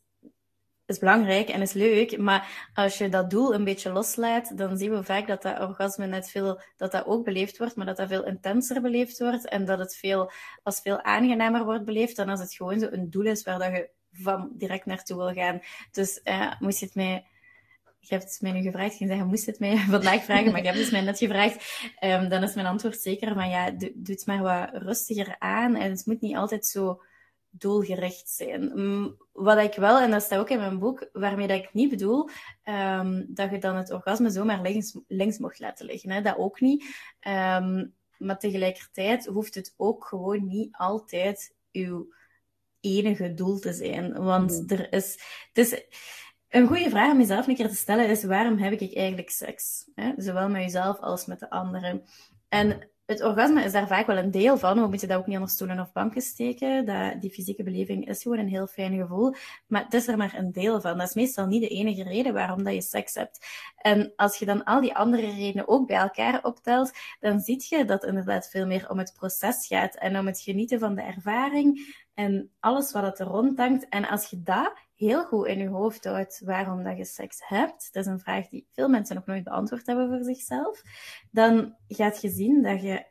is 0.90 1.00
belangrijk 1.00 1.50
en 1.50 1.62
is 1.62 1.74
leuk, 1.74 2.18
maar 2.18 2.70
als 2.74 2.98
je 2.98 3.10
dat 3.10 3.30
doel 3.30 3.54
een 3.54 3.64
beetje 3.64 3.92
loslaat, 3.92 4.58
dan 4.58 4.78
zien 4.78 4.92
we 4.92 5.04
vaak 5.04 5.28
dat 5.28 5.42
dat 5.42 5.60
orgasme 5.60 6.06
net 6.08 6.30
veel, 6.30 6.62
dat 6.78 6.92
dat 6.92 7.06
ook 7.06 7.26
beleefd 7.26 7.58
wordt, 7.58 7.76
maar 7.76 7.86
dat 7.86 7.98
dat 7.98 8.08
veel 8.08 8.26
intenser 8.26 8.82
beleefd 8.82 9.20
wordt 9.20 9.48
en 9.48 9.66
dat 9.66 9.80
het 9.80 9.96
veel, 9.96 10.32
als 10.64 10.80
veel 10.82 11.02
aangenamer 11.02 11.64
wordt 11.64 11.86
beleefd 11.86 12.16
dan 12.16 12.30
als 12.30 12.40
het 12.40 12.54
gewoon 12.54 12.80
zo 12.80 12.88
een 12.92 13.10
doel 13.10 13.26
is 13.26 13.44
waar 13.44 13.60
dat 13.60 13.72
je 13.72 13.90
van 14.12 14.52
direct 14.54 14.86
naartoe 14.86 15.18
wil 15.18 15.34
gaan. 15.34 15.60
Dus 15.92 16.22
uh, 16.24 16.54
moest 16.60 16.80
je 16.80 16.86
het 16.86 16.96
mij, 16.96 17.26
je 18.00 18.14
hebt 18.14 18.24
het 18.24 18.42
mij 18.42 18.52
nu 18.52 18.62
gevraagd, 18.62 18.96
ging 18.96 19.10
zeggen, 19.10 19.28
moest 19.28 19.46
het 19.46 19.60
mij 19.60 19.78
vandaag 19.98 20.24
vragen, 20.24 20.52
maar 20.52 20.60
ik 20.60 20.66
heb 20.66 20.76
het 20.76 20.92
mij 20.92 21.02
net 21.02 21.18
gevraagd, 21.18 21.90
um, 22.04 22.30
dan 22.30 22.44
is 22.44 22.54
mijn 22.56 22.68
antwoord 22.68 23.02
zeker 23.02 23.34
van 23.34 23.50
ja, 23.50 23.72
doe 23.72 23.92
het 24.04 24.26
maar 24.26 24.42
wat 24.42 24.84
rustiger 24.84 25.36
aan 25.40 25.76
en 25.76 25.90
het 25.90 26.06
moet 26.06 26.22
niet 26.22 26.36
altijd 26.36 26.66
zo 26.66 27.02
doelgericht 27.60 28.30
zijn. 28.30 28.72
Wat 29.32 29.58
ik 29.58 29.74
wel, 29.74 30.00
en 30.00 30.12
dat 30.12 30.22
staat 30.22 30.40
ook 30.40 30.50
in 30.50 30.58
mijn 30.58 30.80
boek, 30.80 31.10
waarmee 31.14 31.48
dat 31.48 31.58
ik 31.58 31.74
niet 31.74 31.90
bedoel 31.90 32.30
um, 32.64 33.26
dat 33.30 33.52
je 33.52 33.58
dan 33.58 33.76
het 33.76 33.92
orgasme 33.92 34.30
zomaar 34.30 34.62
links, 34.62 35.00
links 35.08 35.38
mocht 35.38 35.60
laten 35.60 35.86
liggen. 35.86 36.12
Hè? 36.12 36.22
Dat 36.22 36.38
ook 36.38 36.60
niet. 36.62 36.84
Um, 37.28 37.94
maar 38.18 38.40
tegelijkertijd 38.40 39.26
hoeft 39.26 39.56
het 39.56 39.74
ook 39.78 40.06
gewoon 40.06 40.48
niet 40.48 40.70
altijd 40.72 41.56
uw 41.72 42.14
enige 42.80 43.34
doel 43.34 43.60
te 43.60 43.74
zijn. 43.74 44.24
Want 44.24 44.52
mm. 44.52 44.78
er 44.78 44.94
is... 44.94 45.20
Het 45.54 45.66
is 45.66 45.84
een 46.50 46.68
goede 46.68 46.90
vraag 46.90 47.12
om 47.12 47.20
jezelf 47.20 47.48
een 47.48 47.56
keer 47.56 47.70
te 47.70 47.76
stellen 47.76 48.10
is, 48.10 48.24
waarom 48.24 48.58
heb 48.58 48.82
ik 48.82 48.96
eigenlijk 48.96 49.30
seks? 49.30 49.90
Hè? 49.96 50.14
Zowel 50.18 50.50
met 50.50 50.62
jezelf 50.62 51.00
als 51.00 51.26
met 51.26 51.40
de 51.40 51.50
anderen. 51.50 52.04
En 52.48 52.90
het 53.10 53.24
orgasme 53.24 53.64
is 53.64 53.72
daar 53.72 53.88
vaak 53.88 54.06
wel 54.06 54.18
een 54.18 54.32
deel 54.32 54.58
van. 54.58 54.82
We 54.82 54.88
moeten 54.88 55.08
dat 55.08 55.18
ook 55.18 55.26
niet 55.26 55.36
onder 55.36 55.52
stoelen 55.52 55.80
of 55.80 55.92
banken 55.92 56.22
steken. 56.22 56.86
Dat, 56.86 57.22
die 57.22 57.30
fysieke 57.30 57.64
beleving 57.64 58.08
is 58.08 58.22
gewoon 58.22 58.38
een 58.38 58.48
heel 58.48 58.68
fijn 58.68 58.98
gevoel. 58.98 59.36
Maar 59.68 59.84
het 59.84 59.94
is 59.94 60.08
er 60.08 60.18
maar 60.18 60.34
een 60.38 60.52
deel 60.52 60.82
van. 60.82 60.98
Dat 60.98 61.08
is 61.08 61.14
meestal 61.14 61.46
niet 61.46 61.62
de 61.62 61.68
enige 61.68 62.04
reden 62.04 62.34
waarom 62.34 62.64
dat 62.64 62.74
je 62.74 62.82
seks 62.82 63.14
hebt. 63.14 63.46
En 63.78 64.14
als 64.16 64.38
je 64.38 64.46
dan 64.46 64.64
al 64.64 64.82
die 64.82 64.96
andere 64.96 65.22
redenen 65.22 65.68
ook 65.68 65.88
bij 65.88 65.98
elkaar 65.98 66.44
optelt, 66.44 66.92
dan 67.20 67.40
zie 67.40 67.66
je 67.70 67.86
dat 67.86 68.02
het 68.02 68.10
inderdaad 68.10 68.50
veel 68.50 68.66
meer 68.66 68.90
om 68.90 68.98
het 68.98 69.14
proces 69.18 69.68
gaat 69.68 69.96
en 69.96 70.18
om 70.18 70.28
het 70.28 70.40
genieten 70.40 70.80
van 70.80 70.96
de 70.96 71.02
ervaring 71.02 71.96
en 72.14 72.52
alles 72.60 72.92
wat 72.92 73.20
er 73.20 73.26
rond. 73.26 73.90
En 73.90 74.08
als 74.08 74.30
je 74.30 74.42
dat 74.44 74.74
heel 75.00 75.26
goed 75.26 75.48
in 75.48 75.58
je 75.58 75.68
hoofd 75.68 76.04
houdt 76.04 76.42
waarom 76.46 76.84
dat 76.84 76.98
je 76.98 77.06
seks 77.06 77.48
hebt, 77.48 77.90
dat 77.92 78.06
is 78.06 78.12
een 78.12 78.20
vraag 78.20 78.50
die 78.50 78.68
veel 78.72 78.90
mensen 78.90 79.16
nog 79.16 79.26
nooit 79.26 79.44
beantwoord 79.44 79.86
hebben 79.86 80.08
voor 80.08 80.24
zichzelf, 80.24 80.82
dan 81.32 81.76
gaat 81.88 82.22
je 82.22 82.30
zien 82.30 82.62
dat 82.62 82.82
je 82.82 83.06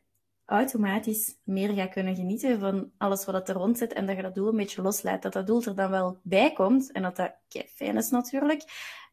automatisch 0.45 1.39
meer 1.43 1.75
gaat 1.75 1.91
kunnen 1.91 2.15
genieten 2.15 2.61
van 2.61 2.91
alles 2.99 3.25
wat 3.25 3.49
er 3.49 3.55
rond 3.55 3.79
zit 3.79 3.93
en 3.93 4.07
dat 4.07 4.17
je 4.17 4.23
dat 4.23 4.35
doel 4.35 4.49
een 4.49 4.57
beetje 4.57 4.83
loslaat. 4.83 5.23
Dat 5.23 5.33
dat 5.33 5.47
doel 5.47 5.63
er 5.63 5.75
dan 5.75 5.91
wel 5.91 6.19
bij 6.23 6.53
komt 6.53 6.93
en 6.93 7.03
dat 7.03 7.17
dat 7.17 7.35
fijn 7.75 7.97
is 7.97 8.11
natuurlijk, 8.11 8.63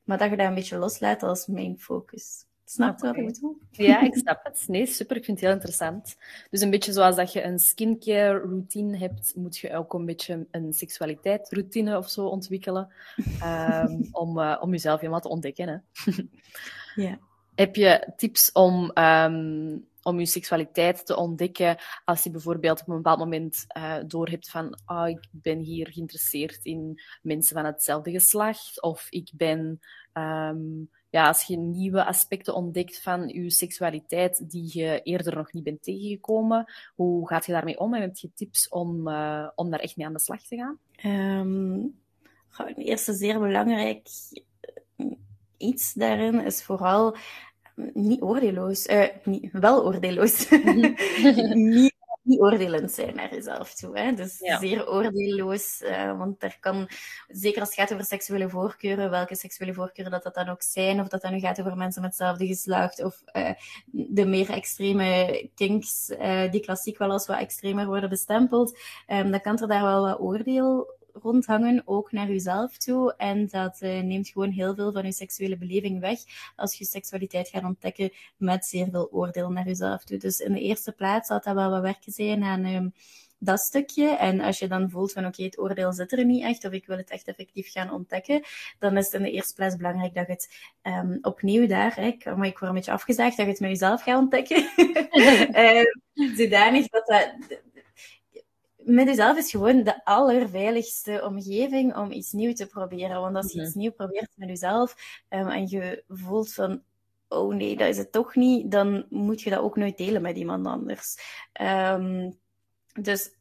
maar 0.03 0.17
dat 0.17 0.29
je 0.29 0.37
dat 0.37 0.47
een 0.47 0.55
beetje 0.55 0.77
loslaat 0.77 1.23
als 1.23 1.47
main 1.47 1.79
focus. 1.79 2.45
Snap 2.67 2.99
je 2.99 3.05
wat 3.05 3.15
ik 3.15 3.25
bedoel? 3.25 3.57
Ja, 3.71 4.01
ik 4.01 4.15
snap 4.23 4.43
het. 4.43 4.63
Nee, 4.67 4.85
super. 4.85 5.15
Ik 5.15 5.25
vind 5.25 5.37
het 5.37 5.45
heel 5.45 5.55
interessant. 5.55 6.17
Dus 6.49 6.61
een 6.61 6.69
beetje 6.69 6.91
zoals 6.91 7.15
dat 7.15 7.33
je 7.33 7.43
een 7.43 7.59
skincare 7.59 8.39
routine 8.39 8.97
hebt, 8.97 9.35
moet 9.35 9.57
je 9.57 9.75
ook 9.75 9.93
een 9.93 10.05
beetje 10.05 10.47
een 10.51 10.73
seksualiteitsroutine 10.73 11.97
of 11.97 12.09
zo 12.09 12.25
ontwikkelen. 12.25 12.91
Um, 13.43 14.07
om, 14.11 14.37
uh, 14.37 14.57
om 14.61 14.71
jezelf 14.71 14.99
helemaal 14.99 15.21
te 15.21 15.29
ontdekken. 15.29 15.67
Hè. 15.67 15.77
ja. 17.03 17.19
Heb 17.55 17.75
je 17.75 18.13
tips 18.15 18.51
om, 18.51 18.91
um, 18.93 19.87
om 20.01 20.19
je 20.19 20.25
seksualiteit 20.25 21.05
te 21.05 21.15
ontdekken 21.15 21.77
als 22.05 22.23
je 22.23 22.31
bijvoorbeeld 22.31 22.81
op 22.81 22.87
een 22.87 22.95
bepaald 22.95 23.19
moment 23.19 23.65
uh, 23.77 23.95
doorhebt 24.07 24.49
van 24.49 24.79
oh, 24.85 25.07
ik 25.07 25.27
ben 25.31 25.59
hier 25.59 25.87
geïnteresseerd 25.91 26.65
in 26.65 27.01
mensen 27.21 27.55
van 27.55 27.65
hetzelfde 27.65 28.11
geslacht 28.11 28.81
of 28.81 29.07
ik 29.09 29.29
ben 29.33 29.79
um, 30.13 30.89
ja, 31.15 31.27
als 31.27 31.43
je 31.43 31.57
nieuwe 31.57 32.05
aspecten 32.05 32.53
ontdekt 32.53 33.01
van 33.01 33.27
je 33.27 33.49
seksualiteit 33.49 34.51
die 34.51 34.69
je 34.79 35.01
eerder 35.01 35.35
nog 35.35 35.53
niet 35.53 35.63
bent 35.63 35.83
tegengekomen, 35.83 36.73
hoe 36.95 37.27
gaat 37.27 37.45
je 37.45 37.51
daarmee 37.51 37.79
om 37.79 37.93
en 37.93 38.01
heb 38.01 38.15
je 38.15 38.29
tips 38.35 38.69
om, 38.69 39.07
uh, 39.07 39.47
om 39.55 39.69
daar 39.69 39.79
echt 39.79 39.97
mee 39.97 40.05
aan 40.05 40.13
de 40.13 40.19
slag 40.19 40.41
te 40.41 40.55
gaan? 40.55 40.77
Um, 41.39 41.99
een 42.57 42.75
eerste 42.75 43.13
zeer 43.13 43.39
belangrijk 43.39 44.07
iets 45.57 45.93
daarin 45.93 46.45
is 46.45 46.63
vooral 46.63 47.15
niet 47.93 48.21
oordeelloos, 48.21 48.87
uh, 48.87 49.07
niet, 49.23 49.51
wel 49.51 49.85
oordeelloos. 49.85 50.49
niet 51.53 51.94
niet 52.25 52.39
oordelend 52.39 52.91
zijn 52.91 53.15
naar 53.15 53.33
jezelf 53.33 53.73
toe. 53.73 53.99
Hè? 53.99 54.13
Dus 54.13 54.37
zeer 54.37 54.89
oordeelloos. 54.89 55.81
Uh, 55.81 56.17
want 56.17 56.43
er 56.43 56.57
kan, 56.59 56.89
zeker 57.27 57.59
als 57.59 57.69
het 57.69 57.79
gaat 57.79 57.93
over 57.93 58.05
seksuele 58.05 58.49
voorkeuren, 58.49 59.09
welke 59.09 59.35
seksuele 59.35 59.73
voorkeuren 59.73 60.13
dat 60.13 60.23
dat 60.23 60.33
dan 60.35 60.49
ook 60.49 60.61
zijn, 60.61 60.99
of 60.99 61.07
dat 61.07 61.21
dan 61.21 61.31
nu 61.31 61.39
gaat 61.39 61.59
over 61.59 61.77
mensen 61.77 62.01
met 62.01 62.09
hetzelfde 62.11 62.47
geslacht, 62.47 63.03
of 63.03 63.21
uh, 63.33 63.49
de 63.91 64.25
meer 64.25 64.49
extreme 64.49 65.49
kinks, 65.55 66.09
uh, 66.09 66.51
die 66.51 66.61
klassiek 66.61 66.97
wel 66.97 67.11
als 67.11 67.27
wat 67.27 67.39
extremer 67.39 67.85
worden 67.85 68.09
bestempeld, 68.09 68.77
um, 69.07 69.31
dan 69.31 69.41
kan 69.41 69.59
er 69.59 69.67
daar 69.67 69.83
wel 69.83 70.01
wat 70.01 70.19
oordeel 70.19 70.93
rondhangen, 71.21 71.81
ook 71.85 72.11
naar 72.11 72.27
jezelf 72.27 72.77
toe. 72.77 73.15
En 73.17 73.47
dat 73.47 73.81
uh, 73.81 74.01
neemt 74.01 74.29
gewoon 74.29 74.49
heel 74.49 74.75
veel 74.75 74.91
van 74.91 75.05
je 75.05 75.11
seksuele 75.11 75.57
beleving 75.57 75.99
weg 75.99 76.19
als 76.55 76.77
je 76.77 76.85
seksualiteit 76.85 77.47
gaat 77.47 77.63
ontdekken 77.63 78.11
met 78.37 78.65
zeer 78.65 78.87
veel 78.91 79.11
oordeel 79.11 79.51
naar 79.51 79.65
jezelf 79.65 80.03
toe. 80.03 80.17
Dus 80.17 80.39
in 80.39 80.53
de 80.53 80.61
eerste 80.61 80.91
plaats 80.91 81.27
zal 81.27 81.41
dat 81.43 81.55
wel 81.55 81.69
wat 81.69 81.81
werken 81.81 82.11
zijn 82.11 82.43
aan 82.43 82.65
um, 82.65 82.93
dat 83.39 83.59
stukje. 83.59 84.07
En 84.07 84.41
als 84.41 84.59
je 84.59 84.67
dan 84.67 84.89
voelt 84.89 85.11
van 85.11 85.25
oké, 85.25 85.33
okay, 85.33 85.45
het 85.45 85.59
oordeel 85.59 85.93
zit 85.93 86.11
er 86.11 86.25
niet 86.25 86.43
echt, 86.43 86.65
of 86.65 86.71
ik 86.71 86.85
wil 86.85 86.97
het 86.97 87.09
echt 87.09 87.27
effectief 87.27 87.71
gaan 87.71 87.91
ontdekken, 87.91 88.43
dan 88.79 88.97
is 88.97 89.05
het 89.05 89.13
in 89.13 89.21
de 89.21 89.31
eerste 89.31 89.53
plaats 89.53 89.75
belangrijk 89.75 90.13
dat 90.13 90.27
je 90.27 90.33
het 90.33 90.49
um, 90.83 91.17
opnieuw 91.21 91.67
daar, 91.67 91.95
hè, 91.95 92.35
maar 92.35 92.47
ik 92.47 92.57
word 92.57 92.69
een 92.69 92.75
beetje 92.75 92.91
afgezaagd, 92.91 93.37
dat 93.37 93.45
je 93.45 93.51
het 93.51 93.61
met 93.61 93.69
jezelf 93.69 94.01
gaat 94.01 94.19
ontdekken. 94.19 94.69
uh, 95.51 95.81
zodanig 96.39 96.87
dat 96.87 97.05
dat 97.05 97.59
met 98.85 99.07
jezelf 99.07 99.37
is 99.37 99.51
gewoon 99.51 99.83
de 99.83 100.05
allerveiligste 100.05 101.21
omgeving 101.25 101.95
om 101.95 102.11
iets 102.11 102.31
nieuws 102.31 102.55
te 102.55 102.67
proberen. 102.67 103.21
Want 103.21 103.35
als 103.35 103.51
je 103.51 103.61
iets 103.61 103.73
nieuws 103.73 103.95
probeert 103.95 104.31
met 104.35 104.49
jezelf 104.49 104.95
um, 105.29 105.47
en 105.47 105.67
je 105.67 106.03
voelt 106.07 106.53
van, 106.53 106.83
oh 107.27 107.55
nee, 107.55 107.77
dat 107.77 107.87
is 107.87 107.97
het 107.97 108.11
toch 108.11 108.35
niet, 108.35 108.71
dan 108.71 109.05
moet 109.09 109.41
je 109.41 109.49
dat 109.49 109.59
ook 109.59 109.75
nooit 109.75 109.97
delen 109.97 110.21
met 110.21 110.37
iemand 110.37 110.67
anders. 110.67 111.17
Um, 111.61 112.37
dus 112.93 113.33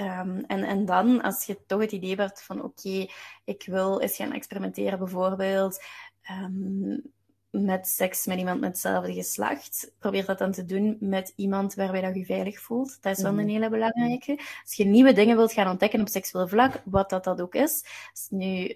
Um, 0.00 0.44
en, 0.46 0.64
en 0.64 0.84
dan, 0.84 1.22
als 1.22 1.44
je 1.44 1.58
toch 1.66 1.80
het 1.80 1.92
idee 1.92 2.14
hebt 2.14 2.42
van 2.42 2.62
oké, 2.62 2.88
okay, 2.88 3.10
ik 3.44 3.64
wil 3.66 4.00
eens 4.00 4.16
gaan 4.16 4.32
experimenteren 4.32 4.98
bijvoorbeeld, 4.98 5.84
um, 6.30 7.02
met 7.50 7.86
seks 7.86 8.26
met 8.26 8.38
iemand 8.38 8.60
met 8.60 8.68
hetzelfde 8.68 9.12
geslacht. 9.12 9.92
Probeer 9.98 10.24
dat 10.24 10.38
dan 10.38 10.52
te 10.52 10.64
doen 10.64 10.96
met 11.00 11.32
iemand 11.36 11.74
waarbij 11.74 12.00
dat 12.00 12.14
je 12.14 12.24
veilig 12.24 12.60
voelt. 12.60 13.02
Dat 13.02 13.16
is 13.16 13.22
wel 13.22 13.30
een 13.30 13.38
mhm. 13.38 13.48
hele 13.48 13.70
belangrijke. 13.70 14.38
Als 14.62 14.74
je 14.74 14.84
nieuwe 14.84 15.12
dingen 15.12 15.36
wilt 15.36 15.52
gaan 15.52 15.70
ontdekken 15.70 16.00
op 16.00 16.08
seksueel 16.08 16.48
vlak, 16.48 16.82
wat 16.84 17.10
dat, 17.10 17.24
dat 17.24 17.40
ook 17.40 17.54
is. 17.54 17.84
Als, 18.10 18.26
nu, 18.30 18.72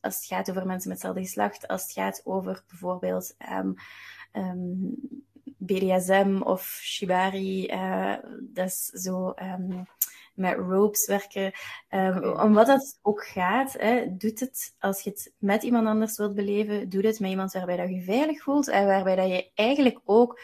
als 0.00 0.16
het 0.16 0.24
gaat 0.24 0.50
over 0.50 0.66
mensen 0.66 0.88
met 0.88 1.02
hetzelfde 1.02 1.22
geslacht, 1.22 1.68
als 1.68 1.82
het 1.82 1.92
gaat 1.92 2.20
over 2.24 2.64
bijvoorbeeld 2.68 3.36
um, 3.52 3.74
um, 4.32 4.96
BDSM 5.56 6.40
of 6.42 6.78
shibari, 6.82 7.66
uh, 7.66 8.14
dat 8.40 8.66
is 8.66 8.86
zo... 8.86 9.34
Um, 9.42 9.86
met 10.34 10.56
ropes 10.56 11.06
werken. 11.06 11.52
Um, 11.90 12.24
om 12.24 12.54
wat 12.54 12.66
dat 12.66 12.98
ook 13.02 13.26
gaat, 13.26 13.72
hè, 13.72 14.16
doet 14.16 14.40
het 14.40 14.74
als 14.78 15.00
je 15.00 15.10
het 15.10 15.32
met 15.38 15.62
iemand 15.62 15.86
anders 15.86 16.16
wilt 16.16 16.34
beleven, 16.34 16.88
doe 16.88 17.06
het 17.06 17.20
met 17.20 17.30
iemand 17.30 17.52
waarbij 17.52 17.76
dat 17.76 17.88
je 17.88 18.02
veilig 18.02 18.42
voelt 18.42 18.68
en 18.68 18.86
waarbij 18.86 19.16
dat 19.16 19.28
je 19.28 19.50
eigenlijk 19.54 20.00
ook 20.04 20.40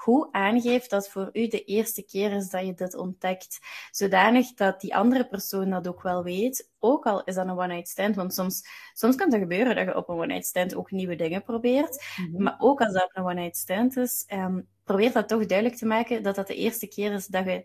goed 0.00 0.28
aangeeft 0.30 0.90
dat 0.90 1.08
voor 1.08 1.30
u 1.32 1.48
de 1.48 1.64
eerste 1.64 2.02
keer 2.02 2.32
is 2.32 2.48
dat 2.48 2.66
je 2.66 2.74
dit 2.74 2.94
ontdekt. 2.94 3.58
Zodanig 3.90 4.54
dat 4.54 4.80
die 4.80 4.96
andere 4.96 5.26
persoon 5.26 5.70
dat 5.70 5.88
ook 5.88 6.02
wel 6.02 6.22
weet. 6.22 6.70
Ook 6.78 7.06
al 7.06 7.24
is 7.24 7.34
dat 7.34 7.46
een 7.46 7.58
one-night 7.58 7.88
stand. 7.88 8.16
Want 8.16 8.34
soms, 8.34 8.62
soms 8.92 9.16
kan 9.16 9.30
het 9.32 9.40
gebeuren 9.40 9.76
dat 9.76 9.84
je 9.84 9.96
op 9.96 10.08
een 10.08 10.14
one-night 10.14 10.46
stand 10.46 10.74
ook 10.74 10.90
nieuwe 10.90 11.16
dingen 11.16 11.42
probeert. 11.42 12.04
Mhm. 12.16 12.42
Maar 12.42 12.56
ook 12.58 12.80
als 12.80 12.92
dat 12.92 13.10
een 13.12 13.24
one-night 13.24 13.56
stand 13.56 13.96
is, 13.96 14.24
um, 14.32 14.68
probeer 14.84 15.12
dat 15.12 15.28
toch 15.28 15.46
duidelijk 15.46 15.78
te 15.78 15.86
maken 15.86 16.22
dat 16.22 16.34
dat 16.34 16.46
de 16.46 16.54
eerste 16.54 16.88
keer 16.88 17.12
is 17.12 17.26
dat 17.26 17.44
je 17.44 17.64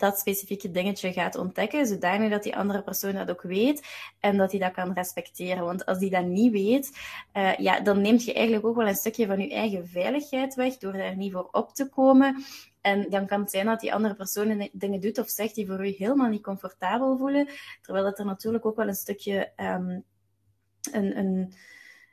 dat 0.00 0.18
specifieke 0.18 0.70
dingetje 0.70 1.12
gaat 1.12 1.36
ontdekken, 1.36 1.86
zodanig 1.86 2.30
dat 2.30 2.42
die 2.42 2.56
andere 2.56 2.82
persoon 2.82 3.14
dat 3.14 3.30
ook 3.30 3.42
weet 3.42 3.86
en 4.20 4.36
dat 4.36 4.50
hij 4.50 4.60
dat 4.60 4.72
kan 4.72 4.92
respecteren. 4.92 5.64
Want 5.64 5.86
als 5.86 5.98
die 5.98 6.10
dat 6.10 6.24
niet 6.24 6.52
weet, 6.52 6.90
uh, 7.36 7.56
ja, 7.56 7.80
dan 7.80 8.00
neemt 8.00 8.24
je 8.24 8.32
eigenlijk 8.32 8.66
ook 8.66 8.76
wel 8.76 8.88
een 8.88 8.94
stukje 8.94 9.26
van 9.26 9.40
je 9.40 9.50
eigen 9.50 9.88
veiligheid 9.88 10.54
weg 10.54 10.76
door 10.76 10.92
daar 10.92 11.16
niet 11.16 11.32
voor 11.32 11.48
op 11.50 11.74
te 11.74 11.88
komen. 11.88 12.44
En 12.80 13.10
dan 13.10 13.26
kan 13.26 13.40
het 13.40 13.50
zijn 13.50 13.66
dat 13.66 13.80
die 13.80 13.94
andere 13.94 14.14
persoon 14.14 14.68
dingen 14.72 15.00
doet 15.00 15.18
of 15.18 15.28
zegt 15.28 15.54
die 15.54 15.66
voor 15.66 15.86
u 15.86 15.88
helemaal 15.88 16.28
niet 16.28 16.42
comfortabel 16.42 17.16
voelen, 17.16 17.48
terwijl 17.82 18.04
dat 18.04 18.18
er 18.18 18.24
natuurlijk 18.24 18.66
ook 18.66 18.76
wel 18.76 18.88
een 18.88 18.94
stukje 18.94 19.52
um, 19.56 20.04
een, 20.92 21.18
een 21.18 21.54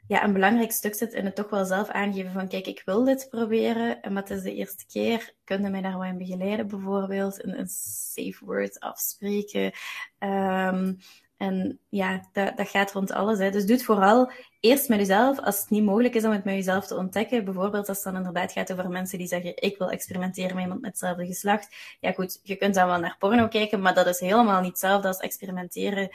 ja, 0.08 0.24
een 0.24 0.34
belangrijk 0.34 0.72
stuk 0.72 0.96
zit 0.96 1.14
in 1.14 1.26
het 1.26 1.36
toch 1.36 1.50
wel 1.50 1.66
zelf 1.66 1.90
aangeven 1.90 2.32
van 2.32 2.48
kijk, 2.48 2.68
ik 2.68 2.82
wil 2.86 3.04
dit 3.04 3.28
proberen, 3.30 4.00
maar 4.02 4.22
het 4.22 4.30
is 4.30 4.42
de 4.42 4.54
eerste 4.54 4.86
keer. 4.86 5.34
Kun 5.44 5.64
je 5.64 5.70
mij 5.70 5.82
daar 5.82 5.98
wel 5.98 6.04
in 6.04 6.18
begeleiden 6.18 6.68
bijvoorbeeld? 6.68 7.44
Een, 7.44 7.60
een 7.60 7.70
safe 7.70 8.46
word 8.46 8.80
afspreken. 8.80 9.72
Um, 10.20 10.98
en 11.38 11.80
ja, 11.90 12.28
dat, 12.32 12.58
dat 12.58 12.70
gaat 12.70 12.92
rond 12.92 13.12
alles. 13.12 13.40
Hè. 13.40 13.52
Dus 13.52 13.66
doe 13.66 13.76
het 13.76 13.86
vooral 13.86 14.32
eerst 14.60 14.90
met 14.90 15.00
jezelf. 15.00 15.40
Als 15.40 15.60
het 15.60 15.70
niet 15.70 15.84
mogelijk 15.84 16.16
is 16.16 16.24
om 16.24 16.32
het 16.32 16.44
met 16.44 16.54
jezelf 16.54 16.88
te 16.88 16.96
ontdekken. 16.96 17.46
Bijvoorbeeld 17.46 17.88
als 17.88 17.98
het 17.98 18.06
dan 18.06 18.16
inderdaad 18.16 18.52
gaat 18.52 18.72
over 18.72 18.90
mensen 18.90 19.18
die 19.18 19.28
zeggen, 19.28 19.52
ik 19.56 19.78
wil 19.78 19.90
experimenteren 19.90 20.56
met 20.56 20.64
iemand 20.64 20.82
met 20.82 20.90
hetzelfde 20.90 21.26
geslacht. 21.26 21.76
Ja 22.00 22.12
goed, 22.12 22.40
je 22.44 22.56
kunt 22.56 22.76
dan 22.76 22.88
wel 22.88 23.00
naar 23.00 23.16
porno 23.20 23.48
kijken, 23.48 23.82
maar 23.82 23.94
dat 23.94 24.08
is 24.08 24.20
helemaal 24.20 24.62
niet 24.62 24.70
hetzelfde 24.70 25.08
als 25.08 25.20
experimenteren 25.20 26.10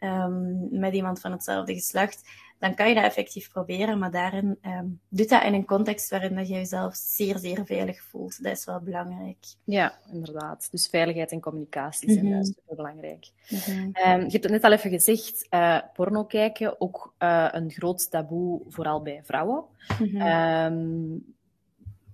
um, 0.00 0.68
met 0.70 0.94
iemand 0.94 1.20
van 1.20 1.32
hetzelfde 1.32 1.74
geslacht 1.74 2.22
dan 2.58 2.74
kan 2.74 2.88
je 2.88 2.94
dat 2.94 3.04
effectief 3.04 3.50
proberen. 3.50 3.98
Maar 3.98 4.10
daarin 4.10 4.58
um, 4.62 5.00
doe 5.08 5.26
dat 5.26 5.42
in 5.42 5.54
een 5.54 5.64
context 5.64 6.10
waarin 6.10 6.34
dat 6.34 6.48
je 6.48 6.54
jezelf 6.54 6.94
zeer, 6.94 7.38
zeer 7.38 7.66
veilig 7.66 8.02
voelt. 8.02 8.42
Dat 8.42 8.52
is 8.52 8.64
wel 8.64 8.80
belangrijk. 8.80 9.36
Ja, 9.64 9.98
inderdaad. 10.12 10.68
Dus 10.70 10.88
veiligheid 10.88 11.32
en 11.32 11.40
communicatie 11.40 12.12
zijn 12.12 12.24
mm 12.24 12.32
-hmm. 12.32 12.44
super 12.44 12.76
belangrijk. 12.76 13.30
Mm 13.48 13.58
-hmm. 13.58 13.82
um, 13.84 14.20
je 14.20 14.30
hebt 14.30 14.32
het 14.32 14.50
net 14.50 14.64
al 14.64 14.72
even 14.72 14.90
gezegd, 14.90 15.46
uh, 15.50 15.78
porno 15.94 16.24
kijken, 16.24 16.80
ook 16.80 17.14
uh, 17.18 17.48
een 17.50 17.70
groot 17.70 18.10
taboe, 18.10 18.60
vooral 18.68 19.02
bij 19.02 19.20
vrouwen. 19.24 19.64
Mm 19.98 20.08
-hmm. 20.08 20.72
um, 20.72 21.34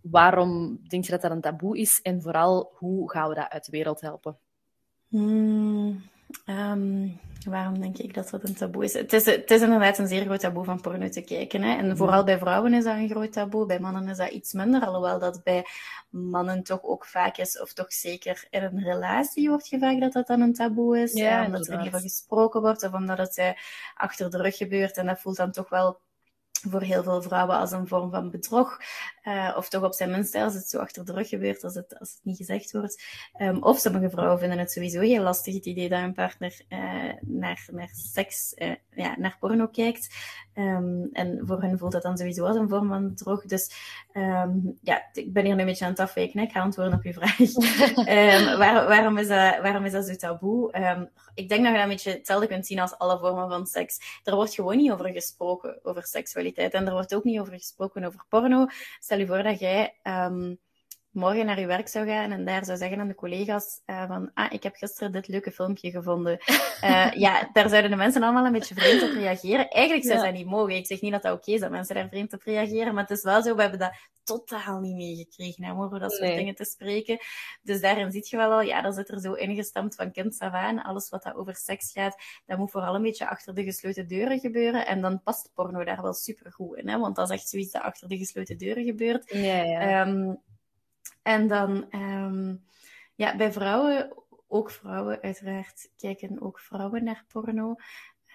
waarom 0.01 0.81
denk 0.89 1.05
je 1.05 1.11
dat 1.11 1.23
dat 1.23 1.31
een 1.31 1.41
taboe 1.41 1.79
is? 1.79 2.03
En 2.03 2.23
vooral, 2.23 2.73
hoe 2.75 3.11
gaan 3.11 3.29
we 3.29 3.35
dat 3.35 3.49
uit 3.49 3.65
de 3.65 3.71
wereld 3.71 4.01
helpen? 4.01 4.37
Hmm 5.09 6.13
Ehm, 6.45 7.09
waarom 7.45 7.81
denk 7.81 7.99
ik 7.99 8.15
dat 8.15 8.31
dat 8.31 8.49
een 8.49 8.55
taboe 8.55 8.85
is? 8.85 8.93
Het, 8.93 9.13
is? 9.13 9.27
het 9.27 9.51
is 9.51 9.61
inderdaad 9.61 9.99
een 9.99 10.09
zeer 10.09 10.25
groot 10.25 10.41
taboe 10.41 10.65
van 10.65 10.81
porno 10.81 11.09
te 11.09 11.21
kijken. 11.21 11.63
Hè? 11.63 11.77
En 11.77 11.97
vooral 11.97 12.25
bij 12.25 12.39
vrouwen 12.39 12.75
is 12.75 12.85
dat 12.85 12.97
een 12.97 13.09
groot 13.09 13.33
taboe. 13.33 13.67
Bij 13.67 13.81
mannen 13.81 14.09
is 14.09 14.17
dat 14.17 14.31
iets 14.31 14.53
minder. 14.53 14.87
Alhoewel 14.87 15.19
dat 15.19 15.43
bij 15.43 15.67
mannen 16.11 16.63
toch 16.63 16.83
ook 16.83 17.07
vaak 17.07 17.37
is, 17.37 17.61
of 17.61 17.73
toch 17.73 17.93
zeker 17.93 18.47
in 18.51 18.63
een 18.63 18.83
relatie 18.83 19.49
wordt 19.49 19.69
gevraagd 19.69 20.01
dat 20.01 20.13
dat 20.13 20.27
dan 20.27 20.41
een 20.41 20.55
taboe 20.55 20.99
is. 20.99 21.13
Ja, 21.13 21.47
omdat 21.47 21.69
er 21.69 21.77
niet 21.77 21.87
over 21.87 22.01
gesproken 22.01 22.61
wordt 22.61 22.83
of 22.83 22.93
omdat 22.93 23.19
het 23.19 23.39
uh, 23.39 23.51
achter 23.95 24.31
de 24.31 24.43
rug 24.43 24.57
gebeurt. 24.57 24.97
En 24.97 25.07
dat 25.07 25.21
voelt 25.21 25.37
dan 25.37 25.53
toch 25.53 25.69
wel 25.69 26.01
voor 26.71 26.83
heel 26.83 27.03
veel 27.03 27.23
vrouwen 27.23 27.57
als 27.57 27.71
een 27.71 27.89
vorm 27.89 28.11
van 28.11 28.31
bedrog. 28.31 28.79
Uh, 29.25 29.55
of 29.57 29.69
toch 29.69 29.83
op 29.83 29.95
zijn 29.95 30.11
minst 30.11 30.35
als 30.35 30.55
het 30.55 30.69
zo 30.69 30.79
achter 30.79 31.05
de 31.05 31.13
rug 31.13 31.29
gebeurt, 31.29 31.65
als 31.65 31.75
het, 31.75 31.99
als 31.99 32.11
het 32.11 32.21
niet 32.23 32.37
gezegd 32.37 32.73
wordt. 32.73 33.03
Um, 33.41 33.63
of 33.63 33.79
sommige 33.79 34.11
vrouwen 34.11 34.39
vinden 34.39 34.59
het 34.59 34.73
sowieso 34.73 35.01
heel 35.01 35.23
lastig, 35.23 35.55
het 35.55 35.67
idee 35.67 35.89
dat 35.89 36.03
een 36.03 36.15
partner 36.15 36.61
uh, 36.69 36.79
naar, 37.21 37.67
naar 37.73 37.91
seks, 37.93 38.55
uh, 38.57 38.75
ja, 38.95 39.15
naar 39.19 39.37
porno 39.41 39.67
kijkt. 39.67 40.15
Um, 40.55 41.09
en 41.13 41.41
voor 41.43 41.63
hen 41.63 41.79
voelt 41.79 41.93
dat 41.93 42.03
dan 42.03 42.17
sowieso 42.17 42.45
als 42.45 42.57
een 42.57 42.69
vorm 42.69 42.89
van 42.89 43.09
bedrog. 43.09 43.45
Dus 43.45 43.75
um, 44.13 44.79
ja, 44.83 45.03
ik 45.13 45.33
ben 45.33 45.45
hier 45.45 45.55
nu 45.55 45.61
een 45.61 45.67
beetje 45.67 45.85
aan 45.85 45.91
het 45.91 46.01
afwijken. 46.01 46.41
Ik 46.41 46.51
ga 46.51 46.61
antwoorden 46.61 46.95
op 46.95 47.05
je 47.05 47.13
vraag. 47.13 47.39
waar, 48.59 48.89
waarom, 48.89 49.19
is 49.19 49.29
dat, 49.29 49.61
waarom 49.61 49.85
is 49.85 49.93
dat 49.93 50.07
zo 50.07 50.15
taboe? 50.15 50.73
ik 51.35 51.49
denk 51.49 51.63
dat 51.63 51.71
je 51.71 51.77
dat 51.77 51.83
een 51.83 51.95
beetje 51.95 52.11
hetzelfde 52.11 52.47
kunt 52.47 52.67
zien 52.67 52.81
als 52.81 52.99
alle 52.99 53.19
vormen 53.19 53.49
van 53.49 53.67
seks. 53.67 54.21
Er 54.25 54.35
wordt 54.35 54.55
gewoon 54.55 54.77
niet 54.77 54.93
over 54.93 55.09
gesproken, 55.13 55.79
over 55.83 56.07
seksualiteit. 56.07 56.54
En 56.57 56.87
er 56.87 56.93
wordt 56.93 57.15
ook 57.15 57.25
niet 57.25 57.41
over 57.41 57.53
gesproken 57.53 58.05
over 58.05 58.25
porno. 58.29 58.67
Stel 58.99 59.19
je 59.19 59.27
voor 59.27 59.43
dat 59.43 59.59
jij 59.59 59.99
um, 60.03 60.59
morgen 61.15 61.47
naar 61.47 61.61
je 61.61 61.67
werk 61.67 61.89
zou 61.89 62.07
gaan 62.07 62.31
en 62.31 62.45
daar 62.45 62.65
zou 62.65 62.79
zeggen 62.79 63.01
aan 63.01 63.09
de 63.09 63.15
collega's 63.15 63.81
uh, 63.87 64.07
van 64.07 64.31
ah, 64.35 64.53
ik 64.53 64.63
heb 64.63 64.75
gisteren 64.75 65.13
dit 65.13 65.29
leuke 65.29 65.51
filmpje 65.51 65.91
gevonden. 65.91 66.39
Uh, 66.83 67.13
ja, 67.25 67.51
daar 67.53 67.69
zouden 67.69 67.91
de 67.91 67.97
mensen 67.97 68.23
allemaal 68.23 68.47
een 68.47 68.53
beetje 68.53 68.75
vreemd 68.75 69.03
op 69.03 69.11
reageren. 69.11 69.69
Eigenlijk 69.69 70.07
zou 70.07 70.19
ja. 70.19 70.25
dat 70.25 70.35
niet 70.35 70.47
mogen. 70.47 70.77
Ik 70.77 70.87
zeg 70.87 71.01
niet 71.01 71.13
dat 71.13 71.23
dat 71.23 71.37
oké 71.37 71.53
is 71.53 71.61
dat 71.61 71.71
mensen 71.71 71.95
daar 71.95 72.09
vreemd 72.09 72.33
op 72.33 72.43
reageren, 72.43 72.95
maar 72.95 73.03
het 73.03 73.17
is 73.19 73.23
wel 73.23 73.43
zo, 73.43 73.55
we 73.55 73.61
hebben 73.61 73.79
dat 73.79 73.93
totaal 74.25 74.81
niet 74.81 74.97
meegekregen 74.97 75.71
om 75.71 75.83
over 75.83 75.99
dat 75.99 76.13
soort 76.13 76.29
nee. 76.29 76.37
dingen 76.37 76.55
te 76.55 76.65
spreken. 76.65 77.19
Dus 77.63 77.81
daarin 77.81 78.13
zie 78.13 78.27
je 78.29 78.37
wel 78.37 78.53
al, 78.53 78.61
ja, 78.61 78.83
dat 78.83 78.95
zit 78.95 79.11
er 79.11 79.21
zo 79.21 79.33
ingestampt 79.33 79.95
van 79.95 80.13
kind 80.13 80.39
af 80.39 80.53
aan. 80.53 80.83
Alles 80.83 81.09
wat 81.09 81.23
dat 81.23 81.35
over 81.35 81.57
seks 81.57 81.93
gaat, 81.93 82.17
dat 82.47 82.59
moet 82.59 82.71
vooral 82.71 82.95
een 82.95 83.03
beetje 83.03 83.29
achter 83.29 83.55
de 83.55 83.65
gesloten 83.65 84.09
deuren 84.09 84.39
gebeuren. 84.39 84.87
En 84.87 85.01
dan 85.01 85.23
past 85.23 85.51
porno 85.55 85.85
daar 85.85 86.03
wel 86.03 86.15
super 86.15 86.53
goed 86.53 86.77
in, 86.77 86.89
hè? 86.89 86.99
want 86.99 87.17
dat 87.17 87.31
is 87.31 87.37
echt 87.37 87.49
zoiets 87.49 87.73
dat 87.73 87.83
achter 87.83 88.09
de 88.09 88.19
gesloten 88.19 88.59
deuren 88.59 88.85
gebeurt. 88.85 89.31
Ja, 89.31 89.63
ja. 89.63 90.07
Um, 90.07 90.43
en 91.25 91.49
dan, 91.49 91.87
um, 91.91 92.65
ja, 93.15 93.37
bij 93.37 93.53
vrouwen, 93.53 94.13
ook 94.49 94.71
vrouwen 94.71 95.21
uiteraard, 95.21 95.91
kijken 95.97 96.43
ook 96.43 96.61
vrouwen 96.61 97.05
naar 97.05 97.25
porno. 97.29 97.75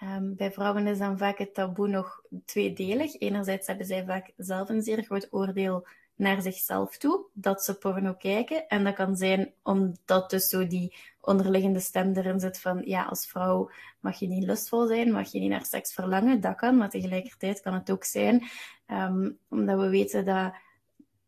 Um, 0.02 0.34
bij 0.36 0.52
vrouwen 0.52 0.86
is 0.86 0.98
dan 0.98 1.18
vaak 1.18 1.38
het 1.38 1.54
taboe 1.54 1.88
nog 1.88 2.22
tweedelig. 2.44 3.20
Enerzijds 3.20 3.66
hebben 3.66 3.86
zij 3.86 4.04
vaak 4.04 4.30
zelf 4.36 4.68
een 4.68 4.82
zeer 4.82 5.02
groot 5.02 5.28
oordeel 5.30 5.86
naar 6.14 6.42
zichzelf 6.42 6.98
toe, 6.98 7.24
dat 7.32 7.62
ze 7.64 7.78
porno 7.78 8.14
kijken. 8.14 8.68
En 8.68 8.84
dat 8.84 8.94
kan 8.94 9.16
zijn 9.16 9.52
omdat 9.62 10.30
dus 10.30 10.48
zo 10.48 10.66
die 10.66 10.94
onderliggende 11.20 11.80
stem 11.80 12.12
erin 12.12 12.40
zit 12.40 12.60
van, 12.60 12.82
ja, 12.84 13.04
als 13.04 13.26
vrouw 13.26 13.70
mag 14.00 14.18
je 14.18 14.26
niet 14.26 14.44
lustvol 14.44 14.86
zijn, 14.86 15.12
mag 15.12 15.32
je 15.32 15.40
niet 15.40 15.50
naar 15.50 15.64
seks 15.64 15.94
verlangen. 15.94 16.40
Dat 16.40 16.56
kan, 16.56 16.76
maar 16.76 16.90
tegelijkertijd 16.90 17.60
kan 17.60 17.74
het 17.74 17.90
ook 17.90 18.04
zijn, 18.04 18.42
um, 18.86 19.38
omdat 19.48 19.78
we 19.78 19.88
weten 19.88 20.24
dat 20.24 20.54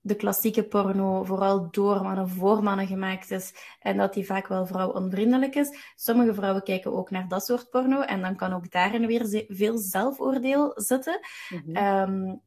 de 0.05 0.14
klassieke 0.14 0.64
porno 0.64 1.24
vooral 1.24 1.70
door 1.70 2.03
mannen 2.03 2.28
voor 2.28 2.62
mannen 2.62 2.86
gemaakt 2.86 3.30
is 3.30 3.55
en 3.80 3.96
dat 3.96 4.14
die 4.14 4.26
vaak 4.26 4.46
wel 4.46 4.66
vrouwonvriendelijk 4.66 5.55
is. 5.55 5.92
Sommige 5.94 6.34
vrouwen 6.34 6.62
kijken 6.62 6.92
ook 6.92 7.11
naar 7.11 7.28
dat 7.28 7.44
soort 7.44 7.70
porno 7.70 8.00
en 8.00 8.20
dan 8.20 8.36
kan 8.36 8.53
ook 8.53 8.70
daarin 8.70 9.07
weer 9.07 9.44
veel 9.48 9.78
zelfoordeel 9.78 10.72
zitten. 10.74 11.20
Mm 11.48 11.74
-hmm. 11.74 12.20
um, 12.26 12.40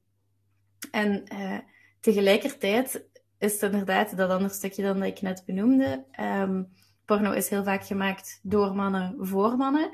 en 0.92 1.24
uh, 1.34 1.58
tegelijkertijd 2.00 3.08
is 3.38 3.62
het 3.62 3.72
inderdaad 3.72 4.18
dat 4.18 4.30
andere 4.30 4.54
stukje 4.54 4.84
dan 4.84 5.00
dat 5.00 5.08
ik 5.08 5.22
net 5.22 5.44
benoemde. 5.46 6.06
Um, 6.20 6.72
porno 7.06 7.32
is 7.32 7.50
heel 7.50 7.64
vaak 7.64 7.86
gemaakt 7.86 8.40
door 8.44 8.76
mannen 8.76 9.16
voor 9.20 9.58
mannen, 9.58 9.90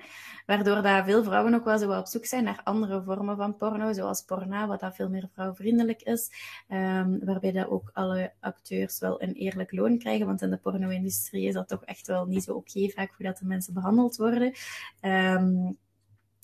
waardoor 0.45 0.81
dat 0.81 1.05
veel 1.05 1.23
vrouwen 1.23 1.53
ook 1.53 1.65
wel 1.65 1.77
zo 1.77 1.97
op 1.97 2.07
zoek 2.07 2.25
zijn 2.25 2.43
naar 2.43 2.61
andere 2.63 3.03
vormen 3.03 3.37
van 3.37 3.55
porno, 3.55 3.93
zoals 3.93 4.21
porna, 4.21 4.67
wat 4.67 4.79
dat 4.79 4.95
veel 4.95 5.09
meer 5.09 5.29
vrouwvriendelijk 5.33 6.01
is, 6.01 6.31
um, 6.69 7.19
waarbij 7.25 7.51
dat 7.51 7.67
ook 7.67 7.89
alle 7.93 8.33
acteurs 8.39 8.99
wel 8.99 9.21
een 9.21 9.33
eerlijk 9.33 9.71
loon 9.71 9.97
krijgen, 9.97 10.25
want 10.25 10.41
in 10.41 10.49
de 10.49 10.57
porno-industrie 10.57 11.47
is 11.47 11.53
dat 11.53 11.67
toch 11.67 11.83
echt 11.83 12.07
wel 12.07 12.25
niet 12.25 12.43
zo 12.43 12.53
oké 12.53 12.89
vaak 12.89 13.13
hoe 13.17 13.25
dat 13.25 13.37
de 13.37 13.45
mensen 13.45 13.73
behandeld 13.73 14.15
worden. 14.15 14.53
Um, 15.01 15.77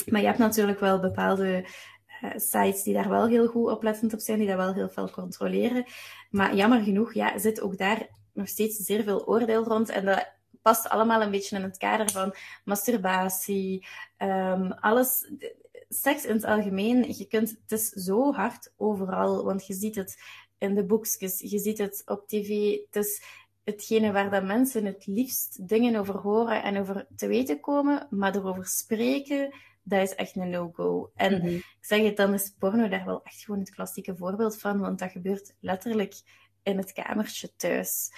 maar 0.05 0.21
je 0.21 0.27
hebt 0.27 0.39
natuurlijk 0.39 0.79
wel 0.79 0.99
bepaalde 0.99 1.65
uh, 2.23 2.31
sites 2.35 2.83
die 2.83 2.93
daar 2.93 3.09
wel 3.09 3.27
heel 3.27 3.47
goed 3.47 3.71
oplettend 3.71 4.13
op 4.13 4.19
zijn, 4.19 4.37
die 4.37 4.47
dat 4.47 4.57
wel 4.57 4.73
heel 4.73 4.89
veel 4.89 5.09
controleren. 5.09 5.85
Maar 6.29 6.55
jammer 6.55 6.83
genoeg 6.83 7.13
ja, 7.13 7.37
zit 7.37 7.61
ook 7.61 7.77
daar 7.77 8.07
nog 8.33 8.47
steeds 8.47 8.77
zeer 8.77 9.03
veel 9.03 9.27
oordeel 9.27 9.63
rond. 9.63 9.89
En 9.89 10.05
dat 10.05 10.36
past 10.67 10.89
allemaal 10.89 11.21
een 11.21 11.31
beetje 11.31 11.55
in 11.55 11.63
het 11.63 11.77
kader 11.77 12.11
van 12.11 12.35
masturbatie, 12.65 13.87
um, 14.17 14.71
alles. 14.71 15.31
Seks 15.89 16.25
in 16.25 16.35
het 16.35 16.43
algemeen, 16.43 17.17
je 17.17 17.27
kunt, 17.27 17.49
het 17.49 17.71
is 17.71 17.89
zo 17.89 18.33
hard 18.33 18.73
overal, 18.77 19.43
want 19.43 19.67
je 19.67 19.73
ziet 19.73 19.95
het 19.95 20.17
in 20.57 20.75
de 20.75 20.85
boekjes, 20.85 21.39
je 21.39 21.59
ziet 21.59 21.77
het 21.77 22.01
op 22.05 22.27
tv. 22.27 22.77
Het 22.85 23.05
is 23.05 23.23
hetgene 23.63 24.11
waar 24.11 24.29
dat 24.29 24.43
mensen 24.43 24.85
het 24.85 25.05
liefst 25.05 25.67
dingen 25.67 25.95
over 25.95 26.17
horen 26.17 26.63
en 26.63 26.79
over 26.79 27.07
te 27.15 27.27
weten 27.27 27.59
komen, 27.59 28.07
maar 28.09 28.35
erover 28.35 28.65
spreken, 28.65 29.53
dat 29.83 30.01
is 30.01 30.15
echt 30.15 30.35
een 30.35 30.49
no-go. 30.49 31.11
En 31.15 31.33
mm 31.33 31.39
-hmm. 31.39 31.55
ik 31.55 31.77
zeg 31.81 32.01
het, 32.01 32.17
dan 32.17 32.33
is 32.33 32.53
porno 32.59 32.87
daar 32.87 33.05
wel 33.05 33.23
echt 33.23 33.43
gewoon 33.43 33.59
het 33.59 33.69
klassieke 33.69 34.15
voorbeeld 34.15 34.59
van, 34.59 34.79
want 34.79 34.99
dat 34.99 35.11
gebeurt 35.11 35.55
letterlijk 35.59 36.13
in 36.63 36.77
het 36.77 36.93
kamertje 36.93 37.55
thuis. 37.55 38.11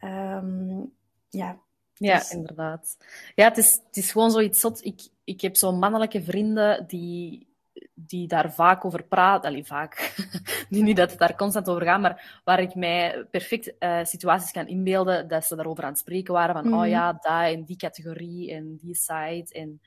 Um, 0.00 0.92
ja, 1.28 1.60
ja, 1.98 2.18
dus... 2.18 2.30
inderdaad. 2.30 2.96
Ja, 3.34 3.48
het 3.48 3.56
is, 3.56 3.80
het 3.86 3.96
is 3.96 4.12
gewoon 4.12 4.30
zoiets 4.30 4.60
zot. 4.60 4.84
Ik, 4.84 5.00
ik 5.24 5.40
heb 5.40 5.56
zo'n 5.56 5.78
mannelijke 5.78 6.22
vrienden 6.22 6.84
die, 6.86 7.46
die 7.94 8.28
daar 8.28 8.52
vaak 8.52 8.84
over 8.84 9.04
praten. 9.04 9.50
Allee, 9.50 9.64
vaak. 9.64 10.14
niet 10.68 10.96
dat 10.96 11.10
het 11.10 11.18
daar 11.18 11.36
constant 11.36 11.68
over 11.68 11.82
gaat, 11.82 12.00
maar 12.00 12.40
waar 12.44 12.60
ik 12.60 12.74
mij 12.74 13.26
perfect 13.30 13.72
uh, 13.78 14.04
situaties 14.04 14.50
kan 14.50 14.66
inbeelden 14.66 15.28
dat 15.28 15.44
ze 15.44 15.56
daarover 15.56 15.84
aan 15.84 15.90
het 15.90 15.98
spreken 15.98 16.34
waren. 16.34 16.54
Van, 16.54 16.64
mm 16.64 16.72
-hmm. 16.72 16.80
oh 16.80 16.88
ja, 16.88 17.12
dat 17.12 17.52
in 17.52 17.64
die 17.64 17.76
categorie 17.76 18.52
en 18.52 18.76
die 18.80 18.94
site. 18.94 19.48
En, 19.52 19.80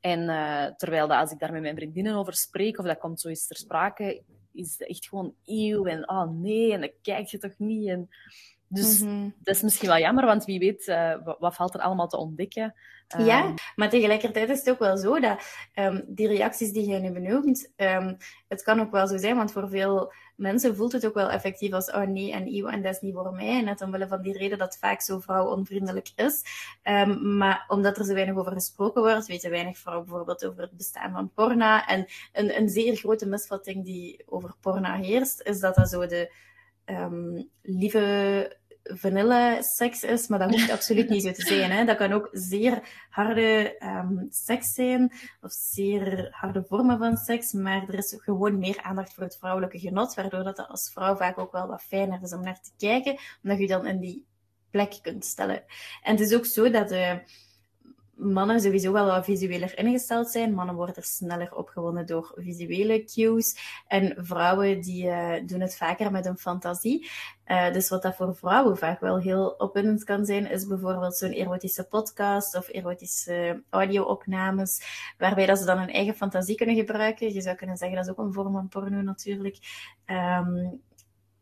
en 0.00 0.20
uh, 0.20 0.64
terwijl 0.64 1.08
dat 1.08 1.18
als 1.18 1.30
ik 1.30 1.38
daar 1.38 1.52
met 1.52 1.62
mijn 1.62 1.76
vriendinnen 1.76 2.14
over 2.14 2.34
spreek, 2.34 2.78
of 2.78 2.84
dat 2.84 2.98
komt 2.98 3.20
zoiets 3.20 3.46
ter 3.46 3.56
sprake, 3.56 4.22
is 4.52 4.76
het 4.78 4.88
echt 4.88 5.08
gewoon 5.08 5.34
eeuw 5.44 5.84
en 5.84 6.08
oh 6.08 6.30
nee, 6.30 6.72
en 6.72 6.80
dat 6.80 6.92
kijk 7.02 7.26
je 7.26 7.38
toch 7.38 7.58
niet. 7.58 7.88
En, 7.88 8.08
dus 8.68 9.00
mm 9.00 9.08
-hmm. 9.08 9.34
dat 9.38 9.54
is 9.54 9.62
misschien 9.62 9.88
wel 9.88 9.98
jammer, 9.98 10.24
want 10.24 10.44
wie 10.44 10.58
weet, 10.58 10.86
uh, 10.86 11.14
wat, 11.38 11.54
valt 11.54 11.74
er 11.74 11.80
allemaal 11.80 12.08
te 12.08 12.16
ontdekken. 12.16 12.74
Ja, 13.18 13.54
maar 13.74 13.90
tegelijkertijd 13.90 14.48
is 14.48 14.58
het 14.58 14.70
ook 14.70 14.78
wel 14.78 14.96
zo 14.96 15.20
dat 15.20 15.42
um, 15.74 16.04
die 16.06 16.28
reacties 16.28 16.72
die 16.72 16.88
jij 16.88 16.98
nu 16.98 17.10
benoemt, 17.10 17.72
um, 17.76 18.16
het 18.48 18.62
kan 18.62 18.80
ook 18.80 18.90
wel 18.90 19.06
zo 19.06 19.16
zijn, 19.16 19.36
want 19.36 19.52
voor 19.52 19.68
veel 19.68 20.12
mensen 20.36 20.76
voelt 20.76 20.92
het 20.92 21.06
ook 21.06 21.14
wel 21.14 21.30
effectief 21.30 21.72
als, 21.72 21.90
oh 21.90 22.02
nee, 22.02 22.32
en 22.32 22.46
eeuw, 22.46 22.66
en 22.66 22.82
dat 22.82 22.94
is 22.94 23.00
niet 23.00 23.14
voor 23.14 23.32
mij. 23.32 23.62
Net 23.62 23.80
omwille 23.80 24.08
van 24.08 24.22
die 24.22 24.38
reden 24.38 24.58
dat 24.58 24.68
het 24.68 24.78
vaak 24.78 25.00
zo 25.00 25.20
vrouwonvriendelijk 25.20 26.08
is. 26.16 26.42
maar 27.22 27.64
omdat 27.68 27.98
er 27.98 28.04
zo 28.04 28.14
weinig 28.14 28.36
over 28.36 28.52
gesproken 28.52 29.02
wordt, 29.02 29.26
weten 29.26 29.50
weinig 29.50 29.78
vrouwen 29.78 30.06
bijvoorbeeld 30.06 30.46
over 30.46 30.62
het 30.62 30.76
bestaan 30.76 31.12
van 31.12 31.30
porna. 31.34 31.86
En 31.86 32.06
een, 32.32 32.56
een 32.56 32.68
zeer 32.68 32.96
grote 32.96 33.26
misvatting 33.26 33.84
die 33.84 34.22
over 34.26 34.54
porna 34.60 34.96
heerst, 34.96 35.40
is 35.42 35.60
dat 35.60 35.74
dat 35.74 35.88
zo 35.88 36.06
de 36.06 36.32
um, 36.86 37.48
lieve 37.62 38.56
vanille 38.82 39.58
seks 39.62 40.02
is, 40.02 40.28
maar 40.28 40.38
dat 40.38 40.50
hoeft 40.50 40.70
absoluut 40.70 41.08
niet 41.08 41.22
zo 41.22 41.32
te 41.32 41.42
zijn. 41.42 41.70
Hè. 41.70 41.84
Dat 41.84 41.96
kan 41.96 42.12
ook 42.12 42.28
zeer 42.32 43.06
harde 43.10 43.76
um, 43.82 44.26
seks 44.30 44.74
zijn, 44.74 45.12
of 45.40 45.52
zeer 45.52 46.28
harde 46.30 46.64
vormen 46.68 46.98
van 46.98 47.16
seks, 47.16 47.52
maar 47.52 47.88
er 47.88 47.94
is 47.94 48.14
gewoon 48.18 48.58
meer 48.58 48.82
aandacht 48.82 49.14
voor 49.14 49.22
het 49.24 49.36
vrouwelijke 49.36 49.78
genot, 49.78 50.14
waardoor 50.14 50.44
dat 50.44 50.68
als 50.68 50.90
vrouw 50.92 51.16
vaak 51.16 51.38
ook 51.38 51.52
wel 51.52 51.66
wat 51.66 51.82
fijner 51.82 52.22
is 52.22 52.32
om 52.32 52.42
naar 52.42 52.60
te 52.60 52.72
kijken, 52.76 53.18
omdat 53.42 53.58
je 53.58 53.66
dan 53.66 53.86
in 53.86 54.00
die 54.00 54.26
plek 54.70 54.98
kunt 55.02 55.24
stellen. 55.24 55.64
En 56.02 56.16
het 56.16 56.20
is 56.20 56.34
ook 56.34 56.46
zo 56.46 56.70
dat 56.70 56.88
de 56.88 57.20
mannen 58.16 58.60
sowieso 58.60 58.92
wel 58.92 59.06
wat 59.06 59.24
visueler 59.24 59.78
ingesteld 59.78 60.28
zijn. 60.30 60.54
Mannen 60.54 60.74
worden 60.74 61.02
sneller 61.02 61.54
opgewonden 61.54 62.06
door 62.06 62.32
visuele 62.36 63.04
cues. 63.04 63.56
En 63.86 64.14
vrouwen 64.18 64.80
die 64.80 65.04
uh, 65.04 65.32
doen 65.46 65.60
het 65.60 65.76
vaker 65.76 66.10
met 66.10 66.26
een 66.26 66.38
fantasie. 66.38 67.10
Uh, 67.46 67.72
dus 67.72 67.88
wat 67.88 68.02
dat 68.02 68.16
voor 68.16 68.36
vrouwen 68.36 68.76
vaak 68.76 69.00
wel 69.00 69.18
heel 69.18 69.48
opwindend 69.48 70.04
kan 70.04 70.24
zijn, 70.24 70.50
is 70.50 70.66
bijvoorbeeld 70.66 71.16
zo'n 71.16 71.32
erotische 71.32 71.84
podcast 71.84 72.56
of 72.56 72.68
erotische 72.68 73.62
audio-opnames, 73.70 74.82
waarbij 75.18 75.46
dat 75.46 75.58
ze 75.58 75.64
dan 75.64 75.78
hun 75.78 75.92
eigen 75.92 76.14
fantasie 76.14 76.56
kunnen 76.56 76.76
gebruiken. 76.76 77.32
Je 77.32 77.40
zou 77.40 77.56
kunnen 77.56 77.76
zeggen, 77.76 77.96
dat 77.96 78.06
is 78.06 78.12
ook 78.12 78.26
een 78.26 78.32
vorm 78.32 78.52
van 78.52 78.68
porno 78.68 79.00
natuurlijk. 79.00 79.56
Um, 80.06 80.80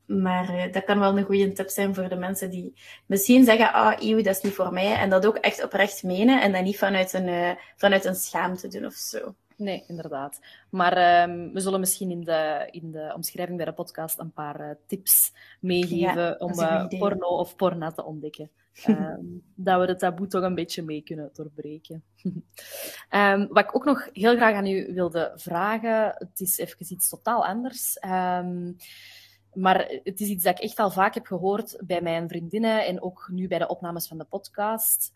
maar 0.06 0.68
dat 0.72 0.84
kan 0.84 0.98
wel 0.98 1.18
een 1.18 1.24
goede 1.24 1.52
tip 1.52 1.68
zijn 1.68 1.94
voor 1.94 2.08
de 2.08 2.16
mensen 2.16 2.50
die 2.50 2.74
misschien 3.06 3.44
zeggen, 3.44 3.72
ah, 3.72 4.00
eeuw, 4.00 4.16
dat 4.16 4.36
is 4.36 4.42
niet 4.42 4.54
voor 4.54 4.72
mij. 4.72 4.94
En 4.94 5.10
dat 5.10 5.26
ook 5.26 5.36
echt 5.36 5.64
oprecht 5.64 6.02
menen 6.02 6.42
en 6.42 6.52
dat 6.52 6.62
niet 6.62 6.78
vanuit 6.78 7.12
een, 7.12 7.56
vanuit 7.76 8.04
een 8.04 8.14
schaamte 8.14 8.68
doen 8.68 8.86
of 8.86 8.94
zo. 8.94 9.34
Nee, 9.56 9.84
inderdaad. 9.86 10.40
Maar 10.70 11.22
um, 11.28 11.52
we 11.52 11.60
zullen 11.60 11.80
misschien 11.80 12.10
in 12.10 12.24
de, 12.24 12.68
in 12.70 12.90
de 12.90 13.12
omschrijving 13.14 13.56
bij 13.56 13.66
de 13.66 13.72
podcast 13.72 14.18
een 14.18 14.32
paar 14.32 14.60
uh, 14.60 14.70
tips 14.86 15.32
meegeven 15.60 16.40
om 16.40 16.60
uh, 16.60 16.86
porno 16.88 17.26
of 17.26 17.56
porna 17.56 17.92
te 17.92 18.04
ontdekken. 18.04 18.50
Um, 18.86 19.42
dat 19.54 19.80
we 19.80 19.86
het 19.86 19.98
taboe 19.98 20.26
toch 20.26 20.42
een 20.42 20.54
beetje 20.54 20.82
mee 20.82 21.02
kunnen 21.02 21.30
doorbreken. 21.32 22.02
um, 23.10 23.48
wat 23.54 23.64
ik 23.64 23.76
ook 23.76 23.84
nog 23.84 24.08
heel 24.12 24.36
graag 24.36 24.54
aan 24.54 24.66
u 24.66 24.94
wilde 24.94 25.32
vragen, 25.36 26.14
het 26.18 26.40
is 26.40 26.58
even 26.58 26.76
iets 26.88 27.08
totaal 27.08 27.46
anders. 27.46 27.98
Maar 29.54 30.00
het 30.02 30.20
is 30.20 30.28
iets 30.28 30.44
dat 30.44 30.58
ik 30.58 30.64
echt 30.64 30.78
al 30.78 30.90
vaak 30.90 31.14
heb 31.14 31.26
gehoord 31.26 31.80
bij 31.86 32.00
mijn 32.02 32.28
vriendinnen 32.28 32.86
en 32.86 33.02
ook 33.02 33.28
nu 33.32 33.48
bij 33.48 33.58
de 33.58 33.68
opnames 33.68 34.08
van 34.08 34.18
de 34.18 34.24
podcast. 34.24 35.10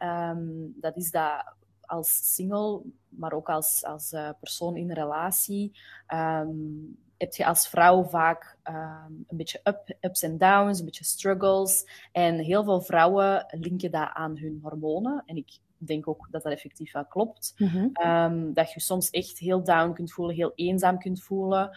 dat 0.81 0.97
is 0.97 1.11
dat 1.11 1.57
als 1.89 2.35
single, 2.35 2.83
maar 3.09 3.33
ook 3.33 3.49
als, 3.49 3.85
als 3.85 4.13
uh, 4.13 4.31
persoon 4.41 4.77
in 4.77 4.89
een 4.89 4.95
relatie, 4.95 5.73
um, 6.15 6.99
heb 7.19 7.35
je 7.35 7.47
als 7.47 7.69
vrouw 7.69 8.05
vaak 8.05 8.57
um, 8.65 9.25
een 9.29 9.37
beetje 9.37 9.61
up, 9.65 9.97
ups 10.01 10.23
en 10.23 10.39
downs, 10.39 10.79
een 10.79 10.85
beetje 10.85 11.05
struggles. 11.05 11.87
En 12.13 12.39
heel 12.39 12.65
veel 12.65 12.81
vrouwen 12.81 13.47
linken 13.51 13.91
dat 13.91 14.11
aan 14.13 14.39
hun 14.39 14.59
hormonen. 14.63 15.23
En 15.27 15.37
ik 15.37 15.59
denk 15.77 16.09
ook 16.09 16.29
dat 16.31 16.43
dat 16.43 16.53
effectief 16.53 16.93
wel 16.93 17.07
klopt. 17.07 17.55
Mm 17.57 17.69
-hmm. 17.69 17.91
um, 18.07 18.55
dat 18.55 18.73
je 18.73 18.81
soms 18.81 19.11
echt 19.11 19.39
heel 19.39 19.65
down 19.65 19.93
kunt 19.93 20.13
voelen, 20.13 20.35
heel 20.35 20.53
eenzaam 20.55 20.99
kunt 20.99 21.23
voelen. 21.23 21.77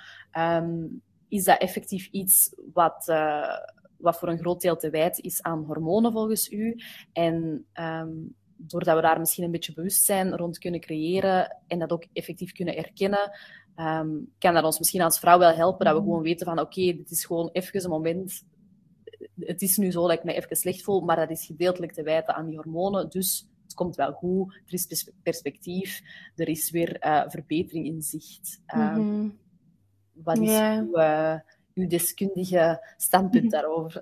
Is 1.32 1.44
dat 1.44 1.60
effectief 1.60 2.08
iets 2.12 2.56
wat... 2.74 3.08
Uh, 3.08 3.58
wat 4.02 4.20
voor 4.20 4.30
een 4.30 4.40
groot 4.40 4.62
deel 4.62 4.78
te 4.78 4.90
wijten 4.90 5.24
is 5.24 5.42
aan 5.42 5.64
hormonen 5.64 6.12
volgens 6.12 6.52
u. 6.52 6.82
En 7.14 7.66
um, 7.74 8.36
doordat 8.56 8.96
we 8.96 9.02
daar 9.02 9.20
misschien 9.20 9.44
een 9.44 9.52
beetje 9.52 9.74
bewustzijn 9.74 10.36
rond 10.36 10.58
kunnen 10.58 10.80
creëren 10.80 11.58
en 11.68 11.80
dat 11.80 11.92
ook 11.92 12.06
effectief 12.14 12.52
kunnen 12.52 12.78
erkennen, 12.78 13.32
um, 13.76 14.32
kan 14.38 14.54
dat 14.54 14.64
ons 14.64 14.80
misschien 14.80 15.02
als 15.02 15.20
vrouw 15.20 15.40
wel 15.40 15.54
helpen 15.54 15.86
dat 15.86 15.96
we 15.96 16.02
gewoon 16.02 16.22
weten 16.22 16.46
van 16.46 16.60
oké, 16.60 16.82
dit 16.82 17.12
is 17.12 17.26
gewoon 17.26 17.50
even 17.52 17.84
een 17.84 17.90
moment. 17.90 18.44
Het 19.40 19.62
is 19.62 19.78
nu 19.78 19.92
zo 19.92 20.02
dat 20.02 20.18
ik 20.18 20.24
me 20.24 20.34
even 20.34 20.56
slecht 20.56 20.84
voel, 20.84 21.02
maar 21.02 21.16
dat 21.16 21.30
is 21.30 21.46
gedeeltelijk 21.46 21.92
te 21.92 22.04
wijten 22.04 22.36
aan 22.36 22.46
die 22.46 22.56
hormonen. 22.56 23.10
Dus 23.10 23.50
het 23.64 23.74
komt 23.74 23.96
wel 23.96 24.12
goed, 24.12 24.54
er 24.66 24.74
is 24.74 25.12
perspectief, 25.24 26.02
er 26.36 26.48
is 26.48 26.72
weer 26.72 27.06
uh, 27.06 27.24
verbetering 27.28 27.86
in 27.86 28.02
zicht. 28.02 28.62
Mm 28.74 28.94
-hmm. 28.94 29.40
Wat 30.14 30.38
is 30.38 30.50
yeah. 30.50 30.78
uw, 30.78 31.00
uh, 31.00 31.36
uw 31.74 31.88
deskundige 31.88 32.94
standpunt 32.98 33.44
mhm. 33.44 33.52
daarover? 33.52 34.02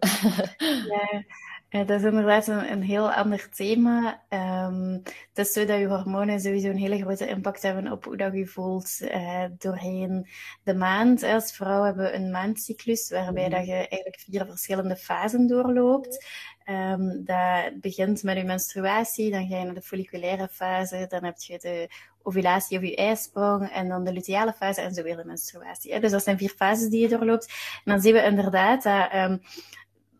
ja. 0.89 1.23
Ja, 1.71 1.83
dat 1.83 1.99
is 1.99 2.05
inderdaad 2.05 2.47
een, 2.47 2.71
een 2.71 2.81
heel 2.81 3.11
ander 3.11 3.49
thema. 3.49 4.23
Um, 4.29 5.01
het 5.03 5.47
is 5.47 5.53
zo 5.53 5.65
dat 5.65 5.79
je 5.79 5.87
hormonen 5.87 6.39
sowieso 6.39 6.69
een 6.69 6.77
hele 6.77 7.01
grote 7.01 7.27
impact 7.27 7.61
hebben 7.61 7.91
op 7.91 8.05
hoe 8.05 8.17
dat 8.17 8.33
je 8.33 8.47
voelt 8.47 8.97
uh, 9.01 9.43
doorheen 9.57 10.27
de 10.63 10.73
maand. 10.73 11.23
Als 11.23 11.55
vrouw 11.55 11.83
hebben 11.83 12.03
we 12.03 12.13
een 12.13 12.31
maandcyclus 12.31 13.09
waarbij 13.09 13.47
mhm. 13.47 13.55
dat 13.55 13.65
je 13.65 13.73
eigenlijk 13.73 14.19
vier 14.19 14.45
verschillende 14.45 14.95
fasen 14.95 15.47
doorloopt. 15.47 16.25
Um, 16.69 17.25
dat 17.25 17.81
begint 17.81 18.23
met 18.23 18.37
je 18.37 18.43
menstruatie, 18.43 19.31
dan 19.31 19.47
ga 19.47 19.57
je 19.57 19.65
naar 19.65 19.73
de 19.73 19.81
folliculaire 19.81 20.47
fase, 20.47 21.05
dan 21.09 21.23
heb 21.23 21.37
je 21.37 21.59
de 21.59 21.89
ovulatie 22.23 22.77
of 22.77 22.83
je 22.83 22.95
ijsprong 22.95 23.69
en 23.69 23.87
dan 23.87 24.03
de 24.03 24.13
luteale 24.13 24.53
fase 24.53 24.81
en 24.81 24.93
zo 24.93 25.03
weer 25.03 25.15
de 25.15 25.25
menstruatie. 25.25 25.99
Dus 25.99 26.11
dat 26.11 26.23
zijn 26.23 26.37
vier 26.37 26.49
fases 26.49 26.89
die 26.89 27.01
je 27.01 27.07
doorloopt. 27.07 27.45
En 27.85 27.91
dan 27.91 28.01
zien 28.01 28.13
we 28.13 28.23
inderdaad 28.23 28.83
dat 28.83 29.13
um, 29.13 29.41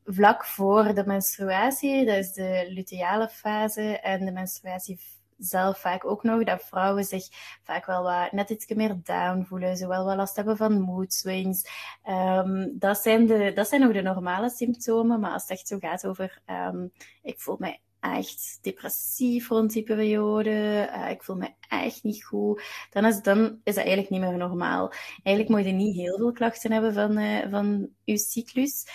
vlak 0.06 0.46
voor 0.46 0.94
de 0.94 1.04
menstruatie, 1.06 2.06
dat 2.06 2.16
is 2.16 2.34
de 2.34 2.66
luteale 2.70 3.30
fase 3.30 4.00
en 4.00 4.26
de 4.26 4.32
menstruatie 4.32 5.00
zelf 5.40 5.80
vaak 5.80 6.06
ook 6.06 6.24
nog, 6.24 6.44
dat 6.44 6.64
vrouwen 6.64 7.04
zich 7.04 7.28
vaak 7.64 7.86
wel 7.86 8.04
wat, 8.04 8.32
net 8.32 8.50
iets 8.50 8.68
meer 8.68 8.96
down 9.04 9.46
voelen, 9.48 9.78
zowel 9.78 10.06
wel 10.06 10.16
last 10.16 10.36
hebben 10.36 10.58
van 10.58 10.82
mood 10.82 11.14
swings. 11.14 11.70
Um, 12.10 12.76
dat, 12.80 12.98
zijn 12.98 13.26
de, 13.26 13.52
dat 13.54 13.68
zijn 13.68 13.82
nog 13.82 13.94
de 13.94 14.02
normale 14.02 14.50
symptomen, 14.50 15.20
maar 15.20 15.32
als 15.32 15.42
het 15.42 15.52
echt 15.52 15.68
zo 15.68 15.78
gaat 15.80 16.08
over, 16.08 16.42
um, 16.46 16.92
ik 17.22 17.40
voel 17.40 17.56
mij 17.60 17.82
echt 18.00 18.58
depressief 18.62 19.50
rond 19.50 19.74
die 19.74 19.84
periode, 19.84 20.90
uh, 20.96 21.10
ik 21.10 21.24
voel 21.24 21.36
me 21.36 21.50
echt 21.68 22.04
niet 22.04 22.26
goed, 22.26 22.64
dan 22.90 23.06
is, 23.06 23.22
dan 23.22 23.60
is 23.64 23.76
dat 23.76 23.86
eigenlijk 23.86 24.10
niet 24.10 24.22
meer 24.22 24.38
normaal. 24.38 24.92
Eigenlijk 25.24 25.50
moet 25.56 25.66
je 25.66 25.72
niet 25.72 25.96
heel 25.96 26.18
veel 26.18 26.32
klachten 26.32 26.72
hebben 26.72 26.94
van, 26.94 27.18
uh, 27.18 27.50
van 27.50 27.90
je 28.04 28.18
cyclus. 28.18 28.86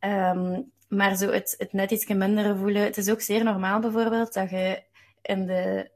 Um, 0.00 0.72
maar 0.88 1.16
zo 1.16 1.30
het, 1.30 1.54
het 1.58 1.72
net 1.72 1.90
iets 1.90 2.06
minder 2.06 2.56
voelen. 2.56 2.82
Het 2.82 2.96
is 2.96 3.10
ook 3.10 3.20
zeer 3.20 3.44
normaal 3.44 3.80
bijvoorbeeld 3.80 4.32
dat 4.32 4.50
je 4.50 4.82
in 5.22 5.46
de 5.46 5.90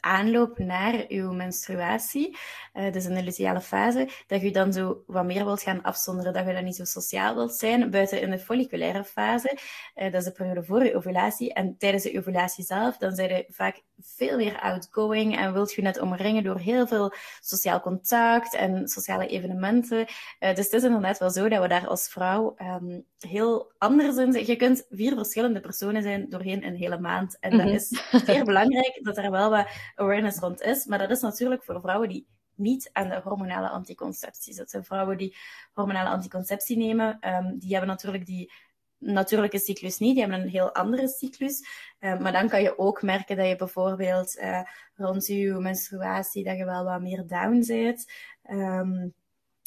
aanloop 0.00 0.58
naar 0.58 1.04
uw 1.08 1.32
menstruatie, 1.32 2.36
uh, 2.74 2.92
dus 2.92 3.06
in 3.06 3.14
de 3.14 3.22
luteale 3.22 3.60
fase, 3.60 4.08
dat 4.26 4.40
je 4.40 4.50
dan 4.50 4.72
zo 4.72 5.02
wat 5.06 5.24
meer 5.24 5.44
wilt 5.44 5.62
gaan 5.62 5.82
afzonderen, 5.82 6.32
dat 6.32 6.46
je 6.46 6.52
dan 6.52 6.64
niet 6.64 6.76
zo 6.76 6.84
sociaal 6.84 7.34
wilt 7.34 7.54
zijn, 7.54 7.90
buiten 7.90 8.20
in 8.20 8.30
de 8.30 8.38
folliculaire 8.38 9.04
fase, 9.04 9.58
uh, 9.96 10.04
dat 10.04 10.14
is 10.14 10.24
de 10.24 10.32
periode 10.32 10.64
voor 10.64 10.84
je 10.84 10.96
ovulatie, 10.96 11.52
en 11.52 11.76
tijdens 11.78 12.02
de 12.02 12.18
ovulatie 12.18 12.64
zelf, 12.64 12.96
dan 12.96 13.14
zijn 13.14 13.28
je 13.28 13.46
vaak 13.48 13.82
veel 14.00 14.36
meer 14.36 14.60
outgoing 14.60 15.36
en 15.36 15.52
wilt 15.52 15.72
je 15.72 15.82
net 15.82 16.00
omringen 16.00 16.42
door 16.42 16.58
heel 16.58 16.86
veel 16.86 17.12
sociaal 17.40 17.80
contact 17.80 18.54
en 18.54 18.88
sociale 18.88 19.26
evenementen. 19.26 19.98
Uh, 19.98 20.54
dus 20.54 20.64
het 20.64 20.72
is 20.72 20.82
inderdaad 20.82 21.18
wel 21.18 21.30
zo 21.30 21.48
dat 21.48 21.62
we 21.62 21.68
daar 21.68 21.86
als 21.86 22.08
vrouw 22.08 22.54
um, 22.58 23.04
heel 23.18 23.72
anders 23.78 24.16
in 24.16 24.32
zijn. 24.32 24.46
Je 24.46 24.56
kunt 24.56 24.86
vier 24.90 25.14
verschillende 25.14 25.60
personen 25.60 26.02
zijn 26.02 26.28
doorheen 26.28 26.64
een 26.64 26.76
hele 26.76 26.98
maand. 26.98 27.38
En 27.38 27.50
dat 27.50 27.66
mhm. 27.66 27.74
is 27.74 28.02
zeer 28.26 28.44
belangrijk 28.44 28.98
dat 29.02 29.16
er 29.16 29.30
wel 29.30 29.50
wat 29.50 29.68
awareness 29.94 30.38
rond 30.38 30.60
is. 30.60 30.84
Maar 30.84 30.98
dat 30.98 31.10
is 31.10 31.20
natuurlijk 31.20 31.64
voor 31.64 31.80
vrouwen 31.80 32.08
die 32.08 32.26
niet 32.54 32.90
aan 32.92 33.08
de 33.08 33.20
hormonale 33.24 33.68
anticonceptie 33.68 34.54
zitten. 34.54 34.84
Vrouwen 34.84 35.16
die 35.16 35.36
hormonale 35.72 36.08
anticonceptie 36.08 36.76
nemen, 36.76 37.18
um, 37.20 37.58
die 37.58 37.70
hebben 37.70 37.88
natuurlijk 37.88 38.26
die 38.26 38.52
natuurlijke 38.98 39.58
cyclus 39.58 39.98
niet. 39.98 40.12
Die 40.14 40.22
hebben 40.22 40.40
een 40.40 40.48
heel 40.48 40.74
andere 40.74 41.08
cyclus. 41.08 41.66
Uh, 42.00 42.20
maar 42.20 42.32
dan 42.32 42.48
kan 42.48 42.62
je 42.62 42.78
ook 42.78 43.02
merken 43.02 43.36
dat 43.36 43.48
je 43.48 43.56
bijvoorbeeld 43.56 44.36
uh, 44.36 44.60
rond 44.94 45.26
je 45.26 45.52
menstruatie, 45.52 46.44
dat 46.44 46.56
je 46.56 46.64
wel 46.64 46.84
wat 46.84 47.00
meer 47.00 47.26
down 47.26 47.62
zit. 47.62 48.12
Um, 48.50 49.14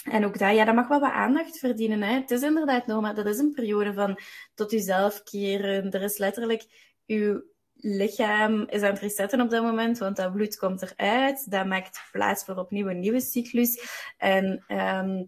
en 0.03 0.25
ook 0.25 0.37
dat, 0.37 0.55
ja, 0.55 0.65
dat 0.65 0.75
mag 0.75 0.87
wel 0.87 0.99
wat 0.99 1.11
aandacht 1.11 1.57
verdienen. 1.57 2.01
Hè. 2.01 2.13
Het 2.13 2.31
is 2.31 2.41
inderdaad 2.41 2.85
normaal. 2.87 3.13
Dat 3.13 3.25
is 3.25 3.37
een 3.37 3.51
periode 3.51 3.93
van 3.93 4.19
tot 4.53 4.71
jezelf 4.71 5.23
keren. 5.23 5.91
Er 5.91 6.01
is 6.01 6.17
letterlijk 6.17 6.65
uw 7.07 7.43
lichaam 7.73 8.65
is 8.67 8.81
aan 8.81 8.91
het 8.91 8.99
resetten 8.99 9.41
op 9.41 9.49
dat 9.49 9.63
moment, 9.63 9.97
want 9.97 10.15
dat 10.15 10.33
bloed 10.33 10.57
komt 10.57 10.81
eruit. 10.81 11.51
Dat 11.51 11.65
maakt 11.65 12.01
plaats 12.11 12.43
voor 12.43 12.55
opnieuw 12.55 12.89
een 12.89 12.99
nieuwe 12.99 13.21
cyclus. 13.21 13.81
En 14.17 14.63
um, 14.67 15.27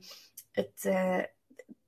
het, 0.51 0.84
uh, 0.86 1.24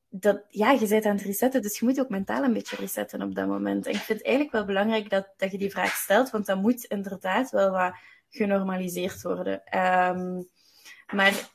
dat, 0.10 0.44
ja, 0.48 0.72
je 0.72 0.88
bent 0.88 1.06
aan 1.06 1.16
het 1.16 1.26
resetten, 1.26 1.62
dus 1.62 1.80
je 1.80 1.86
moet 1.86 2.00
ook 2.00 2.10
mentaal 2.10 2.44
een 2.44 2.54
beetje 2.54 2.76
resetten 2.76 3.22
op 3.22 3.36
dat 3.36 3.48
moment. 3.48 3.86
En 3.86 3.94
ik 3.94 4.00
vind 4.00 4.20
het 4.20 4.28
eigenlijk 4.28 4.56
wel 4.56 4.66
belangrijk 4.66 5.10
dat, 5.10 5.34
dat 5.38 5.52
je 5.52 5.58
die 5.58 5.72
vraag 5.72 5.94
stelt, 5.96 6.30
want 6.30 6.46
dat 6.46 6.62
moet 6.62 6.84
inderdaad 6.84 7.50
wel 7.50 7.72
wat 7.72 7.96
genormaliseerd 8.30 9.22
worden. 9.22 9.80
Um, 9.80 10.50
maar 11.14 11.54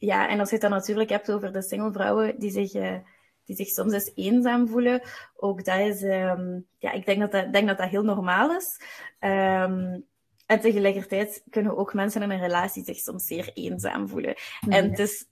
ja, 0.00 0.28
en 0.28 0.40
als 0.40 0.48
je 0.48 0.54
het 0.54 0.64
dan 0.64 0.70
natuurlijk 0.70 1.10
hebt 1.10 1.32
over 1.32 1.52
de 1.52 1.62
single 1.62 1.92
vrouwen 1.92 2.38
die 2.38 2.50
zich, 2.50 2.74
uh, 2.74 2.96
die 3.44 3.56
zich 3.56 3.68
soms 3.68 3.92
eens 3.92 4.12
eenzaam 4.14 4.68
voelen, 4.68 5.02
ook 5.36 5.64
dat 5.64 5.78
is, 5.78 6.02
um, 6.02 6.66
ja, 6.78 6.92
ik 6.92 7.06
denk 7.06 7.20
dat 7.20 7.32
dat, 7.32 7.52
denk 7.52 7.66
dat, 7.68 7.78
dat 7.78 7.88
heel 7.88 8.02
normaal 8.02 8.56
is. 8.56 8.80
Um, 9.20 10.04
en 10.46 10.60
tegelijkertijd 10.60 11.42
kunnen 11.50 11.76
ook 11.76 11.94
mensen 11.94 12.22
in 12.22 12.30
een 12.30 12.40
relatie 12.40 12.84
zich 12.84 12.98
soms 12.98 13.26
zeer 13.26 13.50
eenzaam 13.54 14.08
voelen. 14.08 14.34
En 14.68 14.90
het 14.90 14.98
is 14.98 15.26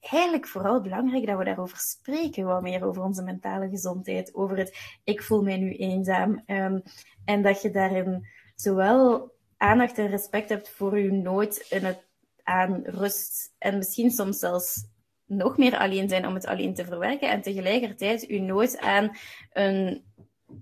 eigenlijk 0.00 0.48
vooral 0.48 0.80
belangrijk 0.80 1.26
dat 1.26 1.38
we 1.38 1.44
daarover 1.44 1.78
spreken, 1.78 2.44
wat 2.44 2.62
meer 2.62 2.84
over 2.84 3.02
onze 3.02 3.22
mentale 3.22 3.68
gezondheid, 3.68 4.34
over 4.34 4.56
het 4.56 4.98
ik 5.04 5.22
voel 5.22 5.42
mij 5.42 5.56
nu 5.56 5.72
eenzaam. 5.72 6.42
Um, 6.46 6.82
en 7.24 7.42
dat 7.42 7.62
je 7.62 7.70
daarin 7.70 8.26
zowel 8.54 9.32
aandacht 9.56 9.98
en 9.98 10.08
respect 10.08 10.48
hebt 10.48 10.70
voor 10.70 10.98
je 10.98 11.12
nood 11.12 11.66
in 11.70 11.84
het 11.84 12.10
aan 12.42 12.82
rust 12.84 13.54
en 13.58 13.76
misschien 13.78 14.10
soms 14.10 14.38
zelfs 14.38 14.84
nog 15.26 15.56
meer 15.56 15.78
alleen 15.78 16.08
zijn 16.08 16.26
om 16.26 16.34
het 16.34 16.46
alleen 16.46 16.74
te 16.74 16.84
verwerken 16.84 17.30
en 17.30 17.42
tegelijkertijd 17.42 18.26
uw 18.26 18.42
nood 18.42 18.78
aan 18.78 19.16
een 19.52 20.04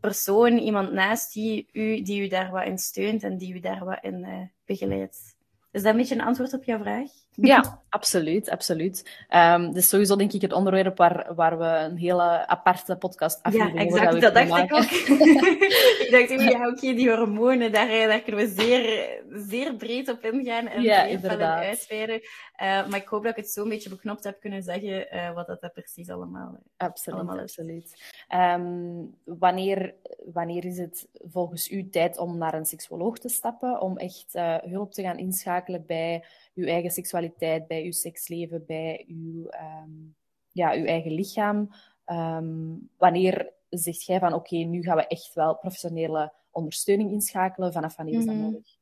persoon, 0.01 0.59
iemand 0.59 0.93
naast 0.93 1.33
die 1.33 1.69
u, 1.73 2.03
die 2.03 2.23
u 2.23 2.29
daar 2.29 2.51
wat 2.51 2.67
in 2.67 2.79
steunt 2.79 3.23
en 3.23 3.37
die 3.37 3.55
u 3.55 3.61
daar 3.61 3.85
wat 3.85 3.99
in 4.01 4.25
uh, 4.25 4.41
begeleidt. 4.65 5.37
Is 5.73 5.83
dat 5.83 5.93
een 5.93 5.99
beetje 5.99 6.15
een 6.15 6.21
antwoord 6.21 6.53
op 6.53 6.65
jouw 6.65 6.79
vraag? 6.79 7.11
Ja, 7.41 7.81
absoluut, 7.89 8.51
absoluut. 8.51 9.25
Um, 9.31 9.73
dus 9.73 9.89
sowieso 9.89 10.17
denk 10.17 10.33
ik 10.33 10.41
het 10.41 10.53
onderwerp 10.53 10.97
waar, 10.97 11.35
waar 11.35 11.59
we 11.59 11.65
een 11.65 11.97
hele 11.97 12.47
aparte 12.47 12.97
podcast 12.97 13.43
aflevering 13.43 13.79
Ja, 13.79 13.85
exact, 13.85 14.21
dat 14.21 14.35
dacht 14.35 14.63
ik 14.63 14.73
ook. 14.73 14.83
ik 16.05 16.09
dacht, 16.11 16.43
ja, 16.53 16.69
oké, 16.69 16.95
die 16.95 17.11
hormonen, 17.11 17.73
daar, 17.73 17.89
daar 17.89 18.21
kunnen 18.21 18.47
we 18.47 18.53
zeer, 18.63 19.09
zeer 19.49 19.75
breed 19.75 20.09
op 20.09 20.25
ingaan 20.25 20.67
en 20.67 20.83
ja, 20.83 21.03
inderdaad. 21.03 21.65
uitweiden. 21.65 22.21
Uh, 22.63 22.89
maar 22.89 22.97
ik 23.01 23.09
hoop 23.09 23.23
dat 23.23 23.31
ik 23.31 23.45
het 23.45 23.51
zo 23.51 23.63
een 23.63 23.69
beetje 23.69 23.89
beknopt 23.89 24.25
heb 24.25 24.41
kunnen 24.41 24.63
zeggen 24.63 25.17
uh, 25.17 25.33
wat 25.33 25.47
dat 25.47 25.73
precies 25.73 26.11
allemaal, 26.11 26.59
absoluut, 26.77 27.19
allemaal 27.19 27.37
is. 27.37 27.59
Absoluut. 27.59 28.13
Um, 28.35 29.15
wanneer, 29.25 29.95
wanneer 30.33 30.65
is 30.65 30.79
het 30.79 31.09
volgens 31.13 31.71
u 31.71 31.89
tijd 31.89 32.19
om 32.19 32.39
naar 32.39 32.55
een 32.55 32.67
seksuoloog 32.67 33.19
te 33.19 33.29
stappen? 33.29 33.81
Om 33.81 33.97
echt 33.97 34.35
uh, 34.35 34.57
hulp 34.57 34.93
te 34.93 35.03
gaan 35.03 35.19
inschakelen 35.19 35.87
bij 35.87 36.25
uw 36.55 36.67
eigen 36.67 36.91
seksualiteit, 36.91 37.67
bij 37.67 37.85
uw 37.85 37.93
seksleven, 37.93 38.65
bij 38.67 39.05
uw, 39.09 39.45
um, 39.45 40.15
ja, 40.53 40.75
uw 40.75 40.85
eigen 40.85 41.13
lichaam? 41.13 41.71
Um, 42.07 42.89
wanneer 42.97 43.53
zegt 43.69 44.05
jij 44.05 44.19
van 44.19 44.33
oké, 44.33 44.55
okay, 44.55 44.63
nu 44.63 44.83
gaan 44.83 44.97
we 44.97 45.07
echt 45.07 45.35
wel 45.35 45.57
professionele 45.57 46.33
ondersteuning 46.51 47.11
inschakelen? 47.11 47.73
Vanaf 47.73 47.97
wanneer 47.97 48.19
is 48.19 48.25
dat 48.25 48.35
mm 48.35 48.41
-hmm. 48.41 48.51
nodig? 48.51 48.79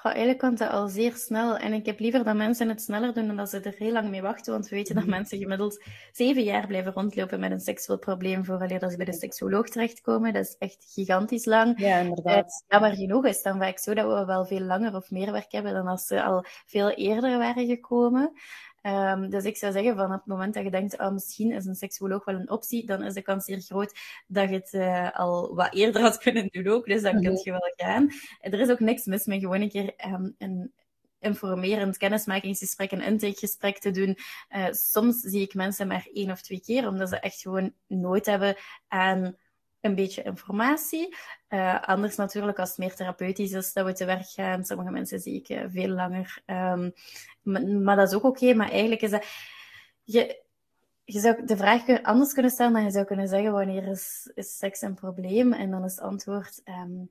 Goh, 0.00 0.10
eigenlijk 0.10 0.38
kan 0.38 0.54
dat 0.54 0.70
al 0.70 0.88
zeer 0.88 1.14
snel. 1.16 1.56
En 1.56 1.72
ik 1.72 1.86
heb 1.86 1.98
liever 1.98 2.24
dat 2.24 2.36
mensen 2.36 2.68
het 2.68 2.82
sneller 2.82 3.14
doen 3.14 3.26
dan 3.26 3.36
dat 3.36 3.48
ze 3.48 3.60
er 3.60 3.74
heel 3.78 3.92
lang 3.92 4.08
mee 4.08 4.22
wachten. 4.22 4.52
Want 4.52 4.68
we 4.68 4.76
weten 4.76 4.94
dat 4.94 5.04
mhm. 5.04 5.12
mensen 5.12 5.38
gemiddeld 5.38 5.84
zeven 6.12 6.42
jaar 6.42 6.66
blijven 6.66 6.92
rondlopen 6.92 7.40
met 7.40 7.50
een 7.50 7.60
seksueel 7.60 7.98
probleem 7.98 8.44
vooraleer 8.44 8.78
dat 8.78 8.90
ze 8.90 8.96
bij 8.96 9.06
de 9.06 9.12
seksuoloog 9.12 9.68
terechtkomen. 9.68 10.32
Dat 10.32 10.44
is 10.44 10.56
echt 10.58 10.92
gigantisch 10.94 11.44
lang. 11.44 11.80
Ja, 11.80 11.98
inderdaad. 11.98 12.64
Uh, 12.68 12.80
maar 12.80 12.94
genoeg 12.94 13.26
is 13.26 13.42
dan 13.42 13.58
vaak 13.58 13.78
zo 13.78 13.94
dat 13.94 14.18
we 14.18 14.24
wel 14.24 14.46
veel 14.46 14.60
langer 14.60 14.94
of 14.94 15.10
meer 15.10 15.32
werk 15.32 15.52
hebben 15.52 15.72
dan 15.72 15.86
als 15.86 16.06
ze 16.06 16.22
al 16.22 16.44
veel 16.66 16.90
eerder 16.90 17.38
waren 17.38 17.66
gekomen. 17.66 18.32
Um, 18.82 19.30
dus 19.30 19.44
ik 19.44 19.56
zou 19.56 19.72
zeggen, 19.72 19.96
van 19.96 20.12
het 20.12 20.26
moment 20.26 20.54
dat 20.54 20.64
je 20.64 20.70
denkt, 20.70 20.98
oh, 20.98 21.10
misschien 21.10 21.52
is 21.52 21.66
een 21.66 21.74
seksuoloog 21.74 22.24
wel 22.24 22.34
een 22.34 22.50
optie, 22.50 22.86
dan 22.86 23.02
is 23.02 23.14
de 23.14 23.22
kans 23.22 23.44
zeer 23.44 23.60
groot 23.60 23.98
dat 24.26 24.48
je 24.48 24.54
het 24.54 24.72
uh, 24.72 25.10
al 25.18 25.54
wat 25.54 25.74
eerder 25.74 26.02
had 26.02 26.18
kunnen 26.18 26.48
doen 26.50 26.66
ook. 26.66 26.86
Dus 26.86 27.02
dan 27.02 27.16
mm 27.16 27.24
-hmm. 27.24 27.34
kun 27.34 27.40
je 27.44 27.50
wel 27.50 27.72
gaan. 27.76 28.10
Er 28.40 28.60
is 28.60 28.70
ook 28.70 28.80
niks 28.80 29.04
mis 29.04 29.26
met 29.26 29.40
gewoon 29.40 29.60
een 29.60 29.68
keer 29.68 29.94
um, 30.06 30.34
een 30.38 30.72
informerend 31.20 31.96
kennismakingsgesprek, 31.96 32.90
een 32.90 33.02
intakegesprek 33.02 33.78
te 33.78 33.90
doen. 33.90 34.16
Uh, 34.56 34.66
soms 34.70 35.20
zie 35.20 35.42
ik 35.42 35.54
mensen 35.54 35.86
maar 35.86 36.08
één 36.12 36.30
of 36.30 36.42
twee 36.42 36.60
keer, 36.60 36.88
omdat 36.88 37.08
ze 37.08 37.20
echt 37.20 37.40
gewoon 37.40 37.72
nooit 37.86 38.26
hebben 38.26 38.56
aan 38.88 39.36
een 39.80 39.94
beetje 39.94 40.22
informatie. 40.22 41.16
Uh, 41.48 41.82
anders 41.82 42.16
natuurlijk, 42.16 42.58
als 42.58 42.68
het 42.68 42.78
meer 42.78 42.94
therapeutisch 42.94 43.52
is, 43.52 43.72
dat 43.72 43.86
we 43.86 43.92
te 43.92 44.04
werk 44.04 44.28
gaan. 44.28 44.64
Sommige 44.64 44.90
mensen 44.90 45.20
zie 45.20 45.34
ik 45.34 45.48
uh, 45.48 45.64
veel 45.68 45.88
langer. 45.88 46.42
Um, 46.46 46.92
maar, 47.82 47.96
dat 47.96 48.08
is 48.08 48.14
ook 48.14 48.24
oké. 48.24 48.54
Maar 48.54 48.70
eigenlijk 48.70 49.02
is 49.02 49.10
dat... 49.10 49.24
Je, 50.04 50.46
je 51.04 51.20
zou 51.20 51.44
de 51.44 51.56
vraag 51.56 52.02
anders 52.02 52.32
kunnen 52.32 52.50
stellen 52.50 52.72
dan 52.72 52.84
je 52.84 52.90
zou 52.90 53.04
kunnen 53.04 53.28
zeggen 53.28 53.52
wanneer 53.52 53.86
is, 53.86 54.30
is 54.34 54.56
seks 54.56 54.80
een 54.80 54.94
probleem? 54.94 55.52
En 55.52 55.70
dan 55.70 55.84
is 55.84 55.90
het 55.90 56.00
antwoord, 56.00 56.60
um, 56.64 57.10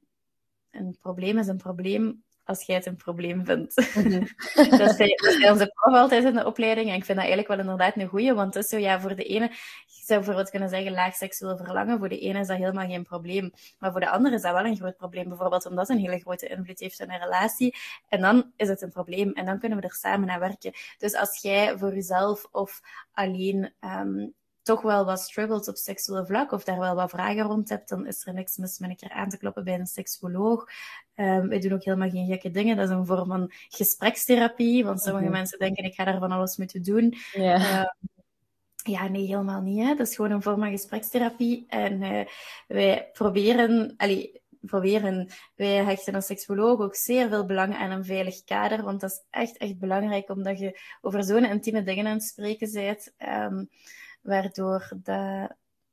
een 0.72 0.98
probleem 1.02 1.38
is 1.38 1.48
een 1.48 1.58
probleem 1.58 2.24
als 2.48 2.64
jij 2.64 2.76
het 2.76 2.86
een 2.86 2.96
probleem 2.96 3.46
vindt. 3.46 3.96
Mm 3.96 4.04
-hmm. 4.04 4.28
dat, 4.78 4.96
zei, 4.96 5.10
dat 5.16 5.34
zei 5.34 5.52
onze 5.52 5.72
prof 5.74 5.96
altijd 5.96 6.24
in 6.24 6.34
de 6.34 6.46
opleiding. 6.46 6.90
En 6.90 6.96
ik 6.96 7.06
vind 7.06 7.18
dat 7.18 7.28
eigenlijk 7.28 7.48
wel 7.48 7.60
inderdaad 7.60 7.96
een 7.96 8.08
goeie. 8.08 8.34
Want 8.34 8.54
het 8.54 8.64
is 8.64 8.70
zo, 8.70 8.78
ja, 8.78 9.00
voor 9.00 9.16
de 9.16 9.24
ene, 9.24 9.50
je 9.86 10.04
zou 10.06 10.20
bijvoorbeeld 10.20 10.50
kunnen 10.50 10.70
zeggen 10.70 10.92
laag 10.92 11.16
seksueel 11.16 11.58
verlangen. 11.58 11.98
Voor 11.98 12.10
de 12.10 12.20
ene 12.20 12.40
is 12.40 12.48
dat 12.48 12.58
helemaal 12.58 12.88
geen 12.88 13.04
probleem. 13.04 13.52
Maar 13.80 13.92
voor 13.92 14.00
de 14.00 14.10
andere 14.10 14.36
is 14.36 14.42
dat 14.42 14.54
wel 14.54 14.66
een 14.66 14.76
groot 14.76 14.98
probleem. 14.98 15.28
Bijvoorbeeld 15.28 15.66
omdat 15.66 15.88
het 15.88 15.98
een 15.98 16.04
hele 16.04 16.20
grote 16.20 16.48
invloed 16.48 16.80
heeft 16.80 17.02
op 17.02 17.10
een 17.10 17.20
relatie. 17.20 17.76
En 18.08 18.22
dan 18.22 18.52
is 18.56 18.68
het 18.68 18.82
een 18.82 18.92
probleem. 18.92 19.32
En 19.32 19.46
dan 19.46 19.60
kunnen 19.60 19.78
we 19.78 19.84
er 19.84 19.94
samen 19.94 20.30
aan 20.30 20.40
werken. 20.40 20.74
Dus 20.98 21.14
als 21.14 21.42
jij 21.42 21.78
voor 21.78 21.94
jezelf 21.94 22.48
of 22.52 22.82
alleen 23.14 23.74
um, 23.82 24.34
toch 24.68 24.82
wel 24.82 25.06
wat 25.06 25.20
struggles 25.20 25.68
op 25.68 25.76
seksueel 25.76 26.26
vlak 26.26 26.52
of 26.52 26.64
daar 26.64 26.80
wel 26.80 26.96
wat 26.96 27.10
vragen 27.10 27.44
rond 27.44 27.70
hebt, 27.70 27.90
dan 27.90 28.08
is 28.08 28.26
er 28.26 28.34
niks 28.34 28.58
mis 28.58 28.80
met 28.80 28.90
een 28.90 28.96
keer 28.96 29.12
aan 29.12 29.30
te 29.30 29.38
kloppen 29.38 29.64
bij 29.64 29.74
een 29.74 29.88
seksuoloog. 29.88 30.70
Um, 31.16 31.50
wij 31.50 31.60
doen 31.60 31.74
ook 31.74 31.84
helemaal 31.84 32.10
geen 32.10 32.28
gekke 32.28 32.52
dingen. 32.52 32.76
Dat 32.76 32.90
is 32.90 32.96
een 32.96 33.06
vorm 33.06 33.28
van 33.28 33.52
gesprekstherapie, 33.68 34.86
want 34.86 35.02
sommige 35.02 35.26
mm 35.26 35.30
-hmm. 35.30 35.38
mensen 35.38 35.60
denken 35.60 35.84
ik 35.84 35.94
ga 35.94 36.04
daar 36.04 36.20
van 36.20 36.32
alles 36.32 36.58
moeten 36.58 36.84
doen. 36.84 37.14
Yeah. 37.34 37.80
Um, 37.80 38.24
ja, 38.84 39.08
nee, 39.08 39.26
helemaal 39.26 39.62
niet. 39.62 39.86
Hè. 39.86 39.96
Dat 39.96 40.08
is 40.08 40.16
gewoon 40.16 40.32
een 40.32 40.42
vorm 40.42 40.60
van 40.60 40.72
gesprekstherapie. 40.72 41.66
En 41.68 42.02
uh, 42.02 42.26
wij 42.68 43.10
proberen... 43.14 43.94
Allee, 43.98 44.42
proberen. 44.62 45.30
Wij 45.56 45.84
hechten 45.84 46.16
als 46.16 46.26
seksuoloog 46.26 46.80
ook 46.80 46.96
zeer 46.96 47.30
veel 47.30 47.46
belang 47.46 47.76
aan 47.76 47.92
een 47.92 48.06
veilig 48.06 48.44
kader, 48.44 48.84
want 48.84 49.02
dat 49.02 49.12
is 49.12 49.24
echt, 49.30 49.58
echt 49.58 49.80
belangrijk, 49.80 50.30
omdat 50.30 50.60
je 50.60 50.80
over 51.02 51.24
zo'n 51.24 51.46
intieme 51.46 51.84
dingen 51.84 52.06
aan 52.06 52.14
het 52.14 52.24
spreken 52.24 52.72
bent. 52.72 53.14
Um, 53.18 53.70
waardoor, 54.28 54.90
de, 55.04 55.50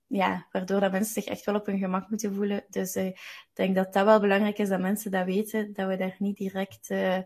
ja, 0.07 0.47
waardoor 0.53 0.81
dat 0.81 0.93
mensen 0.93 1.23
zich 1.23 1.25
echt 1.25 1.45
wel 1.45 1.55
op 1.55 1.67
hun 1.67 1.79
gemak 1.79 2.11
moeten 2.11 2.35
voelen. 2.35 2.65
Dus 2.69 2.97
uh, 2.97 3.07
ik 3.07 3.51
denk 3.53 3.75
dat 3.75 3.93
dat 3.93 4.05
wel 4.05 4.21
belangrijk 4.21 4.59
is 4.59 4.69
dat 4.69 4.81
mensen 4.81 5.11
dat 5.11 5.25
weten, 5.25 5.73
dat 5.73 5.89
we 5.89 5.97
daar 5.97 6.17
niet 6.19 6.37
direct 6.37 6.91
uh, 6.91 7.19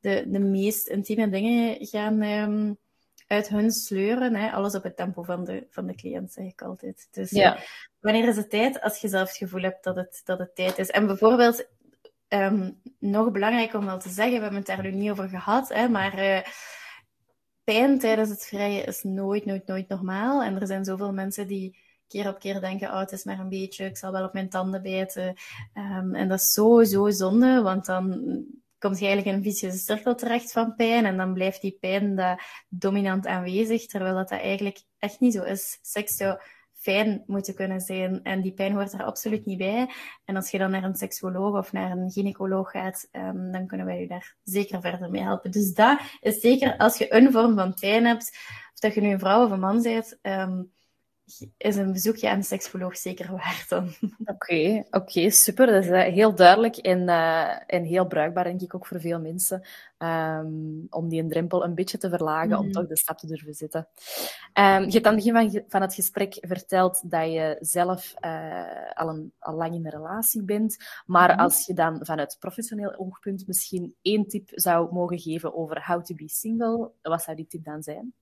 de, 0.00 0.24
de 0.26 0.38
meest 0.38 0.86
intieme 0.86 1.28
dingen 1.28 1.86
gaan 1.86 2.22
um, 2.22 2.78
uit 3.26 3.48
hun 3.48 3.70
sleuren. 3.70 4.34
Hè. 4.34 4.50
Alles 4.50 4.74
op 4.74 4.82
het 4.82 4.96
tempo 4.96 5.22
van 5.22 5.44
de, 5.44 5.66
van 5.70 5.86
de 5.86 5.94
cliënt, 5.94 6.32
zeg 6.32 6.44
ik 6.44 6.62
altijd. 6.62 7.08
Dus 7.10 7.30
ja. 7.30 7.56
uh, 7.56 7.62
wanneer 8.00 8.28
is 8.28 8.36
het 8.36 8.50
tijd? 8.50 8.80
Als 8.80 8.98
je 8.98 9.08
zelf 9.08 9.28
het 9.28 9.36
gevoel 9.36 9.62
hebt 9.62 9.84
dat 9.84 9.96
het, 9.96 10.20
dat 10.24 10.38
het 10.38 10.54
tijd 10.54 10.78
is. 10.78 10.90
En 10.90 11.06
bijvoorbeeld, 11.06 11.68
um, 12.28 12.80
nog 12.98 13.30
belangrijk 13.30 13.74
om 13.74 13.84
wel 13.84 13.98
te 13.98 14.08
zeggen, 14.08 14.34
we 14.34 14.40
hebben 14.40 14.58
het 14.58 14.66
daar 14.66 14.82
nu 14.82 14.90
niet 14.90 15.10
over 15.10 15.28
gehad, 15.28 15.68
hè, 15.68 15.88
maar 15.88 16.44
pijn 17.64 17.98
tijdens 17.98 18.30
het 18.30 18.46
vrijen 18.46 18.86
is 18.86 19.02
nooit, 19.02 19.44
nooit, 19.44 19.66
nooit 19.66 19.88
normaal. 19.88 20.42
En 20.42 20.60
er 20.60 20.66
zijn 20.66 20.84
zoveel 20.84 21.12
mensen 21.12 21.46
die 21.46 21.78
keer 22.08 22.28
op 22.28 22.38
keer 22.38 22.60
denken, 22.60 22.88
oh, 22.88 22.98
het 22.98 23.12
is 23.12 23.24
maar 23.24 23.38
een 23.38 23.48
beetje, 23.48 23.84
ik 23.84 23.96
zal 23.96 24.12
wel 24.12 24.24
op 24.24 24.32
mijn 24.32 24.48
tanden 24.48 24.82
bijten. 24.82 25.34
Um, 25.74 26.14
en 26.14 26.28
dat 26.28 26.40
is 26.40 26.52
zo, 26.52 26.84
zo 26.84 27.10
zonde, 27.10 27.62
want 27.62 27.86
dan 27.86 28.10
komt 28.78 28.98
je 28.98 29.06
eigenlijk 29.06 29.26
in 29.26 29.34
een 29.34 29.50
vicieuze 29.50 29.78
cirkel 29.78 30.14
terecht 30.14 30.52
van 30.52 30.74
pijn 30.74 31.04
en 31.04 31.16
dan 31.16 31.34
blijft 31.34 31.60
die 31.60 31.76
pijn 31.80 32.14
dat 32.16 32.40
dominant 32.68 33.26
aanwezig, 33.26 33.86
terwijl 33.86 34.14
dat, 34.14 34.28
dat 34.28 34.40
eigenlijk 34.40 34.82
echt 34.98 35.20
niet 35.20 35.34
zo 35.34 35.42
is. 35.42 35.78
Seks 35.82 36.16
zou 36.16 36.38
fijn 36.82 37.22
moeten 37.26 37.54
kunnen 37.54 37.80
zijn. 37.80 38.22
En 38.22 38.42
die 38.42 38.52
pijn 38.52 38.72
hoort 38.72 38.92
er 38.92 39.04
absoluut 39.04 39.46
niet 39.46 39.58
bij. 39.58 39.90
En 40.24 40.36
als 40.36 40.50
je 40.50 40.58
dan 40.58 40.70
naar 40.70 40.84
een 40.84 40.94
seksuoloog 40.94 41.58
of 41.58 41.72
naar 41.72 41.90
een 41.90 42.10
gynaecoloog 42.10 42.70
gaat, 42.70 43.08
um, 43.12 43.52
dan 43.52 43.66
kunnen 43.66 43.86
wij 43.86 44.00
je 44.00 44.06
daar 44.06 44.36
zeker 44.42 44.80
verder 44.80 45.10
mee 45.10 45.22
helpen. 45.22 45.50
Dus 45.50 45.74
dat 45.74 46.00
is 46.20 46.40
zeker 46.40 46.76
als 46.76 46.98
je 46.98 47.14
een 47.14 47.32
vorm 47.32 47.54
van 47.54 47.74
pijn 47.74 48.04
hebt, 48.04 48.30
of 48.72 48.78
dat 48.78 48.94
je 48.94 49.00
nu 49.00 49.10
een 49.10 49.18
vrouw 49.18 49.44
of 49.44 49.50
een 49.50 49.60
man 49.60 49.82
bent, 49.82 50.18
um, 50.22 50.72
is 51.56 51.76
een 51.76 51.92
bezoekje 51.92 52.30
aan 52.30 52.36
een 52.36 52.44
seksoloog 52.44 52.96
zeker 52.96 53.30
waard 53.30 53.68
dan. 53.68 53.84
Oké, 54.18 54.32
okay, 54.32 54.78
oké, 54.78 54.96
okay, 54.96 55.30
super. 55.30 55.66
Dat 55.66 55.84
is 55.84 55.90
uh, 55.90 56.00
heel 56.00 56.34
duidelijk 56.34 56.76
en, 56.76 57.00
uh, 57.00 57.74
en 57.74 57.84
heel 57.84 58.06
bruikbaar, 58.06 58.44
denk 58.44 58.60
ik, 58.60 58.74
ook 58.74 58.86
voor 58.86 59.00
veel 59.00 59.20
mensen. 59.20 59.66
Um, 59.98 60.86
om 60.90 61.08
die 61.08 61.22
een 61.22 61.28
drempel 61.28 61.64
een 61.64 61.74
beetje 61.74 61.98
te 61.98 62.08
verlagen, 62.08 62.48
mm. 62.48 62.56
om 62.56 62.64
mhm. 62.64 62.72
toch 62.72 62.86
de 62.86 62.96
stap 62.96 63.18
te 63.18 63.26
durven 63.26 63.54
zetten. 63.54 63.88
Um, 64.54 64.84
je 64.84 64.92
hebt 64.92 65.06
aan 65.06 65.14
het 65.14 65.24
begin 65.24 65.50
van, 65.50 65.62
van 65.68 65.80
het 65.80 65.94
gesprek 65.94 66.38
verteld 66.40 67.10
dat 67.10 67.32
je 67.32 67.56
zelf 67.60 68.14
uh, 68.24 68.92
al, 68.94 69.08
een, 69.08 69.32
al 69.38 69.54
lang 69.54 69.74
in 69.74 69.84
een 69.84 69.90
relatie 69.90 70.42
bent. 70.42 70.76
Maar 71.06 71.32
mm. 71.32 71.38
als 71.38 71.66
je 71.66 71.74
dan 71.74 71.98
vanuit 72.00 72.36
professioneel 72.40 72.94
oogpunt 72.96 73.46
misschien 73.46 73.94
één 74.02 74.28
tip 74.28 74.50
zou 74.54 74.92
mogen 74.92 75.18
geven 75.18 75.54
over 75.54 75.86
how 75.86 76.04
to 76.04 76.14
be 76.14 76.28
single, 76.28 76.90
wat 77.02 77.22
zou 77.22 77.36
die 77.36 77.46
tip 77.46 77.64
dan 77.64 77.82
zijn? 77.82 78.14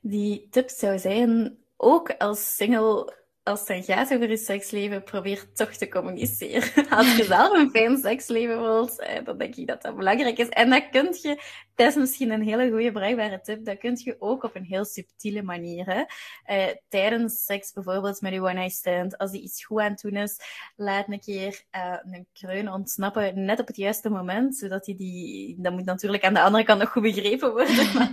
Die 0.00 0.46
tip 0.50 0.68
zou 0.68 0.98
zijn 0.98 1.58
ook 1.84 2.14
als 2.18 2.56
single, 2.56 3.12
als 3.44 3.58
het 3.58 3.68
dan 3.68 3.82
gaat 3.82 4.14
over 4.14 4.30
je 4.30 4.36
seksleven, 4.36 5.02
probeer 5.02 5.52
toch 5.52 5.70
te 5.70 5.88
communiceren. 5.88 6.88
Als 6.98 7.16
je 7.16 7.24
zelf 7.24 7.52
een 7.52 7.70
fijn 7.70 7.98
seksleven 7.98 8.60
wilt, 8.60 9.00
eh, 9.00 9.24
dan 9.24 9.38
denk 9.38 9.54
ik 9.54 9.66
dat 9.66 9.82
dat 9.82 9.96
belangrijk 9.96 10.38
is. 10.38 10.48
En 10.48 10.70
dat 10.70 10.88
kun 10.90 11.16
je 11.22 11.42
dat 11.74 11.88
is 11.88 11.94
misschien 11.94 12.30
een 12.30 12.42
hele 12.42 12.70
goede 12.70 12.92
bruikbare 12.92 13.40
tip. 13.40 13.64
Dat 13.64 13.78
kun 13.78 14.00
je 14.02 14.16
ook 14.18 14.42
op 14.42 14.54
een 14.54 14.64
heel 14.64 14.84
subtiele 14.84 15.42
manier. 15.42 16.06
Uh, 16.50 16.66
tijdens 16.88 17.44
seks, 17.44 17.72
bijvoorbeeld 17.72 18.20
met 18.20 18.32
je 18.32 18.40
one-night 18.40 18.72
stand, 18.72 19.18
als 19.18 19.30
die 19.30 19.42
iets 19.42 19.64
goed 19.64 19.80
aan 19.80 19.90
het 19.90 20.00
doen 20.00 20.16
is, 20.16 20.38
laat 20.76 21.08
een 21.08 21.20
keer 21.20 21.62
uh, 21.76 21.96
een 22.02 22.26
kreun 22.32 22.72
ontsnappen, 22.72 23.44
net 23.44 23.60
op 23.60 23.66
het 23.66 23.76
juiste 23.76 24.10
moment, 24.10 24.56
zodat 24.56 24.86
hij 24.86 24.96
die, 24.96 25.56
dat 25.58 25.72
moet 25.72 25.84
natuurlijk 25.84 26.24
aan 26.24 26.34
de 26.34 26.42
andere 26.42 26.64
kant 26.64 26.80
nog 26.80 26.92
goed 26.92 27.02
begrepen 27.02 27.52
worden. 27.52 28.12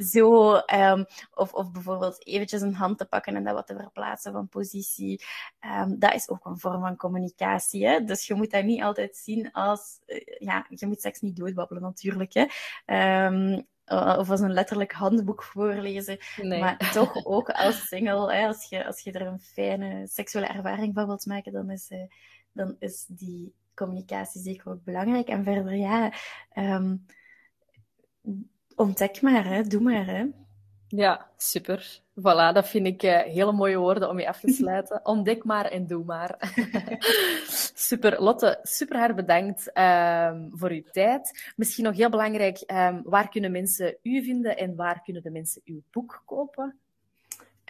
Zo, 0.12 0.54
um, 0.54 1.06
of, 1.34 1.52
of 1.52 1.70
bijvoorbeeld 1.72 2.26
eventjes 2.26 2.60
een 2.60 2.74
hand 2.74 2.98
te 2.98 3.04
pakken 3.04 3.36
en 3.36 3.44
dat 3.44 3.54
wat 3.54 3.66
te 3.66 3.76
verplaatsen 3.76 4.29
van 4.32 4.48
positie. 4.48 5.24
Um, 5.60 5.98
dat 5.98 6.14
is 6.14 6.28
ook 6.28 6.44
een 6.44 6.58
vorm 6.58 6.80
van 6.80 6.96
communicatie. 6.96 7.86
Hè? 7.86 8.04
Dus 8.04 8.26
je 8.26 8.34
moet 8.34 8.50
dat 8.50 8.64
niet 8.64 8.82
altijd 8.82 9.16
zien 9.16 9.52
als, 9.52 10.00
uh, 10.06 10.20
ja, 10.38 10.66
je 10.68 10.86
moet 10.86 11.00
seks 11.00 11.20
niet 11.20 11.36
doodbabbelen 11.36 11.82
natuurlijk. 11.82 12.32
Hè? 12.34 12.46
Um, 13.26 13.66
of 13.90 14.30
als 14.30 14.40
een 14.40 14.52
letterlijk 14.52 14.92
handboek 14.92 15.42
voorlezen. 15.42 16.18
Nee. 16.42 16.60
Maar 16.60 16.76
toch 16.92 17.24
ook 17.24 17.50
als 17.50 17.86
single, 17.86 18.34
hè, 18.34 18.46
als, 18.46 18.68
je, 18.68 18.86
als 18.86 19.00
je 19.00 19.12
er 19.12 19.26
een 19.26 19.40
fijne 19.40 20.06
seksuele 20.06 20.46
ervaring 20.46 20.94
van 20.94 21.06
wilt 21.06 21.26
maken, 21.26 21.52
dan 21.52 21.70
is, 21.70 21.90
uh, 21.90 22.02
dan 22.52 22.76
is 22.78 23.04
die 23.08 23.54
communicatie 23.74 24.40
zeker 24.40 24.70
ook 24.70 24.84
belangrijk. 24.84 25.28
En 25.28 25.44
verder, 25.44 25.74
ja, 25.74 26.12
um, 26.54 27.06
ontdek 28.74 29.22
maar, 29.22 29.44
hè, 29.44 29.62
doe 29.62 29.80
maar. 29.80 30.06
Hè. 30.06 30.26
Ja, 30.92 31.26
super. 31.36 32.00
Voilà, 32.14 32.52
dat 32.52 32.68
vind 32.68 32.86
ik 32.86 33.02
uh, 33.02 33.18
hele 33.18 33.52
mooie 33.52 33.78
woorden 33.78 34.08
om 34.08 34.20
je 34.20 34.28
af 34.28 34.40
te 34.40 34.52
sluiten. 34.60 35.00
Ontdek 35.02 35.44
maar 35.44 35.64
en 35.64 35.86
doe 35.86 36.04
maar. 36.04 36.52
super. 37.74 38.22
Lotte, 38.22 38.58
super 38.62 38.98
hard 38.98 39.16
bedankt 39.16 39.78
um, 39.78 40.50
voor 40.52 40.70
uw 40.70 40.82
tijd. 40.90 41.52
Misschien 41.56 41.84
nog 41.84 41.96
heel 41.96 42.10
belangrijk, 42.10 42.62
um, 42.66 43.02
waar 43.04 43.28
kunnen 43.28 43.50
mensen 43.50 43.96
u 44.02 44.24
vinden 44.24 44.56
en 44.56 44.76
waar 44.76 45.02
kunnen 45.02 45.22
de 45.22 45.30
mensen 45.30 45.62
uw 45.64 45.82
boek 45.90 46.22
kopen? 46.26 46.78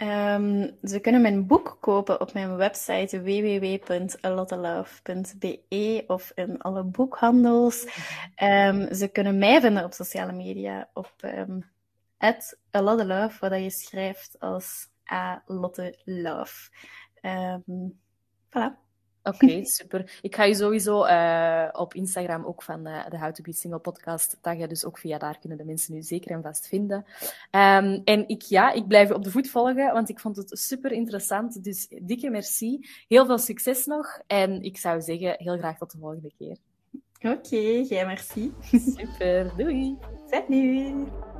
Um, 0.02 0.76
ze 0.82 0.98
kunnen 1.00 1.20
mijn 1.20 1.46
boek 1.46 1.76
kopen 1.80 2.20
op 2.20 2.32
mijn 2.32 2.56
website 2.56 3.22
www.alottelove.be 3.22 6.04
of 6.06 6.32
in 6.34 6.60
alle 6.60 6.82
boekhandels. 6.82 7.82
Um, 8.42 8.94
ze 8.94 9.08
kunnen 9.12 9.38
mij 9.38 9.60
vinden 9.60 9.84
op 9.84 9.92
sociale 9.92 10.32
media 10.32 10.88
op 10.92 11.12
um, 12.20 12.34
@alottelove, 12.70 13.48
wat 13.48 13.62
je 13.62 13.70
schrijft 13.70 14.36
als 14.38 14.88
A 15.12 15.42
Lotte 15.46 15.98
Love. 16.04 16.70
voilà. 18.48 18.88
Oké, 19.22 19.64
super. 19.78 20.18
Ik 20.22 20.34
ga 20.34 20.44
je 20.44 20.54
sowieso 20.54 21.06
uh, 21.06 21.68
op 21.72 21.94
Instagram 21.94 22.44
ook 22.44 22.62
van 22.62 22.88
uh, 22.88 23.08
de 23.08 23.18
How 23.18 23.32
to 23.32 23.42
Be 23.42 23.52
Single 23.52 23.78
podcast 23.78 24.38
taggen. 24.40 24.68
Dus 24.68 24.84
ook 24.84 24.98
via 24.98 25.18
daar 25.18 25.38
kunnen 25.38 25.58
de 25.58 25.64
mensen 25.64 25.94
nu 25.94 26.02
zeker 26.02 26.30
en 26.30 26.42
vast 26.42 26.68
vinden. 26.68 27.04
Um, 27.50 28.00
en 28.04 28.28
ik, 28.28 28.42
ja, 28.42 28.72
ik 28.72 28.86
blijf 28.86 29.08
je 29.08 29.14
op 29.14 29.24
de 29.24 29.30
voet 29.30 29.50
volgen, 29.50 29.92
want 29.92 30.08
ik 30.08 30.20
vond 30.20 30.36
het 30.36 30.58
super 30.58 30.92
interessant. 30.92 31.64
Dus 31.64 31.88
dikke 32.02 32.30
merci. 32.30 32.88
Heel 33.08 33.26
veel 33.26 33.38
succes 33.38 33.86
nog. 33.86 34.20
En 34.26 34.62
ik 34.62 34.76
zou 34.76 35.00
zeggen, 35.00 35.34
heel 35.38 35.58
graag 35.58 35.78
tot 35.78 35.92
de 35.92 35.98
volgende 35.98 36.32
keer. 36.38 36.56
Oké, 37.22 37.28
okay, 37.28 37.82
jij 37.82 38.06
merci. 38.06 38.52
Super, 38.96 39.52
doei. 39.56 39.98
Salut. 40.30 41.39